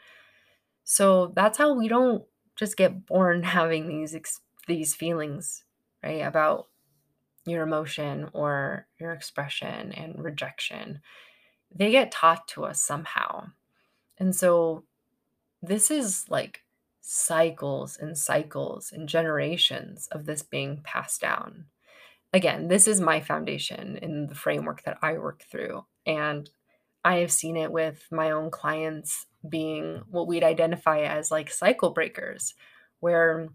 So 0.84 1.32
that's 1.36 1.58
how 1.58 1.74
we 1.74 1.88
don't 1.88 2.24
just 2.56 2.78
get 2.78 3.06
born 3.06 3.44
having 3.44 3.88
these 3.88 4.16
ex- 4.16 4.42
these 4.68 4.96
feelings, 4.96 5.64
right? 6.04 6.26
About 6.26 6.68
your 7.46 7.64
emotion 7.64 8.30
or 8.34 8.88
your 9.00 9.14
expression 9.14 9.92
and 9.94 10.24
rejection 10.24 11.02
they 11.74 11.92
get 11.92 12.12
taught 12.12 12.48
to 12.50 12.66
us 12.66 12.82
somehow. 12.82 13.52
And 14.18 14.36
so 14.36 14.84
this 15.62 15.92
is 15.92 16.26
like 16.30 16.64
cycles 17.02 17.98
and 17.98 18.18
cycles 18.18 18.92
and 18.92 19.08
generations 19.08 20.08
of 20.12 20.26
this 20.26 20.42
being 20.44 20.82
passed 20.84 21.22
down. 21.22 21.66
Again, 22.34 22.68
this 22.68 22.88
is 22.88 23.02
my 23.02 23.22
foundation 23.22 23.98
in 23.98 24.28
the 24.28 24.36
framework 24.36 24.84
that 24.84 25.00
I 25.02 25.14
work 25.18 25.44
through. 25.50 25.86
And 26.06 26.50
I 27.04 27.18
have 27.18 27.32
seen 27.32 27.58
it 27.58 27.72
with 27.72 28.08
my 28.12 28.32
own 28.32 28.52
clients 28.52 29.26
being 29.48 30.04
what 30.10 30.28
we'd 30.28 30.44
identify 30.44 31.02
as 31.02 31.32
like 31.32 31.50
cycle 31.50 31.92
breakers, 31.92 32.54
where 33.00 33.50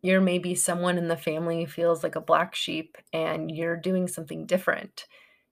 you're 0.00 0.20
maybe 0.20 0.54
someone 0.54 0.96
in 0.96 1.08
the 1.08 1.16
family 1.16 1.66
feels 1.66 2.02
like 2.02 2.14
a 2.14 2.20
black 2.20 2.54
sheep 2.54 2.96
and 3.12 3.50
you're 3.50 3.76
doing 3.76 4.06
something 4.06 4.46
different. 4.46 5.06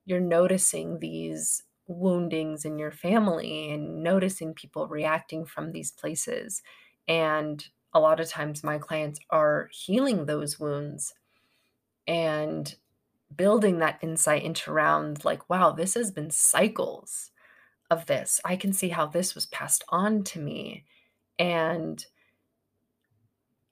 You're 0.04 0.20
noticing 0.20 1.00
these 1.00 1.64
woundings 1.88 2.64
in 2.64 2.78
your 2.78 2.92
family 2.92 3.72
and 3.72 4.02
noticing 4.02 4.54
people 4.54 4.86
reacting 4.86 5.44
from 5.44 5.72
these 5.72 5.90
places. 5.90 6.62
And 7.08 7.64
a 7.92 8.00
lot 8.00 8.20
of 8.20 8.28
times 8.28 8.62
my 8.62 8.78
clients 8.78 9.18
are 9.30 9.68
healing 9.72 10.26
those 10.26 10.60
wounds 10.60 11.12
and 12.06 12.74
building 13.34 13.78
that 13.78 13.98
insight 14.02 14.44
into 14.44 14.70
around 14.70 15.24
like, 15.24 15.48
wow, 15.50 15.72
this 15.72 15.94
has 15.94 16.10
been 16.10 16.30
cycles 16.30 17.30
of 17.90 18.06
this. 18.06 18.40
I 18.44 18.56
can 18.56 18.72
see 18.72 18.88
how 18.88 19.06
this 19.06 19.34
was 19.34 19.46
passed 19.46 19.84
on 19.88 20.24
to 20.24 20.40
me. 20.40 20.84
And 21.38 22.04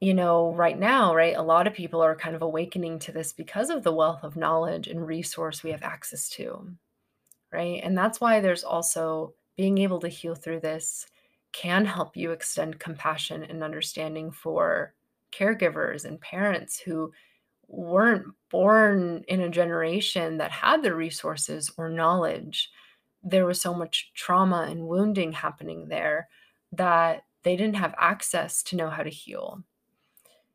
you 0.01 0.13
know, 0.13 0.53
right 0.53 0.79
now, 0.79 1.15
right, 1.15 1.35
a 1.35 1.43
lot 1.43 1.67
of 1.67 1.73
people 1.73 2.03
are 2.03 2.15
kind 2.15 2.37
of 2.37 2.43
awakening 2.43 2.99
to 2.99 3.13
this 3.13 3.33
because 3.33 3.71
of 3.71 3.83
the 3.83 3.93
wealth 3.93 4.23
of 4.23 4.37
knowledge 4.37 4.87
and 4.87 5.07
resource 5.07 5.63
we 5.63 5.71
have 5.71 5.83
access 5.83 6.29
to, 6.29 6.69
right? 7.51 7.81
And 7.83 7.97
that's 7.97 8.21
why 8.21 8.41
there's 8.41 8.65
also 8.65 9.33
being 9.57 9.79
able 9.79 10.01
to 10.01 10.09
heal 10.09 10.35
through 10.35 10.61
this 10.61 11.07
can 11.53 11.87
help 11.87 12.19
you 12.19 12.33
extend 12.33 12.81
compassion 12.81 13.45
and 13.45 13.63
understanding 13.63 14.31
for 14.31 14.93
caregivers 15.33 16.05
and 16.05 16.21
parents 16.21 16.79
who 16.79 17.11
weren't 17.69 18.27
born 18.51 19.25
in 19.29 19.41
a 19.41 19.49
generation 19.49 20.39
that 20.39 20.51
had 20.51 20.83
the 20.83 20.95
resources 20.95 21.71
or 21.77 21.89
knowledge. 21.89 22.71
There 23.23 23.47
was 23.47 23.61
so 23.61 23.75
much 23.75 24.13
trauma 24.15 24.67
and 24.71 24.87
wounding 24.87 25.33
happening 25.33 25.89
there 25.89 26.29
that 26.73 27.25
they 27.43 27.57
didn't 27.57 27.77
have 27.77 27.95
access 27.99 28.63
to 28.65 28.77
know 28.77 28.91
how 28.91 29.03
to 29.03 29.11
heal. 29.11 29.63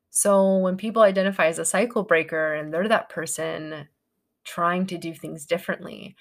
So 0.10 0.57
when 0.57 0.78
people 0.78 1.03
identify 1.03 1.47
as 1.47 1.60
a 1.60 1.66
cycle 1.66 2.03
breaker 2.03 2.55
and 2.55 2.74
they're 2.74 2.88
that 2.88 3.10
person 3.10 3.88
trying 4.43 4.88
to 4.88 4.97
do 4.97 5.14
things 5.14 5.45
differently, 5.45 6.16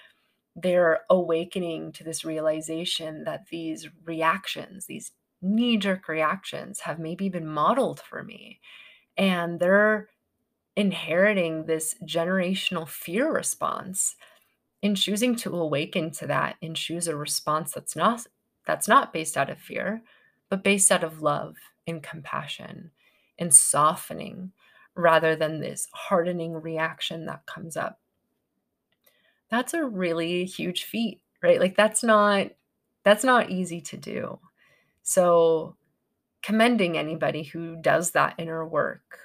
they're 0.54 1.00
awakening 1.08 1.92
to 1.92 2.04
this 2.04 2.24
realization 2.24 3.24
that 3.24 3.46
these 3.50 3.88
reactions, 4.04 4.86
these 4.86 5.12
knee 5.40 5.76
jerk 5.76 6.08
reactions, 6.08 6.80
have 6.80 6.98
maybe 6.98 7.28
been 7.28 7.46
modeled 7.46 8.00
for 8.00 8.22
me. 8.22 8.60
And 9.16 9.58
they're 9.58 10.08
inheriting 10.78 11.66
this 11.66 11.94
generational 12.04 12.88
fear 12.88 13.32
response 13.32 14.16
in 14.80 14.94
choosing 14.94 15.34
to 15.34 15.54
awaken 15.56 16.10
to 16.10 16.26
that 16.26 16.56
and 16.62 16.76
choose 16.76 17.08
a 17.08 17.16
response 17.16 17.72
that's 17.72 17.96
not 17.96 18.26
that's 18.66 18.88
not 18.88 19.12
based 19.12 19.36
out 19.36 19.50
of 19.50 19.58
fear 19.58 20.00
but 20.48 20.62
based 20.64 20.90
out 20.92 21.04
of 21.04 21.20
love 21.20 21.56
and 21.86 22.02
compassion 22.02 22.90
and 23.38 23.52
softening 23.52 24.52
rather 24.94 25.36
than 25.36 25.60
this 25.60 25.88
hardening 25.92 26.54
reaction 26.54 27.26
that 27.26 27.44
comes 27.46 27.76
up 27.76 27.98
that's 29.50 29.74
a 29.74 29.84
really 29.84 30.44
huge 30.44 30.84
feat, 30.84 31.20
right? 31.42 31.60
Like 31.60 31.76
that's 31.76 32.02
not 32.02 32.48
that's 33.04 33.24
not 33.24 33.50
easy 33.50 33.80
to 33.82 33.96
do. 33.96 34.38
So 35.02 35.76
commending 36.42 36.98
anybody 36.98 37.42
who 37.42 37.76
does 37.80 38.12
that 38.12 38.34
inner 38.38 38.66
work, 38.66 39.18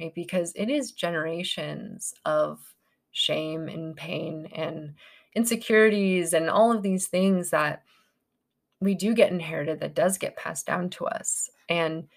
right? 0.00 0.14
Because 0.14 0.52
it 0.54 0.68
is 0.68 0.92
generations 0.92 2.14
of 2.24 2.60
shame 3.12 3.68
and 3.68 3.96
pain 3.96 4.48
and 4.54 4.94
insecurities 5.34 6.32
and 6.32 6.50
all 6.50 6.72
of 6.72 6.82
these 6.82 7.06
things 7.06 7.50
that 7.50 7.82
we 8.80 8.94
do 8.94 9.14
get 9.14 9.32
inherited 9.32 9.80
that 9.80 9.94
does 9.94 10.18
get 10.18 10.36
passed 10.36 10.66
down 10.66 10.90
to 10.90 11.06
us. 11.06 11.48
And 11.68 12.08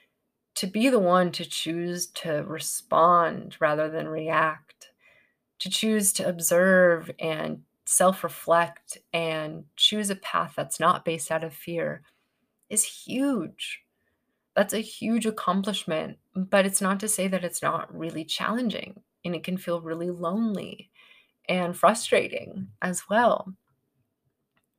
to 0.55 0.67
be 0.67 0.89
the 0.89 0.99
one 0.99 1.32
to 1.34 1.45
choose 1.45 2.07
to 2.07 2.43
respond 2.45 3.55
rather 3.59 3.89
than 3.89 4.07
react 4.07 4.80
to 5.59 5.69
choose 5.69 6.11
to 6.13 6.27
observe 6.27 7.11
and 7.19 7.61
self 7.86 8.23
reflect 8.23 8.97
and 9.13 9.65
choose 9.75 10.09
a 10.09 10.15
path 10.15 10.53
that's 10.55 10.80
not 10.80 11.05
based 11.05 11.32
out 11.32 11.43
of 11.43 11.53
fear 11.53 12.01
is 12.69 12.84
huge. 12.84 13.82
That's 14.60 14.74
a 14.74 14.80
huge 14.80 15.26
accomplishment, 15.26 16.18
but 16.36 16.66
it's 16.66 16.82
not 16.82 16.99
to 16.99 17.07
say 17.07 17.30
that 17.30 17.45
it's 17.45 17.62
not 17.62 17.97
really 17.97 18.26
challenging 18.26 19.01
and 19.24 19.34
it 19.34 19.45
can 19.45 19.55
feel 19.55 19.80
really 19.80 20.10
lonely 20.10 20.91
and 21.47 21.74
frustrating 21.74 22.68
as 22.82 23.03
well. 23.10 23.53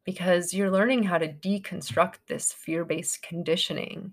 Because 0.05 0.53
you're 0.53 0.70
learning 0.70 1.05
how 1.05 1.16
to 1.16 1.33
deconstruct 1.33 2.16
this 2.26 2.53
fear 2.53 2.85
based 2.85 3.22
conditioning 3.22 4.12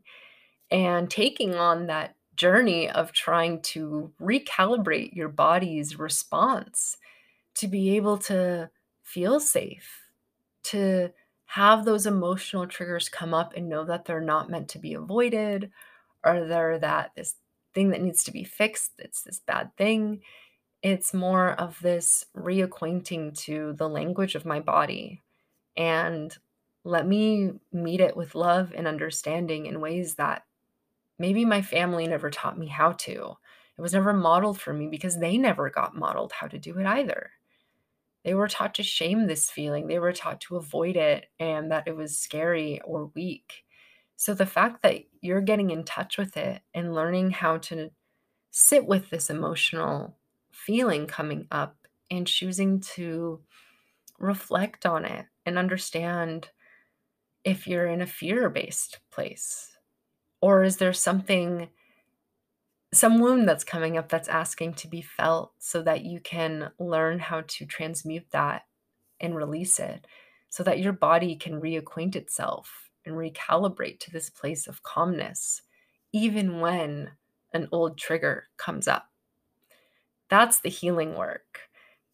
and 0.72 1.12
taking 1.12 1.56
on 1.56 1.88
that 1.88 2.16
journey 2.38 2.90
of 2.90 3.12
trying 3.12 3.62
to 3.64 4.14
recalibrate 4.22 5.16
your 5.16 5.28
body's 5.28 6.00
response 6.00 6.96
to 7.56 7.68
be 7.68 7.98
able 7.98 8.18
to 8.20 8.70
feel 9.04 9.42
safe, 9.42 9.92
to 10.64 11.12
have 11.48 11.86
those 11.86 12.06
emotional 12.06 12.68
triggers 12.68 13.10
come 13.10 13.34
up 13.34 13.54
and 13.56 13.70
know 13.70 13.86
that 13.86 14.06
they're 14.06 14.22
not 14.22 14.50
meant 14.50 14.70
to 14.70 14.80
be 14.80 14.94
avoided 14.94 15.72
or 16.24 16.46
they're 16.46 16.78
that 16.80 17.12
this 17.16 17.36
thing 17.74 17.90
that 17.90 18.02
needs 18.02 18.24
to 18.26 18.32
be 18.32 18.44
fixed, 18.44 18.92
it's 19.00 19.24
this 19.24 19.40
bad 19.40 19.76
thing. 19.78 20.22
It's 20.84 21.14
more 21.14 21.52
of 21.54 21.80
this 21.82 22.26
reacquainting 22.36 23.36
to 23.40 23.74
the 23.74 23.88
language 23.90 24.36
of 24.36 24.46
my 24.46 24.60
body 24.60 25.24
and 25.76 26.36
let 26.84 27.08
me 27.08 27.52
meet 27.72 28.02
it 28.02 28.16
with 28.16 28.36
love 28.36 28.74
and 28.76 28.88
understanding 28.88 29.66
in 29.66 29.82
ways 29.82 30.16
that 30.16 30.44
maybe 31.20 31.46
my 31.46 31.62
family 31.62 32.08
never 32.08 32.30
taught 32.30 32.58
me 32.58 32.68
how 32.68 32.92
to. 32.94 33.38
It 33.78 33.82
was 33.82 33.94
never 33.94 34.14
modeled 34.14 34.60
for 34.60 34.74
me 34.74 34.88
because 34.88 35.20
they 35.20 35.38
never 35.38 35.70
got 35.70 35.96
modeled 35.96 36.32
how 36.34 36.48
to 36.48 36.60
do 36.60 36.78
it 36.80 36.86
either. 36.86 37.32
They 38.28 38.34
were 38.34 38.50
taught 38.50 38.76
to 38.76 38.84
shame 38.84 39.26
this 39.26 39.50
feeling, 39.50 39.88
they 39.88 40.00
were 40.00 40.12
taught 40.12 40.42
to 40.42 40.58
avoid 40.58 40.98
it 40.98 41.28
and 41.40 41.72
that 41.72 41.88
it 41.88 41.96
was 41.96 42.20
scary 42.20 42.82
or 42.84 43.10
weak. 43.16 43.64
So 44.18 44.34
the 44.34 44.46
fact 44.46 44.82
that 44.82 44.98
you're 45.22 45.40
getting 45.40 45.70
in 45.70 45.86
touch 45.86 46.18
with 46.18 46.36
it 46.36 46.62
and 46.74 46.94
learning 46.94 47.32
how 47.32 47.60
to 47.60 47.90
sit 48.52 48.86
with 48.86 49.10
this 49.10 49.30
emotional 49.30 50.18
feeling 50.52 51.08
coming 51.08 51.48
up 51.52 51.78
and 52.12 52.28
choosing 52.28 52.82
to 52.82 53.40
reflect 54.20 54.86
on 54.86 55.06
it 55.06 55.26
and 55.46 55.58
understand 55.58 56.50
if 57.46 57.66
you're 57.66 57.88
in 57.88 58.02
a 58.02 58.08
fear 58.08 58.50
based 58.50 59.00
place 59.10 59.78
or 60.42 60.66
is 60.66 60.76
there 60.76 60.92
something, 60.92 61.70
some 62.94 63.20
wound 63.20 63.48
that's 63.48 63.64
coming 63.64 63.98
up 63.98 64.10
that's 64.10 64.30
asking 64.30 64.74
to 64.76 64.88
be 64.88 65.02
felt 65.02 65.54
so 65.60 65.82
that 65.82 66.06
you 66.06 66.20
can 66.20 66.72
learn 66.80 67.20
how 67.20 67.42
to 67.48 67.66
transmute 67.66 68.26
that 68.32 68.64
and 69.20 69.36
release 69.36 69.80
it 69.80 70.06
so 70.50 70.64
that 70.64 70.80
your 70.80 70.94
body 70.94 71.36
can 71.36 71.60
reacquaint 71.60 72.16
itself 72.16 72.90
and 73.06 73.16
recalibrate 73.16 74.00
to 74.00 74.12
this 74.12 74.30
place 74.30 74.68
of 74.68 74.84
calmness, 74.84 75.62
even 76.14 76.60
when 76.60 77.12
an 77.54 77.68
old 77.72 77.98
trigger 77.98 78.48
comes 78.58 78.88
up? 78.88 79.10
That's 80.30 80.60
the 80.60 80.70
healing 80.70 81.16
work. 81.16 81.62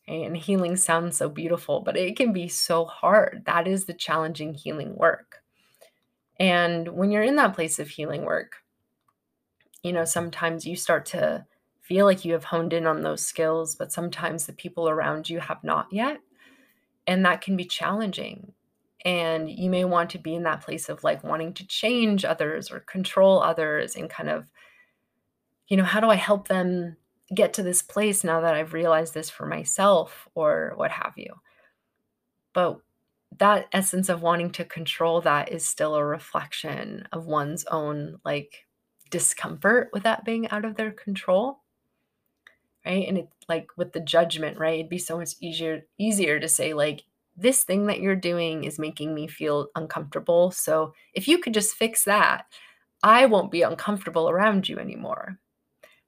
And 0.08 0.36
healing 0.36 0.76
sounds 0.76 1.18
so 1.18 1.30
beautiful, 1.30 1.82
but 1.82 1.96
it 1.96 2.18
can 2.18 2.34
be 2.34 2.48
so 2.48 2.86
hard. 2.86 3.44
That 3.46 3.68
is 3.68 3.86
the 3.86 3.94
challenging 3.94 4.54
healing 4.54 4.96
work. 4.96 5.38
And 6.40 6.90
when 6.90 7.12
you're 7.12 7.24
in 7.24 7.38
that 7.38 7.54
place 7.54 7.80
of 7.80 7.88
healing 7.88 8.26
work, 8.26 8.63
you 9.84 9.92
know, 9.94 10.06
sometimes 10.06 10.66
you 10.66 10.76
start 10.76 11.06
to 11.08 11.46
feel 11.82 12.06
like 12.06 12.24
you 12.24 12.34
have 12.34 12.46
honed 12.46 12.74
in 12.74 12.88
on 12.88 13.02
those 13.02 13.26
skills, 13.26 13.76
but 13.76 13.92
sometimes 13.92 14.46
the 14.46 14.54
people 14.54 14.88
around 14.88 15.30
you 15.30 15.40
have 15.40 15.64
not 15.64 15.88
yet. 15.92 16.20
And 17.06 17.26
that 17.26 17.42
can 17.42 17.58
be 17.58 17.66
challenging. 17.66 18.54
And 19.04 19.50
you 19.50 19.70
may 19.70 19.84
want 19.84 20.10
to 20.12 20.18
be 20.18 20.34
in 20.34 20.44
that 20.44 20.62
place 20.62 20.88
of 20.88 21.04
like 21.04 21.24
wanting 21.26 21.54
to 21.56 21.68
change 21.68 22.24
others 22.24 22.72
or 22.72 22.80
control 22.80 23.44
others 23.44 23.98
and 23.98 24.10
kind 24.10 24.30
of, 24.30 24.50
you 25.68 25.76
know, 25.76 25.84
how 25.84 26.00
do 26.00 26.08
I 26.08 26.16
help 26.16 26.48
them 26.48 26.96
get 27.36 27.54
to 27.54 27.64
this 27.64 27.82
place 27.82 28.24
now 28.24 28.40
that 28.40 28.56
I've 28.56 28.74
realized 28.74 29.14
this 29.14 29.30
for 29.30 29.46
myself 29.46 30.30
or 30.36 30.72
what 30.78 30.92
have 30.92 31.14
you? 31.18 31.34
But 32.54 32.80
that 33.40 33.68
essence 33.74 34.08
of 34.08 34.22
wanting 34.22 34.52
to 34.52 34.64
control 34.64 35.20
that 35.22 35.52
is 35.52 35.68
still 35.68 35.96
a 35.96 36.06
reflection 36.06 37.08
of 37.12 37.26
one's 37.26 37.66
own 37.66 38.20
like 38.24 38.63
discomfort 39.14 39.90
with 39.94 40.04
that 40.04 40.26
being 40.26 40.50
out 40.50 40.66
of 40.66 40.76
their 40.76 40.92
control 40.92 41.60
right? 42.86 43.08
And 43.08 43.18
it's 43.18 43.32
like 43.48 43.68
with 43.78 43.94
the 43.94 44.02
judgment 44.02 44.58
right 44.58 44.80
it'd 44.80 44.90
be 44.90 44.98
so 44.98 45.18
much 45.18 45.36
easier 45.40 45.86
easier 45.98 46.40
to 46.40 46.48
say 46.48 46.74
like 46.74 47.04
this 47.38 47.64
thing 47.64 47.86
that 47.88 48.02
you're 48.02 48.16
doing 48.16 48.64
is 48.64 48.78
making 48.78 49.14
me 49.16 49.28
feel 49.28 49.68
uncomfortable 49.76 50.52
so 50.52 50.94
if 51.14 51.28
you 51.28 51.38
could 51.38 51.54
just 51.54 51.76
fix 51.76 52.04
that 52.04 52.46
i 53.04 53.26
won't 53.26 53.52
be 53.52 53.62
uncomfortable 53.62 54.30
around 54.30 54.68
you 54.68 54.80
anymore. 54.80 55.38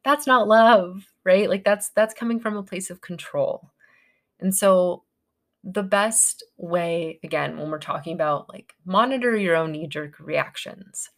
That's 0.03 0.27
not 0.27 0.47
love 0.47 1.05
right? 1.25 1.49
Like 1.49 1.65
that's 1.65 1.89
that's 1.89 2.13
coming 2.13 2.39
from 2.39 2.55
a 2.55 2.63
place 2.63 2.89
of 2.89 3.01
control. 3.01 3.71
And 4.39 4.55
so 4.55 5.03
the 5.63 5.83
best 5.83 6.43
way, 6.57 7.19
again, 7.23 7.57
when 7.57 7.71
we're 7.71 7.79
talking 7.79 8.13
about 8.13 8.47
like 8.47 8.73
monitor 8.85 9.35
your 9.35 9.55
own 9.55 9.71
knee 9.71 9.87
jerk 9.87 10.19
reactions, 10.19 11.09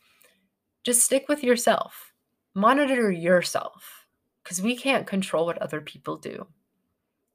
just 0.87 1.03
stick 1.03 1.25
with 1.27 1.43
yourself. 1.43 2.13
Monitor 2.55 3.11
yourself 3.11 4.07
because 4.41 4.61
we 4.61 4.73
can't 4.73 5.05
control 5.05 5.45
what 5.45 5.61
other 5.61 5.81
people 5.81 6.15
do. 6.15 6.47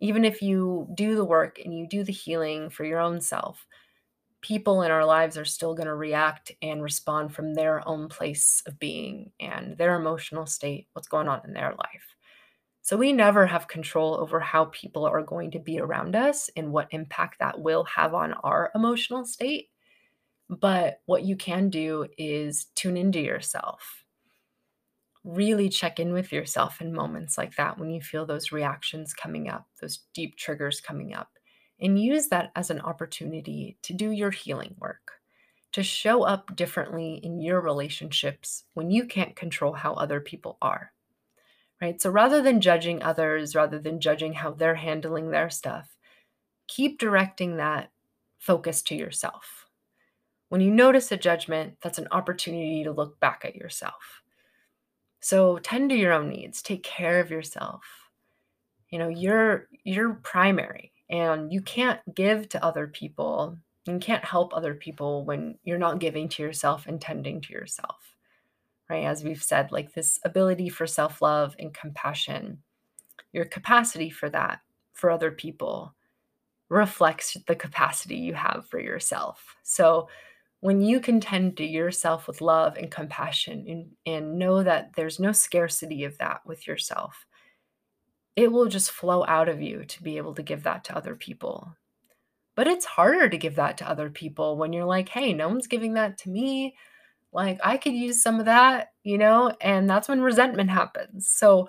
Even 0.00 0.24
if 0.24 0.40
you 0.40 0.88
do 0.94 1.16
the 1.16 1.24
work 1.26 1.60
and 1.62 1.76
you 1.76 1.86
do 1.86 2.02
the 2.02 2.14
healing 2.14 2.70
for 2.70 2.86
your 2.86 2.98
own 2.98 3.20
self, 3.20 3.66
people 4.40 4.80
in 4.80 4.90
our 4.90 5.04
lives 5.04 5.36
are 5.36 5.44
still 5.44 5.74
going 5.74 5.86
to 5.86 5.94
react 5.94 6.50
and 6.62 6.82
respond 6.82 7.34
from 7.34 7.52
their 7.52 7.86
own 7.86 8.08
place 8.08 8.62
of 8.66 8.78
being 8.78 9.30
and 9.38 9.76
their 9.76 9.96
emotional 9.96 10.46
state, 10.46 10.88
what's 10.94 11.08
going 11.08 11.28
on 11.28 11.42
in 11.44 11.52
their 11.52 11.74
life. 11.76 12.16
So 12.80 12.96
we 12.96 13.12
never 13.12 13.44
have 13.44 13.68
control 13.68 14.14
over 14.14 14.40
how 14.40 14.64
people 14.72 15.04
are 15.04 15.22
going 15.22 15.50
to 15.50 15.58
be 15.58 15.78
around 15.78 16.16
us 16.16 16.48
and 16.56 16.72
what 16.72 16.88
impact 16.90 17.40
that 17.40 17.60
will 17.60 17.84
have 17.84 18.14
on 18.14 18.32
our 18.32 18.70
emotional 18.74 19.26
state. 19.26 19.68
But 20.52 21.02
what 21.06 21.24
you 21.24 21.34
can 21.34 21.68
do 21.70 22.06
is 22.16 22.66
tune 22.76 22.96
into 22.96 23.20
yourself. 23.20 24.04
Really 25.24 25.68
check 25.68 25.98
in 25.98 26.12
with 26.12 26.32
yourself 26.32 26.80
in 26.80 26.92
moments 26.94 27.36
like 27.38 27.56
that 27.56 27.78
when 27.78 27.90
you 27.90 28.00
feel 28.00 28.26
those 28.26 28.52
reactions 28.52 29.14
coming 29.14 29.48
up, 29.48 29.66
those 29.80 30.04
deep 30.14 30.36
triggers 30.36 30.80
coming 30.80 31.14
up, 31.14 31.30
and 31.80 32.00
use 32.00 32.28
that 32.28 32.52
as 32.56 32.70
an 32.70 32.80
opportunity 32.80 33.78
to 33.82 33.92
do 33.94 34.10
your 34.10 34.30
healing 34.30 34.76
work, 34.78 35.20
to 35.72 35.82
show 35.82 36.22
up 36.24 36.54
differently 36.56 37.14
in 37.22 37.40
your 37.40 37.60
relationships 37.60 38.64
when 38.74 38.90
you 38.90 39.06
can't 39.06 39.36
control 39.36 39.72
how 39.74 39.94
other 39.94 40.20
people 40.20 40.58
are 40.62 40.92
right? 41.82 42.00
So 42.00 42.10
rather 42.10 42.42
than 42.42 42.60
judging 42.60 43.02
others, 43.02 43.54
rather 43.54 43.78
than 43.78 44.00
judging 44.00 44.34
how 44.34 44.52
they're 44.52 44.76
handling 44.76 45.30
their 45.30 45.50
stuff, 45.50 45.96
keep 46.68 46.98
directing 46.98 47.56
that 47.58 47.90
focus 48.38 48.82
to 48.84 48.94
yourself. 48.96 49.61
When 50.52 50.60
you 50.60 50.70
notice 50.70 51.10
a 51.10 51.16
judgment, 51.16 51.78
that's 51.80 51.96
an 51.96 52.08
opportunity 52.10 52.84
to 52.84 52.92
look 52.92 53.18
back 53.20 53.42
at 53.46 53.56
yourself. 53.56 54.22
So 55.20 55.56
tend 55.58 55.88
to 55.88 55.96
your 55.96 56.12
own 56.12 56.28
needs, 56.28 56.60
take 56.60 56.82
care 56.82 57.20
of 57.20 57.30
yourself. 57.30 57.82
You 58.90 58.98
know, 58.98 59.08
you're 59.08 59.68
you're 59.82 60.14
primary 60.14 60.92
and 61.08 61.50
you 61.50 61.62
can't 61.62 62.00
give 62.14 62.50
to 62.50 62.62
other 62.62 62.86
people. 62.86 63.56
You 63.86 63.98
can't 63.98 64.24
help 64.26 64.54
other 64.54 64.74
people 64.74 65.24
when 65.24 65.56
you're 65.64 65.78
not 65.78 66.00
giving 66.00 66.28
to 66.28 66.42
yourself 66.42 66.86
and 66.86 67.00
tending 67.00 67.40
to 67.40 67.52
yourself 67.54 68.12
right? 68.90 69.04
As 69.04 69.24
we've 69.24 69.42
said, 69.42 69.72
like 69.72 69.94
this 69.94 70.20
ability 70.22 70.68
for 70.68 70.86
self 70.86 71.22
love 71.22 71.56
and 71.58 71.72
compassion, 71.72 72.58
your 73.32 73.46
capacity 73.46 74.10
for 74.10 74.28
that 74.28 74.60
for 74.92 75.10
other 75.10 75.30
people 75.30 75.94
reflects 76.68 77.38
the 77.46 77.56
capacity 77.56 78.16
you 78.16 78.34
have 78.34 78.66
for 78.68 78.78
yourself. 78.78 79.56
So 79.62 80.08
when 80.62 80.80
you 80.80 81.00
contend 81.00 81.56
to 81.56 81.66
yourself 81.66 82.28
with 82.28 82.40
love 82.40 82.76
and 82.76 82.88
compassion 82.88 83.64
and, 83.68 83.90
and 84.06 84.38
know 84.38 84.62
that 84.62 84.92
there's 84.94 85.18
no 85.18 85.32
scarcity 85.32 86.04
of 86.04 86.16
that 86.18 86.40
with 86.46 86.68
yourself, 86.68 87.26
it 88.36 88.50
will 88.50 88.66
just 88.66 88.92
flow 88.92 89.24
out 89.26 89.48
of 89.48 89.60
you 89.60 89.84
to 89.84 90.02
be 90.04 90.18
able 90.18 90.32
to 90.32 90.42
give 90.42 90.62
that 90.62 90.84
to 90.84 90.96
other 90.96 91.16
people. 91.16 91.74
But 92.54 92.68
it's 92.68 92.84
harder 92.84 93.28
to 93.28 93.36
give 93.36 93.56
that 93.56 93.76
to 93.78 93.90
other 93.90 94.08
people 94.08 94.56
when 94.56 94.72
you're 94.72 94.84
like, 94.84 95.08
hey, 95.08 95.32
no 95.32 95.48
one's 95.48 95.66
giving 95.66 95.94
that 95.94 96.16
to 96.18 96.30
me. 96.30 96.76
Like, 97.32 97.58
I 97.64 97.76
could 97.76 97.94
use 97.94 98.22
some 98.22 98.38
of 98.38 98.46
that, 98.46 98.92
you 99.02 99.18
know, 99.18 99.52
and 99.60 99.90
that's 99.90 100.08
when 100.08 100.20
resentment 100.20 100.70
happens. 100.70 101.26
So, 101.26 101.68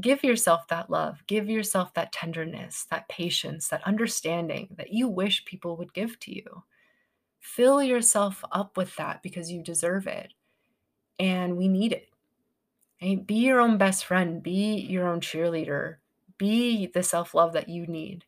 give 0.00 0.24
yourself 0.24 0.66
that 0.68 0.88
love, 0.88 1.22
give 1.26 1.50
yourself 1.50 1.92
that 1.94 2.12
tenderness, 2.12 2.86
that 2.90 3.10
patience, 3.10 3.68
that 3.68 3.86
understanding 3.86 4.74
that 4.78 4.90
you 4.90 5.06
wish 5.06 5.44
people 5.44 5.76
would 5.76 5.92
give 5.92 6.18
to 6.20 6.34
you. 6.34 6.62
Fill 7.40 7.82
yourself 7.82 8.44
up 8.52 8.76
with 8.76 8.94
that 8.96 9.22
because 9.22 9.50
you 9.50 9.62
deserve 9.62 10.06
it. 10.06 10.32
And 11.18 11.56
we 11.56 11.68
need 11.68 11.92
it. 11.92 12.08
Right? 13.02 13.26
Be 13.26 13.34
your 13.34 13.60
own 13.60 13.78
best 13.78 14.04
friend, 14.04 14.42
be 14.42 14.76
your 14.76 15.08
own 15.08 15.20
cheerleader, 15.20 15.96
be 16.38 16.86
the 16.86 17.02
self 17.02 17.34
love 17.34 17.52
that 17.54 17.68
you 17.68 17.86
need. 17.86 18.24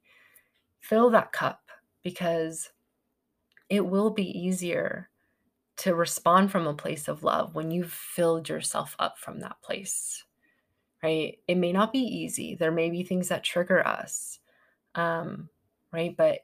Fill 0.81 1.11
that 1.11 1.33
cup 1.33 1.71
because 2.03 2.71
it 3.69 3.87
will 3.87 4.11
be 4.11 4.39
easier 4.39 5.09
to 5.77 5.95
respond 5.95 6.51
from 6.51 6.67
a 6.67 6.75
place 6.75 7.09
of 7.09 7.23
love 7.23 7.55
when 7.55 7.71
you've 7.71 7.93
filled 7.93 8.49
yourself 8.49 8.95
up 8.99 9.19
from 9.19 9.41
that 9.41 9.61
place 9.63 10.25
right 11.03 11.39
it 11.49 11.57
may 11.57 11.73
not 11.73 11.93
be 11.93 12.01
easy 12.01 12.55
there 12.55 12.71
may 12.71 12.91
be 12.91 13.03
things 13.03 13.29
that 13.29 13.43
trigger 13.43 13.87
us 13.87 14.39
um 14.95 15.49
right 15.93 16.17
but 16.17 16.41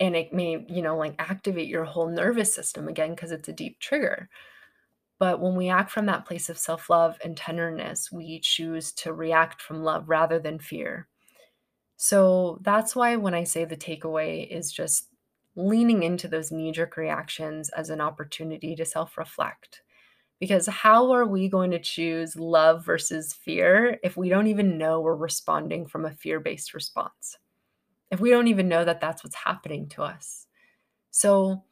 and 0.00 0.16
it 0.16 0.32
may 0.32 0.64
you 0.68 0.82
know 0.82 0.96
like 0.96 1.14
activate 1.18 1.68
your 1.68 1.84
whole 1.84 2.08
nervous 2.08 2.54
system 2.54 2.88
again 2.88 3.10
because 3.10 3.32
it's 3.32 3.48
a 3.48 3.52
deep 3.52 3.78
trigger 3.80 4.28
but 5.18 5.40
when 5.40 5.56
we 5.56 5.68
act 5.68 5.90
from 5.90 6.06
that 6.06 6.26
place 6.26 6.48
of 6.48 6.58
self-love 6.58 7.18
and 7.24 7.36
tenderness 7.36 8.12
we 8.12 8.40
choose 8.40 8.92
to 8.92 9.12
react 9.12 9.62
from 9.62 9.82
love 9.82 10.08
rather 10.08 10.38
than 10.38 10.58
fear 10.58 11.08
so 11.96 12.58
that's 12.62 12.94
why 12.96 13.16
when 13.16 13.34
i 13.34 13.44
say 13.44 13.64
the 13.64 13.76
takeaway 13.76 14.46
is 14.48 14.72
just 14.72 15.08
leaning 15.56 16.02
into 16.02 16.28
those 16.28 16.52
knee 16.52 16.70
jerk 16.70 16.96
reactions 16.96 17.70
as 17.70 17.90
an 17.90 18.00
opportunity 18.00 18.76
to 18.76 18.84
self 18.84 19.16
reflect. 19.18 19.82
Because 20.38 20.66
how 20.66 21.10
are 21.12 21.24
we 21.24 21.48
going 21.48 21.70
to 21.70 21.78
choose 21.78 22.36
love 22.36 22.84
versus 22.84 23.32
fear 23.32 23.98
if 24.04 24.18
we 24.18 24.28
don't 24.28 24.48
even 24.48 24.76
know 24.76 25.00
we're 25.00 25.16
responding 25.16 25.86
from 25.86 26.04
a 26.04 26.10
fear 26.12 26.40
based 26.40 26.74
response? 26.74 27.38
If 28.10 28.20
we 28.20 28.30
don't 28.30 28.48
even 28.48 28.68
know 28.68 28.84
that 28.84 29.00
that's 29.00 29.24
what's 29.24 29.36
happening 29.36 29.88
to 29.90 30.02
us. 30.02 30.46
So, 31.10 31.64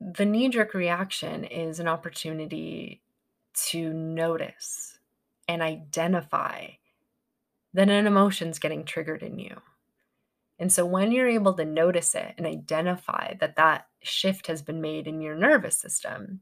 the 0.00 0.24
knee 0.24 0.48
jerk 0.48 0.74
reaction 0.74 1.44
is 1.44 1.78
an 1.78 1.88
opportunity 1.88 3.02
to 3.68 3.92
notice 3.92 4.98
and 5.46 5.60
identify 5.60 6.68
that 7.74 7.90
an 7.90 8.06
emotion's 8.06 8.58
getting 8.58 8.84
triggered 8.84 9.22
in 9.22 9.38
you. 9.38 9.60
And 10.58 10.72
so 10.72 10.84
when 10.84 11.10
you're 11.10 11.28
able 11.28 11.54
to 11.54 11.64
notice 11.64 12.14
it 12.14 12.34
and 12.36 12.46
identify 12.46 13.34
that 13.40 13.56
that 13.56 13.86
shift 14.02 14.46
has 14.46 14.62
been 14.62 14.80
made 14.80 15.06
in 15.06 15.20
your 15.20 15.34
nervous 15.34 15.78
system, 15.78 16.40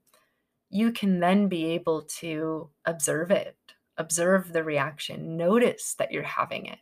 you 0.70 0.92
can 0.92 1.20
then 1.20 1.48
be 1.48 1.66
able 1.66 2.02
to 2.02 2.68
observe 2.84 3.30
it, 3.30 3.56
observe 3.96 4.52
the 4.52 4.64
reaction, 4.64 5.36
notice 5.36 5.94
that 5.94 6.12
you're 6.12 6.22
having 6.22 6.66
it, 6.66 6.78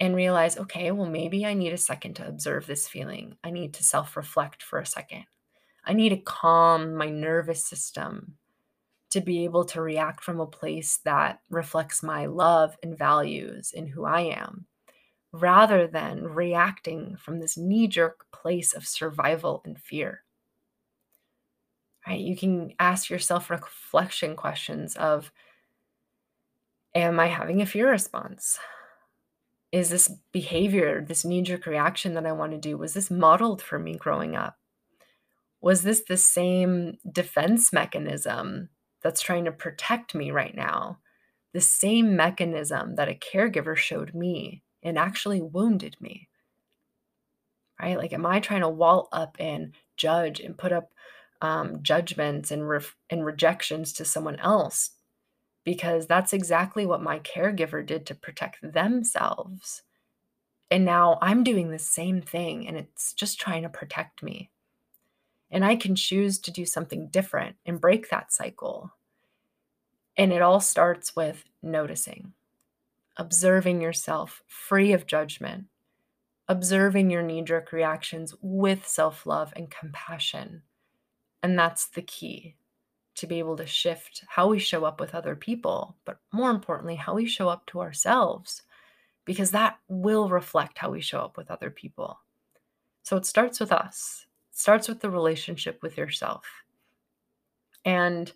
and 0.00 0.14
realize, 0.14 0.56
okay, 0.56 0.90
well, 0.90 1.08
maybe 1.08 1.44
I 1.44 1.54
need 1.54 1.72
a 1.72 1.78
second 1.78 2.14
to 2.14 2.28
observe 2.28 2.66
this 2.66 2.86
feeling. 2.86 3.36
I 3.42 3.50
need 3.50 3.74
to 3.74 3.84
self 3.84 4.16
reflect 4.16 4.62
for 4.62 4.78
a 4.78 4.86
second. 4.86 5.24
I 5.84 5.92
need 5.92 6.10
to 6.10 6.18
calm 6.18 6.94
my 6.94 7.08
nervous 7.08 7.64
system 7.64 8.34
to 9.10 9.20
be 9.20 9.44
able 9.44 9.64
to 9.64 9.80
react 9.80 10.22
from 10.22 10.38
a 10.38 10.46
place 10.46 10.98
that 11.04 11.40
reflects 11.50 12.02
my 12.02 12.26
love 12.26 12.76
and 12.82 12.96
values 12.96 13.72
in 13.72 13.86
who 13.86 14.04
I 14.04 14.20
am 14.20 14.66
rather 15.32 15.86
than 15.86 16.24
reacting 16.24 17.16
from 17.16 17.40
this 17.40 17.56
knee 17.56 17.86
jerk 17.86 18.26
place 18.32 18.74
of 18.74 18.86
survival 18.86 19.62
and 19.64 19.78
fear. 19.78 20.22
Right? 22.06 22.20
You 22.20 22.36
can 22.36 22.72
ask 22.78 23.10
yourself 23.10 23.50
reflection 23.50 24.36
questions 24.36 24.96
of 24.96 25.30
Am 26.94 27.20
I 27.20 27.26
having 27.26 27.60
a 27.60 27.66
fear 27.66 27.90
response? 27.90 28.58
Is 29.70 29.90
this 29.90 30.10
behavior, 30.32 31.04
this 31.06 31.24
knee 31.24 31.42
jerk 31.42 31.66
reaction 31.66 32.14
that 32.14 32.26
I 32.26 32.32
want 32.32 32.52
to 32.52 32.58
do, 32.58 32.78
was 32.78 32.94
this 32.94 33.10
modeled 33.10 33.60
for 33.60 33.78
me 33.78 33.96
growing 33.96 34.34
up? 34.34 34.56
Was 35.60 35.82
this 35.82 36.02
the 36.08 36.16
same 36.16 36.98
defense 37.10 37.72
mechanism 37.72 38.70
that's 39.02 39.20
trying 39.20 39.44
to 39.44 39.52
protect 39.52 40.14
me 40.14 40.30
right 40.30 40.54
now? 40.54 41.00
The 41.52 41.60
same 41.60 42.16
mechanism 42.16 42.94
that 42.94 43.08
a 43.08 43.14
caregiver 43.14 43.76
showed 43.76 44.14
me 44.14 44.62
and 44.82 44.98
actually 44.98 45.42
wounded 45.42 45.96
me. 46.00 46.28
Right? 47.80 47.96
Like, 47.96 48.12
am 48.12 48.26
I 48.26 48.40
trying 48.40 48.62
to 48.62 48.68
wall 48.68 49.08
up 49.12 49.36
and 49.38 49.74
judge 49.96 50.40
and 50.40 50.56
put 50.56 50.72
up 50.72 50.90
um, 51.40 51.82
judgments 51.82 52.50
and, 52.50 52.62
and 53.10 53.24
rejections 53.24 53.92
to 53.94 54.04
someone 54.04 54.36
else? 54.36 54.90
Because 55.64 56.06
that's 56.06 56.32
exactly 56.32 56.86
what 56.86 57.02
my 57.02 57.18
caregiver 57.20 57.84
did 57.84 58.06
to 58.06 58.14
protect 58.14 58.72
themselves. 58.72 59.82
And 60.70 60.84
now 60.84 61.18
I'm 61.22 61.44
doing 61.44 61.70
the 61.70 61.78
same 61.78 62.20
thing, 62.20 62.66
and 62.66 62.76
it's 62.76 63.12
just 63.12 63.40
trying 63.40 63.62
to 63.62 63.68
protect 63.68 64.22
me. 64.22 64.50
And 65.50 65.64
I 65.64 65.76
can 65.76 65.94
choose 65.94 66.38
to 66.40 66.50
do 66.50 66.66
something 66.66 67.08
different 67.08 67.56
and 67.64 67.80
break 67.80 68.10
that 68.10 68.32
cycle. 68.32 68.92
And 70.16 70.32
it 70.32 70.42
all 70.42 70.60
starts 70.60 71.16
with 71.16 71.44
noticing 71.62 72.32
observing 73.18 73.80
yourself 73.80 74.42
free 74.46 74.92
of 74.92 75.06
judgment, 75.06 75.64
observing 76.46 77.10
your 77.10 77.22
knee 77.22 77.42
jerk 77.42 77.72
reactions 77.72 78.32
with 78.40 78.86
self 78.86 79.26
love 79.26 79.52
and 79.56 79.70
compassion. 79.70 80.62
And 81.42 81.58
that's 81.58 81.88
the 81.88 82.02
key 82.02 82.56
to 83.18 83.26
be 83.26 83.38
able 83.38 83.56
to 83.56 83.66
shift 83.66 84.24
how 84.28 84.48
we 84.48 84.58
show 84.58 84.84
up 84.84 85.00
with 85.00 85.14
other 85.14 85.36
people, 85.36 85.96
but 86.04 86.18
more 86.32 86.50
importantly, 86.50 86.94
how 86.96 87.14
we 87.14 87.26
show 87.26 87.48
up 87.48 87.66
to 87.66 87.80
ourselves. 87.80 88.62
because 89.24 89.50
that 89.50 89.78
will 89.88 90.28
reflect 90.30 90.78
how 90.78 90.90
we 90.90 91.02
show 91.02 91.20
up 91.20 91.36
with 91.36 91.50
other 91.50 91.70
people. 91.70 92.18
So 93.02 93.16
it 93.18 93.26
starts 93.26 93.60
with 93.60 93.72
us, 93.72 94.26
it 94.50 94.58
starts 94.58 94.88
with 94.88 95.00
the 95.00 95.10
relationship 95.10 95.82
with 95.82 95.98
yourself. 95.98 96.44
And 97.84 98.32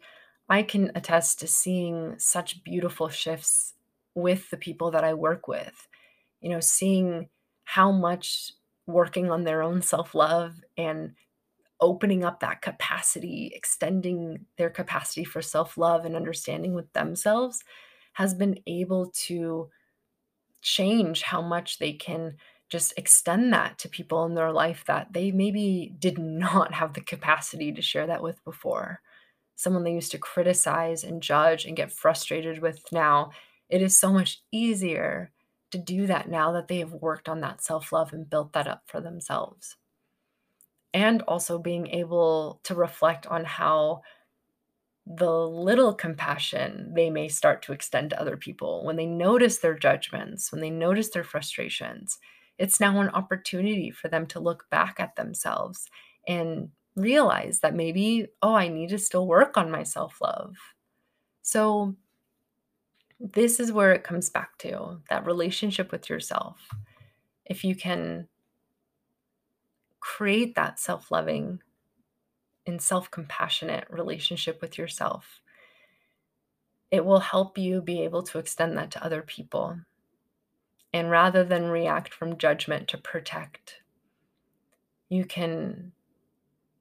I 0.49 0.63
can 0.63 0.93
attest 0.95 1.41
to 1.41 1.47
seeing 1.47 2.19
such 2.19 2.63
beautiful 2.63 3.09
shifts 3.09 3.75
with 4.15 4.51
the 4.51 4.57
people 4.59 4.91
that 4.91 5.05
I 5.05 5.15
work 5.15 5.49
with. 5.49 5.89
You 6.43 6.51
know, 6.51 6.61
seeing 6.61 7.29
how 7.65 7.91
much 7.93 8.53
working 8.87 9.31
on 9.31 9.45
their 9.45 9.63
own 9.63 9.81
self 9.83 10.15
love 10.15 10.55
and 10.77 11.15
opening 11.83 12.25
up 12.25 12.41
that 12.41 12.63
capacity, 12.63 13.53
extending 13.55 14.47
their 14.57 14.71
capacity 14.71 15.25
for 15.25 15.43
self 15.43 15.77
love 15.77 16.07
and 16.07 16.17
understanding 16.17 16.73
with 16.73 16.91
themselves 16.95 17.63
has 18.15 18.33
been 18.33 18.59
able 18.67 19.11
to 19.27 19.69
change 20.63 21.23
how 21.23 21.43
much 21.43 21.79
they 21.79 21.93
can 21.93 22.37
just 22.71 22.95
extend 22.97 23.53
that 23.53 23.79
to 23.79 23.89
people 23.89 24.25
in 24.25 24.35
their 24.35 24.53
life 24.53 24.85
that 24.87 25.13
they 25.13 25.31
maybe 25.31 25.95
did 25.99 26.19
not 26.21 26.73
have 26.73 26.95
the 26.95 27.01
capacity 27.03 27.73
to 27.73 27.83
share 27.83 28.07
that 28.07 28.23
with 28.23 28.43
before. 28.45 29.01
Someone 29.57 29.85
they 29.85 29.93
used 29.93 30.13
to 30.13 30.19
criticize 30.19 31.05
and 31.05 31.23
judge 31.23 31.67
and 31.67 31.77
get 31.77 31.93
frustrated 31.93 32.63
with 32.63 32.81
now, 32.93 33.31
it 33.69 33.83
is 33.83 33.99
so 33.99 34.13
much 34.13 34.41
easier 34.53 35.31
to 35.73 35.79
do 35.79 36.07
that 36.07 36.29
now 36.29 36.53
that 36.53 36.69
they 36.69 36.79
have 36.79 36.93
worked 36.93 37.29
on 37.29 37.41
that 37.41 37.63
self 37.63 37.93
love 37.93 38.13
and 38.13 38.31
built 38.31 38.53
that 38.53 38.69
up 38.69 38.83
for 38.87 39.01
themselves. 39.01 39.77
And 40.95 41.23
also 41.23 41.59
being 41.59 41.87
able 41.89 42.61
to 42.65 42.75
reflect 42.75 43.27
on 43.27 43.45
how 43.45 44.03
the 45.07 45.31
little 45.31 45.93
compassion 45.95 46.93
they 46.95 47.11
may 47.11 47.29
start 47.29 47.63
to 47.63 47.73
extend 47.73 48.11
to 48.11 48.21
other 48.21 48.37
people 48.37 48.85
when 48.85 48.97
they 48.97 49.07
notice 49.07 49.59
their 49.59 49.77
judgments, 49.77 50.53
when 50.53 50.61
they 50.61 50.71
notice 50.71 51.11
their 51.11 51.25
frustrations. 51.25 52.19
It's 52.59 52.79
now 52.79 53.01
an 53.01 53.09
opportunity 53.09 53.91
for 53.91 54.09
them 54.09 54.27
to 54.27 54.41
look 54.41 54.67
back 54.71 55.01
at 55.01 55.17
themselves 55.17 55.89
and 56.29 56.69
realize 56.95 57.61
that 57.61 57.75
maybe, 57.75 58.29
oh, 58.43 58.55
I 58.55 58.69
need 58.69 58.91
to 58.91 58.99
still 58.99 59.27
work 59.27 59.57
on 59.57 59.71
my 59.71 59.83
self 59.83 60.21
love. 60.21 60.55
So, 61.43 61.97
this 63.19 63.61
is 63.61 63.73
where 63.73 63.93
it 63.93 64.05
comes 64.05 64.31
back 64.31 64.59
to 64.59 65.01
that 65.09 65.27
relationship 65.27 65.91
with 65.93 66.11
yourself. 66.11 66.59
If 67.45 67.65
you 67.65 67.75
can 67.75 68.29
create 70.03 70.57
that 70.57 70.81
self 70.81 71.11
loving 71.11 71.61
and 72.67 72.83
self 72.83 73.11
compassionate 73.11 73.87
relationship 73.89 74.61
with 74.61 74.77
yourself, 74.77 75.41
it 76.91 77.05
will 77.05 77.21
help 77.21 77.57
you 77.57 77.81
be 77.81 78.03
able 78.03 78.23
to 78.25 78.39
extend 78.39 78.77
that 78.77 78.91
to 78.91 79.05
other 79.05 79.23
people. 79.23 79.79
And 80.93 81.11
rather 81.11 81.43
than 81.43 81.69
react 81.69 82.13
from 82.13 82.37
judgment 82.37 82.89
to 82.89 82.99
protect, 82.99 83.77
you 85.09 85.25
can 85.25 85.93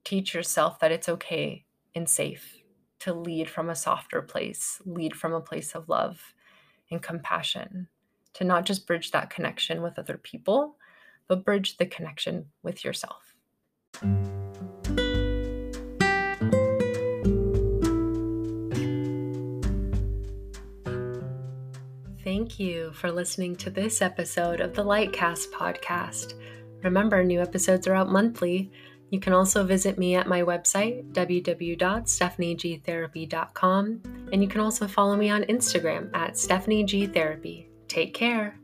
teach 0.04 0.34
yourself 0.34 0.80
that 0.80 0.92
it's 0.92 1.08
okay 1.08 1.64
and 1.94 2.08
safe 2.08 2.58
to 2.98 3.14
lead 3.14 3.48
from 3.48 3.70
a 3.70 3.74
softer 3.74 4.20
place, 4.20 4.82
lead 4.84 5.14
from 5.16 5.32
a 5.32 5.40
place 5.40 5.74
of 5.74 5.88
love 5.88 6.34
and 6.90 7.00
compassion, 7.00 7.88
to 8.34 8.44
not 8.44 8.66
just 8.66 8.86
bridge 8.86 9.12
that 9.12 9.30
connection 9.30 9.80
with 9.80 9.98
other 9.98 10.18
people, 10.18 10.76
but 11.32 11.44
bridge 11.46 11.78
the 11.78 11.86
connection 11.86 12.44
with 12.62 12.84
yourself. 12.84 13.34
Thank 22.22 22.60
you 22.60 22.92
for 22.92 23.10
listening 23.10 23.56
to 23.56 23.70
this 23.70 24.02
episode 24.02 24.60
of 24.60 24.74
the 24.74 24.84
Lightcast 24.84 25.52
podcast. 25.52 26.34
Remember, 26.82 27.24
new 27.24 27.40
episodes 27.40 27.86
are 27.86 27.94
out 27.94 28.10
monthly. 28.10 28.70
You 29.08 29.18
can 29.18 29.32
also 29.32 29.64
visit 29.64 29.96
me 29.96 30.16
at 30.16 30.26
my 30.26 30.42
website, 30.42 31.10
www.stephaniegtherapy.com, 31.12 34.02
and 34.32 34.42
you 34.42 34.48
can 34.48 34.60
also 34.60 34.86
follow 34.86 35.16
me 35.16 35.30
on 35.30 35.44
Instagram 35.44 36.10
at 36.12 36.34
stephaniegtherapy. 36.34 37.68
Take 37.88 38.12
care. 38.12 38.58